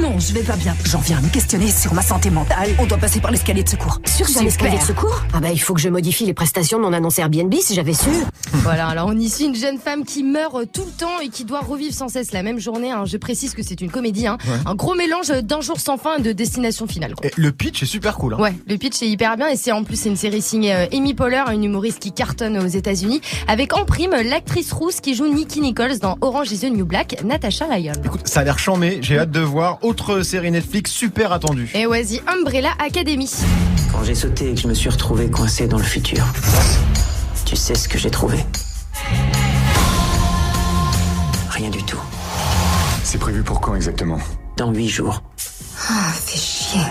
Non, 0.00 0.18
je 0.18 0.32
vais 0.32 0.42
pas 0.42 0.56
bien. 0.56 0.74
J'en 0.84 1.00
viens 1.00 1.18
à 1.18 1.20
me 1.20 1.28
questionner 1.28 1.68
sur 1.70 1.92
ma 1.94 2.02
santé 2.02 2.30
mentale. 2.30 2.70
On 2.78 2.86
doit 2.86 2.96
passer 2.98 3.20
par 3.20 3.30
l'escalier 3.30 3.62
de 3.62 3.68
secours. 3.68 4.00
Sur 4.06 4.26
l'escalier 4.42 4.78
de 4.78 4.82
secours? 4.82 5.22
Ah 5.34 5.40
bah 5.40 5.48
il 5.52 5.60
faut 5.60 5.74
que 5.74 5.80
je 5.80 5.88
modifie 5.88 6.24
les 6.24 6.32
prestations 6.34 6.78
de 6.78 6.84
mon 6.84 6.92
annonce 6.92 7.18
Airbnb 7.18 7.52
si 7.60 7.74
j'avais 7.74 7.94
su. 7.94 8.08
Voilà, 8.52 8.88
alors 8.88 9.06
on 9.06 9.16
y 9.16 9.28
suit 9.30 9.44
une 9.44 9.54
jeune 9.54 9.78
femme 9.78 10.04
qui 10.04 10.24
meurt 10.24 10.54
euh, 10.56 10.64
tout 10.70 10.84
le 10.84 10.90
temps 10.90 11.20
et 11.22 11.28
qui 11.28 11.44
doit 11.44 11.60
revivre 11.60 11.94
sans 11.94 12.08
cesse 12.08 12.32
la 12.32 12.42
même 12.42 12.58
journée. 12.58 12.90
hein. 12.90 13.04
Je 13.06 13.16
précise 13.16 13.54
que 13.54 13.62
c'est 13.62 13.80
une 13.80 13.90
comédie, 13.92 14.26
hein. 14.26 14.38
Ouais. 14.44 14.56
un 14.66 14.74
gros 14.74 14.94
mélange 14.96 15.28
d'un 15.28 15.60
jour 15.60 15.78
sans 15.78 15.96
fin 15.98 16.16
et 16.16 16.22
de 16.22 16.32
destination 16.32 16.88
finale. 16.88 17.14
quoi. 17.14 17.30
Le 17.36 17.52
pitch 17.52 17.84
est 17.84 17.86
super 17.86 18.16
cool. 18.16 18.34
hein. 18.34 18.38
Ouais, 18.40 18.54
le 18.66 18.76
pitch 18.76 19.00
est 19.02 19.08
hyper 19.08 19.36
bien 19.36 19.46
et 19.48 19.56
c'est 19.56 19.70
en 19.70 19.84
plus 19.84 19.94
c'est 20.00 20.08
une 20.08 20.16
série 20.16 20.42
signée 20.42 20.74
euh, 20.74 20.86
Amy 20.92 21.14
Poehler, 21.14 21.44
une 21.52 21.62
humoriste 21.62 22.00
qui 22.00 22.10
cartonne 22.12 22.58
aux 22.58 22.66
États-Unis, 22.66 23.20
avec 23.46 23.72
en 23.76 23.84
prime 23.84 24.10
l'actrice 24.24 24.72
rousse 24.72 25.00
qui 25.00 25.14
joue 25.14 25.32
Nikki 25.32 25.60
Nichols 25.60 25.98
dans 26.00 26.18
Orange 26.20 26.50
is 26.50 26.58
the 26.58 26.72
New 26.72 26.84
Black, 26.84 27.22
Natasha 27.24 27.66
Lyon. 27.76 27.92
Écoute, 28.04 28.22
ça 28.26 28.40
a 28.40 28.44
l'air 28.44 28.58
chambé, 28.58 28.98
j'ai 29.00 29.18
hâte 29.20 29.30
de 29.30 29.40
voir. 29.40 29.78
Autre 29.90 30.22
série 30.22 30.52
Netflix 30.52 30.92
super 30.92 31.32
attendue. 31.32 31.68
Et 31.74 31.84
ouais, 31.84 32.04
The 32.04 32.22
Umbrella 32.28 32.70
Academy. 32.78 33.28
Quand 33.90 34.04
j'ai 34.04 34.14
sauté 34.14 34.52
et 34.52 34.54
que 34.54 34.60
je 34.60 34.68
me 34.68 34.72
suis 34.72 34.88
retrouvé 34.88 35.28
coincé 35.28 35.66
dans 35.66 35.78
le 35.78 35.82
futur, 35.82 36.24
tu 37.44 37.56
sais 37.56 37.74
ce 37.74 37.88
que 37.88 37.98
j'ai 37.98 38.08
trouvé? 38.08 38.38
Rien 41.50 41.70
du 41.70 41.82
tout. 41.82 41.98
C'est 43.02 43.18
prévu 43.18 43.42
pour 43.42 43.60
quand 43.60 43.74
exactement? 43.74 44.20
Dans 44.56 44.70
huit 44.70 44.88
jours. 44.88 45.24
Ah, 45.88 46.12
fais 46.12 46.38
chier. 46.38 46.82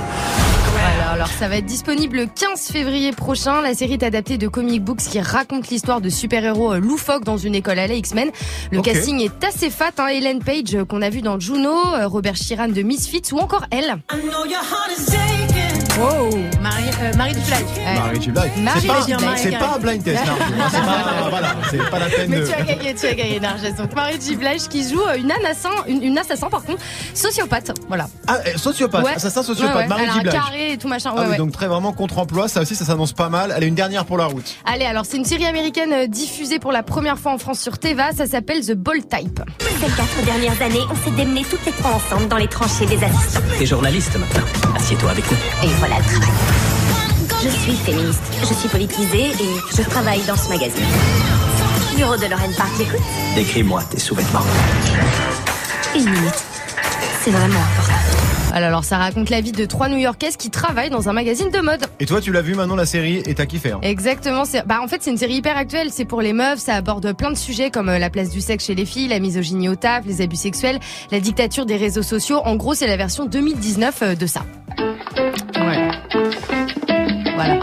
Alors 1.19 1.31
ça 1.31 1.49
va 1.49 1.57
être 1.57 1.65
disponible 1.65 2.15
le 2.15 2.27
15 2.27 2.69
février 2.71 3.11
prochain. 3.11 3.61
La 3.61 3.73
série 3.73 3.91
est 3.91 4.03
adaptée 4.03 4.37
de 4.37 4.47
comic 4.47 4.81
books 4.81 5.01
qui 5.01 5.19
raconte 5.19 5.67
l'histoire 5.67 5.99
de 5.99 6.07
super-héros 6.07 6.75
euh, 6.75 6.79
loufoques 6.79 7.25
dans 7.25 7.35
une 7.35 7.55
école 7.55 7.77
à 7.77 7.87
la 7.87 7.95
X-Men. 7.95 8.29
Le 8.71 8.81
casting 8.81 9.19
est 9.19 9.43
assez 9.43 9.69
fat, 9.69 9.91
hein. 9.97 10.07
Ellen 10.07 10.39
Page 10.41 10.75
euh, 10.75 10.85
qu'on 10.85 11.01
a 11.01 11.09
vu 11.09 11.21
dans 11.21 11.37
Juno, 11.37 11.73
euh, 11.93 12.07
Robert 12.07 12.37
Sheeran 12.37 12.69
de 12.69 12.81
Misfits 12.83 13.33
ou 13.33 13.39
encore 13.39 13.65
elle. 13.69 13.97
Wow. 15.99 16.29
Marie, 16.61 16.83
euh, 17.01 17.13
Marie. 17.17 17.17
Marie 17.17 18.19
Duplac. 18.19 18.51
Marie 18.57 18.79
C'est 18.81 18.87
pas, 18.87 19.35
c'est 19.37 19.57
pas 19.57 19.73
un 19.75 19.79
blind 19.79 20.03
test. 20.03 20.21
C'est 20.71 20.79
pas, 20.79 20.85
voilà, 21.29 21.55
c'est 21.69 21.89
pas 21.89 21.99
la 21.99 22.05
peine 22.07 22.29
Mais 22.29 22.39
de. 22.39 22.45
tu 22.47 22.53
as 22.53 22.61
gagné, 22.61 22.93
tu 22.95 23.05
as 23.05 23.13
gagné, 23.13 23.39
Narges. 23.39 23.73
Donc 23.77 23.93
Marie 23.95 24.19
Giblage 24.21 24.67
qui 24.69 24.87
joue 24.89 25.01
euh, 25.01 25.17
une 25.17 25.31
assassin, 25.31 25.69
une, 25.87 26.01
une 26.03 26.17
assassin 26.17 26.47
par 26.49 26.63
contre, 26.63 26.81
sociopathe. 27.13 27.71
Voilà. 27.87 28.07
Ah, 28.27 28.37
eh, 28.45 28.57
sociopathe, 28.57 29.03
Ouais. 29.05 29.13
assassin 29.15 29.43
sociopathe, 29.43 29.75
Ouais, 29.75 29.81
ouais. 29.81 29.87
Marie 29.87 30.09
Giblage. 30.11 30.33
carré 30.33 30.71
et 30.73 30.77
tout 30.77 30.87
machin. 30.87 31.11
Ah 31.13 31.19
Ouais, 31.19 31.25
oui, 31.25 31.31
ouais. 31.31 31.37
donc 31.37 31.51
très 31.51 31.67
vraiment 31.67 31.91
contre-emploi, 31.91 32.47
ça 32.47 32.61
aussi 32.61 32.75
ça 32.75 32.85
s'annonce 32.85 33.13
pas 33.13 33.29
mal. 33.29 33.53
Elle 33.55 33.63
est 33.63 33.67
une 33.67 33.75
dernière 33.75 34.05
pour 34.05 34.17
la 34.17 34.25
route. 34.25 34.55
Allez, 34.65 34.85
alors 34.85 35.05
c'est 35.05 35.17
une 35.17 35.25
série 35.25 35.45
américaine 35.45 35.91
euh, 35.93 36.07
diffusée 36.07 36.59
pour 36.59 36.71
la 36.71 36.83
première 36.83 37.17
fois 37.19 37.33
en 37.33 37.37
France 37.37 37.59
sur 37.59 37.77
Teva. 37.77 38.11
Ça 38.15 38.25
s'appelle 38.25 38.65
The 38.65 38.73
Ball 38.73 38.99
Type. 39.01 39.41
Ces 39.59 39.87
quatre 39.95 40.25
dernières 40.25 40.61
années, 40.61 40.83
on 40.91 40.95
s'est 41.03 41.15
démené 41.15 41.43
toutes 41.49 41.65
les 41.65 41.71
trois 41.73 41.91
ensemble 41.91 42.27
dans 42.29 42.37
les 42.37 42.47
tranchées 42.47 42.85
des 42.85 43.03
assistants. 43.03 43.39
T'es 43.57 43.65
journaliste 43.65 44.15
maintenant. 44.17 44.47
Assieds-toi 44.75 45.11
avec 45.11 45.29
nous. 45.31 45.37
Et 45.63 45.67
voilà 45.79 45.88
Je 47.41 47.49
suis 47.49 47.75
féministe, 47.75 48.21
je 48.41 48.53
suis 48.53 48.69
politisée 48.69 49.27
et 49.29 49.75
je 49.75 49.81
travaille 49.81 50.21
dans 50.27 50.35
ce 50.35 50.49
magazine. 50.49 50.85
Bureau 51.95 52.15
de 52.15 52.27
Lorraine 52.27 52.53
Park, 52.53 52.69
j'écoute. 52.77 52.99
Décris-moi 53.35 53.81
tes 53.89 53.99
sous-vêtements. 53.99 54.45
Une 55.95 56.05
minute. 56.05 56.43
C'est 57.23 57.31
vraiment 57.31 57.59
important. 57.59 57.98
Alors 58.53 58.83
ça 58.83 58.97
raconte 58.97 59.29
la 59.29 59.41
vie 59.41 59.51
de 59.51 59.65
trois 59.65 59.89
New-Yorkaises 59.89 60.35
qui 60.37 60.49
travaillent 60.49 60.89
dans 60.89 61.07
un 61.09 61.13
magazine 61.13 61.49
de 61.51 61.59
mode. 61.59 61.81
Et 61.99 62.05
toi, 62.05 62.19
tu 62.21 62.31
l'as 62.31 62.41
vu 62.41 62.55
maintenant 62.55 62.75
la 62.75 62.85
série 62.85 63.21
et 63.25 63.33
t'as 63.35 63.45
kiffé. 63.45 63.71
hein. 63.71 63.79
Exactement. 63.83 64.43
c'est- 64.45 64.65
Bah, 64.65 64.79
en 64.83 64.87
fait, 64.87 64.97
c'est 65.01 65.11
une 65.11 65.17
série 65.17 65.35
hyper 65.35 65.55
actuelle. 65.57 65.89
C'est 65.91 66.05
pour 66.05 66.21
les 66.21 66.33
meufs. 66.33 66.59
Ça 66.59 66.75
aborde 66.75 67.11
plein 67.13 67.31
de 67.31 67.37
sujets 67.37 67.69
comme 67.69 67.89
euh, 67.89 67.99
la 67.99 68.09
place 68.09 68.29
du 68.31 68.41
sexe 68.41 68.65
chez 68.65 68.75
les 68.75 68.85
filles, 68.85 69.07
la 69.07 69.19
misogynie 69.19 69.69
au 69.69 69.75
taf, 69.75 70.05
les 70.05 70.21
abus 70.21 70.35
sexuels, 70.35 70.79
la 71.11 71.19
dictature 71.19 71.65
des 71.65 71.77
réseaux 71.77 72.03
sociaux. 72.03 72.39
En 72.43 72.55
gros, 72.55 72.73
c'est 72.73 72.87
la 72.87 72.97
version 72.97 73.25
2019 73.25 73.99
euh, 74.01 74.15
de 74.15 74.25
ça. 74.25 74.41
Ouais. 75.55 75.91
Voilà. 77.35 77.59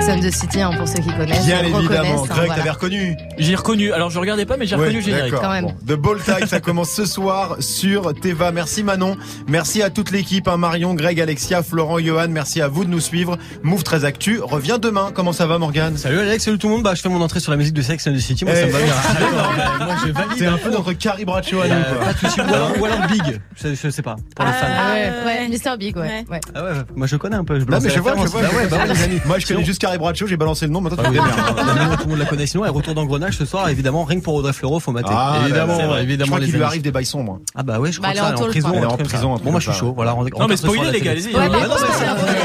Sex 0.00 0.06
on 0.08 0.20
the 0.20 0.30
City, 0.32 0.60
hein, 0.60 0.70
pour 0.76 0.88
ceux 0.88 0.98
qui 1.00 1.12
connaissent. 1.12 1.46
Bien 1.46 1.60
évidemment. 1.60 2.22
hein, 2.24 2.26
Greg, 2.26 2.36
voilà. 2.46 2.54
t'avais 2.56 2.70
reconnu. 2.70 3.16
J'ai 3.38 3.54
reconnu. 3.54 3.92
Alors 3.92 4.10
je 4.10 4.18
regardais 4.18 4.44
pas, 4.44 4.56
mais 4.56 4.66
j'ai 4.66 4.74
reconnu 4.74 4.96
le 4.96 5.00
générique. 5.00 5.32
d'accord. 5.32 5.42
Quand 5.42 5.52
même. 5.52 5.64
Bon. 5.66 5.74
The 5.86 5.96
Ball 5.96 6.20
Time, 6.22 6.46
ça 6.48 6.60
commence 6.60 6.90
ce 6.90 7.04
soir 7.06 7.56
sur 7.60 8.12
Teva. 8.14 8.50
Merci 8.50 8.82
Manon. 8.82 9.16
Merci 9.46 9.82
à 9.82 9.90
toute 9.90 10.10
l'équipe, 10.10 10.48
hein, 10.48 10.56
Marion, 10.56 10.94
Greg, 10.94 11.20
Alexia, 11.20 11.62
Florent, 11.62 11.98
Johan. 12.00 12.26
Merci 12.28 12.60
à 12.60 12.68
vous 12.68 12.84
de 12.84 12.90
nous 12.90 13.00
suivre. 13.00 13.36
Move 13.62 13.84
très 13.84 14.04
actu. 14.04 14.40
Revient 14.40 14.78
demain. 14.82 15.10
Comment 15.14 15.32
ça 15.32 15.46
va, 15.46 15.58
Morgane? 15.58 15.96
Salut 15.96 16.18
Alex, 16.18 16.44
salut 16.44 16.58
tout 16.58 16.66
le 16.68 16.74
monde. 16.74 16.82
Bah, 16.82 16.94
je 16.94 17.00
fais 17.02 17.08
mon 17.08 17.20
entrée 17.20 17.40
sur 17.40 17.52
la 17.52 17.56
musique 17.56 17.74
de 17.74 17.82
Sex 17.82 18.06
and 18.08 18.14
the 18.14 18.18
City. 18.18 18.44
Moi, 18.44 18.54
ça 18.54 18.66
me 18.66 18.72
va 18.72 18.78
bien. 18.78 18.94
eh, 19.20 19.22
Ah, 19.80 19.96
je 20.06 20.12
valide. 20.12 20.32
C'est 20.38 20.46
un 20.46 20.58
peu 20.58 20.70
notre 20.70 20.92
Carrie 20.94 21.24
Bradshaw 21.24 21.60
à 21.60 21.68
nous, 21.68 21.74
Euh. 21.74 22.80
Ou 22.80 22.84
alors, 22.84 23.06
Big. 23.08 23.40
Je, 23.62 23.68
je 23.74 23.90
sais 23.90 24.02
pas. 24.02 24.16
Pour 24.34 24.44
les 24.44 24.52
fans. 24.52 24.66
Ah 24.66 24.94
ouais, 24.94 25.12
ouais, 25.24 25.48
Mr. 25.48 25.76
Big, 25.78 25.96
ouais. 25.96 26.24
ouais. 26.28 26.40
Ah 26.54 26.64
ouais, 26.64 26.70
moi 26.96 27.06
je 27.06 27.16
connais 27.16 27.36
un 27.36 27.44
peu. 27.44 27.60
Je 27.60 27.64
mais 27.64 27.90
je 27.90 28.00
vois, 28.00 28.14
je 28.16 28.26
vois. 28.28 28.42
Bah 28.42 28.48
bah. 28.70 28.76
Moi, 29.26 29.38
je 29.38 29.46
connais 29.46 29.60
Sinon- 29.60 29.62
juste 29.84 29.92
Carrie 29.92 29.98
Bradshaw, 29.98 30.26
j'ai 30.26 30.36
balancé 30.36 30.66
le 30.66 30.72
nom, 30.72 30.80
maintenant 30.80 31.02
tu 31.04 31.10
Bah 31.10 31.22
oui, 31.24 31.30
démerdes. 31.30 31.58
évidemment, 31.68 31.96
tout 31.96 32.04
le 32.04 32.10
monde 32.10 32.18
la 32.18 32.24
connaît. 32.26 32.46
Sinon, 32.46 32.64
et 32.64 32.68
retour 32.68 32.94
d'engrenage 32.94 33.36
ce 33.36 33.44
soir, 33.44 33.68
évidemment, 33.68 34.04
rien 34.04 34.18
que 34.18 34.24
pour 34.24 34.34
Audrey 34.34 34.52
Fleurot, 34.52 34.80
faut 34.80 34.92
mater. 34.92 35.10
Ah, 35.12 35.38
évidemment, 35.44 35.74
vrai. 35.74 36.02
évidemment. 36.02 36.24
Je 36.24 36.30
crois 36.30 36.40
les 36.40 36.46
qu'il 36.46 36.54
lui 36.56 36.62
arrive 36.62 36.82
des 36.82 36.90
bails 36.92 37.04
sombres. 37.06 37.40
Ah 37.54 37.62
bah 37.62 37.78
ouais, 37.80 37.92
je 37.92 38.00
Bah, 38.00 38.12
crois 38.12 38.28
est 38.28 38.32
que 38.32 38.38
ça, 38.38 38.44
en 38.44 38.48
prison. 38.48 38.72
Elle 38.74 38.82
est 38.82 38.86
en 38.86 38.96
prison, 38.96 39.36
Bon, 39.42 39.50
moi 39.50 39.60
je 39.60 39.70
suis 39.70 39.78
chaud. 39.78 39.92
Voilà, 39.94 40.14
on- 40.14 40.22
Non, 40.24 40.30
on 40.36 40.46
mais 40.48 40.56
spoiler 40.56 40.90
les 40.90 41.00
gars, 41.00 41.10
allez-y. 41.12 41.32
Bah 41.32 41.48
bah, 41.48 41.58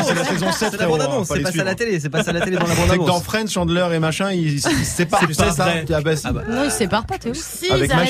c'est 0.05 0.13
la 0.15 0.23
saison 0.25 0.51
7, 0.51 0.69
C'est 0.71 0.77
la 0.79 0.87
bande-annonce, 0.87 1.27
c'est 1.27 1.39
pas 1.41 1.51
ça 1.51 1.63
la 1.63 1.75
télé, 1.75 1.99
c'est 1.99 2.09
pas 2.09 2.23
ça 2.23 2.31
la 2.33 2.41
télé 2.41 2.57
dans 2.57 2.65
la 2.67 2.73
que 2.73 2.79
dans 2.81 2.87
bande-annonce. 2.95 3.23
Friends, 3.23 3.47
Chandler 3.47 3.87
et 3.93 3.99
machin, 3.99 4.31
ils 4.31 4.61
se 4.61 4.69
séparent, 4.69 5.21
tu 5.27 5.33
sais 5.33 5.43
pas 5.45 5.51
ça. 5.51 5.65
Ah 5.67 6.01
bah. 6.01 6.11
Ah 6.25 6.31
bah, 6.33 6.41
Non, 6.49 6.63
ils 6.65 6.71
se 6.71 6.77
séparent 6.77 7.05
pas, 7.05 7.17
Théo. 7.17 7.33
Si, 7.33 7.71
Avec 7.71 7.89
ils 7.89 7.93
arrêtent 7.93 8.09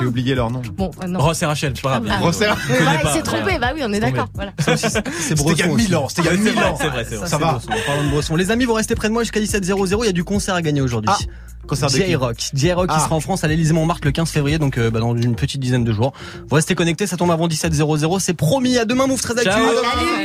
j'ai 0.00 0.06
oublié 0.06 0.34
leur 0.34 0.50
nom. 0.50 0.62
Bon, 0.76 0.90
euh, 1.02 1.06
non. 1.06 1.18
Ross 1.20 1.42
et 1.42 1.46
Rachel, 1.46 1.72
c'est 1.74 1.82
pas 1.82 2.00
grave. 2.00 2.04
Ah, 2.10 2.18
Ross 2.20 2.40
et- 2.40 2.46
Oui, 2.46 2.76
pas, 2.84 3.00
il 3.04 3.10
s'est 3.10 3.22
trompé, 3.22 3.58
bah 3.58 3.68
oui, 3.74 3.82
on 3.84 3.92
est 3.92 4.00
d'accord. 4.00 4.28
C'était 4.76 5.02
il 5.34 5.58
y 5.58 5.62
a 5.62 5.66
Bresson 5.66 5.74
1000 5.74 5.84
aussi. 5.86 5.94
ans, 5.96 6.08
c'était 6.08 6.22
il 6.22 6.26
y 6.26 6.28
a 6.48 6.52
1000 6.52 6.58
ans. 6.58 6.76
C'est 6.80 6.88
vrai, 6.88 7.06
c'est 7.08 7.16
vrai. 7.16 7.26
Ça 7.28 7.38
va. 7.38 7.58
Parlant 7.86 8.04
de 8.04 8.10
Bresson. 8.10 8.36
Les 8.42 8.50
amis, 8.50 8.64
vous 8.64 8.72
restez 8.72 8.96
près 8.96 9.06
de 9.06 9.12
moi 9.12 9.22
jusqu'à 9.22 9.38
17h00. 9.38 9.98
Il 10.02 10.06
y 10.06 10.08
a 10.08 10.12
du 10.12 10.24
concert 10.24 10.56
à 10.56 10.62
gagner 10.62 10.80
aujourd'hui. 10.80 11.12
Ah, 11.14 11.66
concert 11.68 11.88
de 11.88 11.94
qui 11.96 12.04
J-Rock. 12.06 12.36
J-Rock 12.52 12.88
qui 12.88 12.96
Ah. 12.98 13.04
sera 13.04 13.14
en 13.14 13.20
France 13.20 13.44
à 13.44 13.46
l'Élysée 13.46 13.72
Montmartre 13.72 14.04
le 14.04 14.10
15 14.10 14.30
février, 14.30 14.58
donc 14.58 14.78
euh, 14.78 14.90
bah, 14.90 14.98
dans 14.98 15.16
une 15.16 15.36
petite 15.36 15.60
dizaine 15.60 15.84
de 15.84 15.92
jours. 15.92 16.12
Vous 16.48 16.56
restez 16.56 16.74
connectés, 16.74 17.06
ça 17.06 17.16
tombe 17.16 17.30
avant 17.30 17.46
17h00. 17.46 18.18
C'est 18.18 18.34
promis. 18.34 18.78
À 18.78 18.84
demain, 18.84 19.06
Move 19.06 19.20
très 19.22 19.34
actu. 19.34 19.44
Ciao. 19.48 19.62
Salut 19.64 20.10